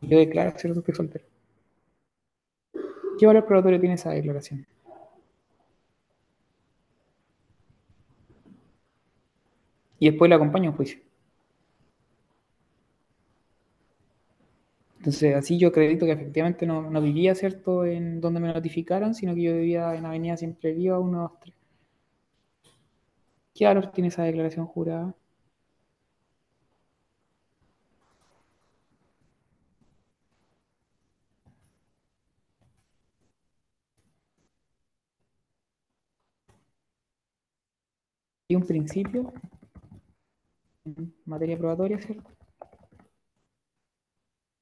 [0.00, 0.82] Yo declaro, ¿cierto?
[0.82, 1.26] Que soltero.
[3.18, 4.66] ¿Qué valor probatorio tiene esa declaración?
[9.98, 11.00] y después le acompaño a un juicio.
[14.96, 19.34] Entonces, así yo acredito que efectivamente no, no vivía, ¿cierto?, en donde me notificaran, sino
[19.34, 21.54] que yo vivía en Avenida Siempre Viva 123.
[23.54, 25.14] ¿Qué valor tiene esa declaración jurada?
[38.64, 39.32] Principio
[40.84, 42.30] en materia probatoria, ¿cierto?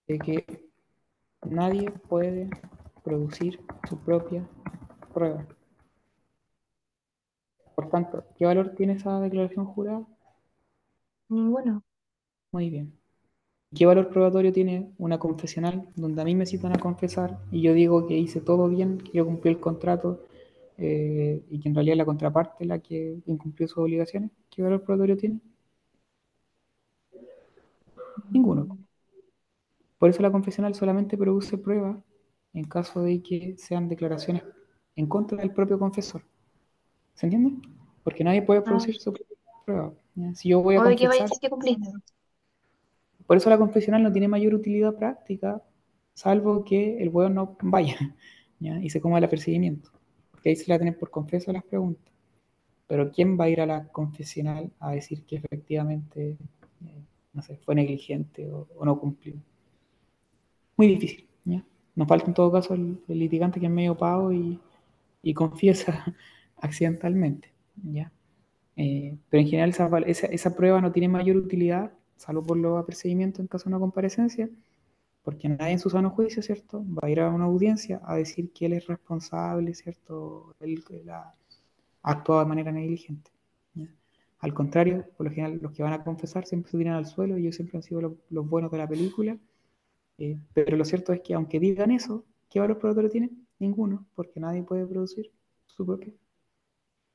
[0.06, 0.70] De que
[1.48, 2.50] nadie puede
[3.02, 4.46] producir su propia
[5.14, 5.46] prueba.
[7.74, 10.06] Por tanto, ¿qué valor tiene esa declaración jurada?
[11.28, 11.82] Ninguno.
[12.52, 12.92] Muy bien.
[13.74, 17.72] ¿Qué valor probatorio tiene una confesional donde a mí me citan a confesar y yo
[17.72, 20.24] digo que hice todo bien, que yo cumplí el contrato
[20.80, 24.30] eh, y que en realidad la contraparte la que incumplió sus obligaciones?
[24.48, 25.40] ¿Qué valor probatorio tiene?
[28.30, 28.78] Ninguno.
[29.98, 31.98] Por eso la confesional solamente produce pruebas
[32.54, 34.42] en caso de que sean declaraciones
[34.96, 36.22] en contra del propio confesor.
[37.14, 37.68] ¿Se entiende?
[38.02, 39.92] Porque nadie puede producir su propia prueba.
[40.34, 42.00] Si yo voy a O de que vaya a confesar, decir que
[43.26, 45.62] por eso la confesional no tiene mayor utilidad práctica,
[46.14, 47.96] salvo que el hueón no vaya
[48.58, 48.80] ¿ya?
[48.80, 49.90] y se coma el apercibimiento.
[50.40, 52.10] Porque ahí se la tienen por confeso las preguntas.
[52.86, 56.38] Pero ¿quién va a ir a la confesional a decir que efectivamente,
[56.86, 57.02] eh,
[57.34, 59.34] no sé, fue negligente o, o no cumplió?
[60.78, 61.28] Muy difícil.
[61.44, 61.62] ¿ya?
[61.94, 64.58] Nos falta en todo caso el, el litigante que es medio pago y,
[65.22, 66.16] y confiesa
[66.56, 67.52] accidentalmente.
[67.82, 68.10] ¿ya?
[68.76, 72.82] Eh, pero en general esa, esa, esa prueba no tiene mayor utilidad, salvo por los
[72.82, 74.48] apercibimientos en caso de una comparecencia,
[75.22, 76.84] porque nadie en su sano juicio, ¿cierto?
[76.84, 80.54] Va a ir a una audiencia a decir que él es responsable, ¿cierto?
[80.60, 81.34] Él, él ha
[82.02, 83.30] actuado de manera negligente.
[84.40, 87.36] Al contrario, por lo general, los que van a confesar siempre se tiran al suelo
[87.36, 89.38] y ellos siempre han sido los, buenos de la película.
[90.18, 93.46] eh, pero lo cierto es que aunque digan eso, ¿qué valor probatorio tienen?
[93.58, 95.30] Ninguno, porque nadie puede producir
[95.66, 96.12] su propia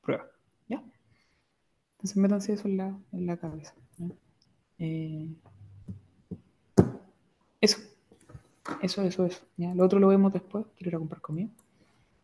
[0.02, 0.26] prueba.
[0.68, 0.82] ¿Ya?
[1.96, 2.76] Entonces métanse eso en
[3.26, 3.74] la, cabeza.
[4.78, 5.28] Eh,
[7.60, 7.78] eso.
[8.82, 9.44] Eso, eso, eso.
[9.56, 9.74] ¿ya?
[9.74, 10.66] Lo otro lo vemos después.
[10.76, 11.48] Quiero ir a comprar comida.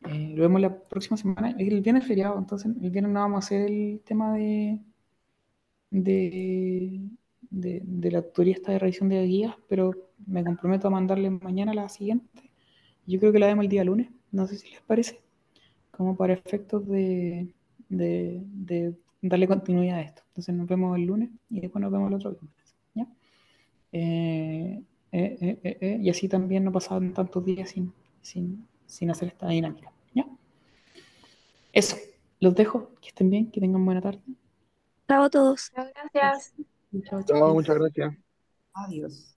[0.08, 1.50] Eh, lo vemos la próxima semana.
[1.58, 4.80] El viernes es feriado, entonces el viernes no vamos a hacer el tema de,
[5.90, 7.00] de,
[7.50, 9.92] de, de la tutoría esta de revisión de guías, pero
[10.26, 12.50] me comprometo a mandarle mañana la siguiente.
[13.06, 14.10] Yo creo que la vemos el día lunes.
[14.30, 15.20] No sé si les parece.
[15.90, 17.54] Como para efectos de,
[17.88, 20.22] de, de darle continuidad a esto.
[20.28, 22.76] Entonces nos vemos el lunes y después nos vemos el otro viernes.
[22.94, 23.08] ¿ya?
[23.92, 24.82] Eh,
[25.12, 29.92] eh, eh, y así también no pasaban tantos días sin, sin, sin hacer esta dinámica.
[30.14, 30.26] ¿ya?
[31.72, 31.96] Eso,
[32.40, 34.22] los dejo, que estén bien, que tengan buena tarde.
[35.08, 35.70] Chao a todos.
[35.74, 36.54] Gracias.
[37.04, 38.14] Chao, Chao, muchas gracias.
[38.72, 39.36] Adiós.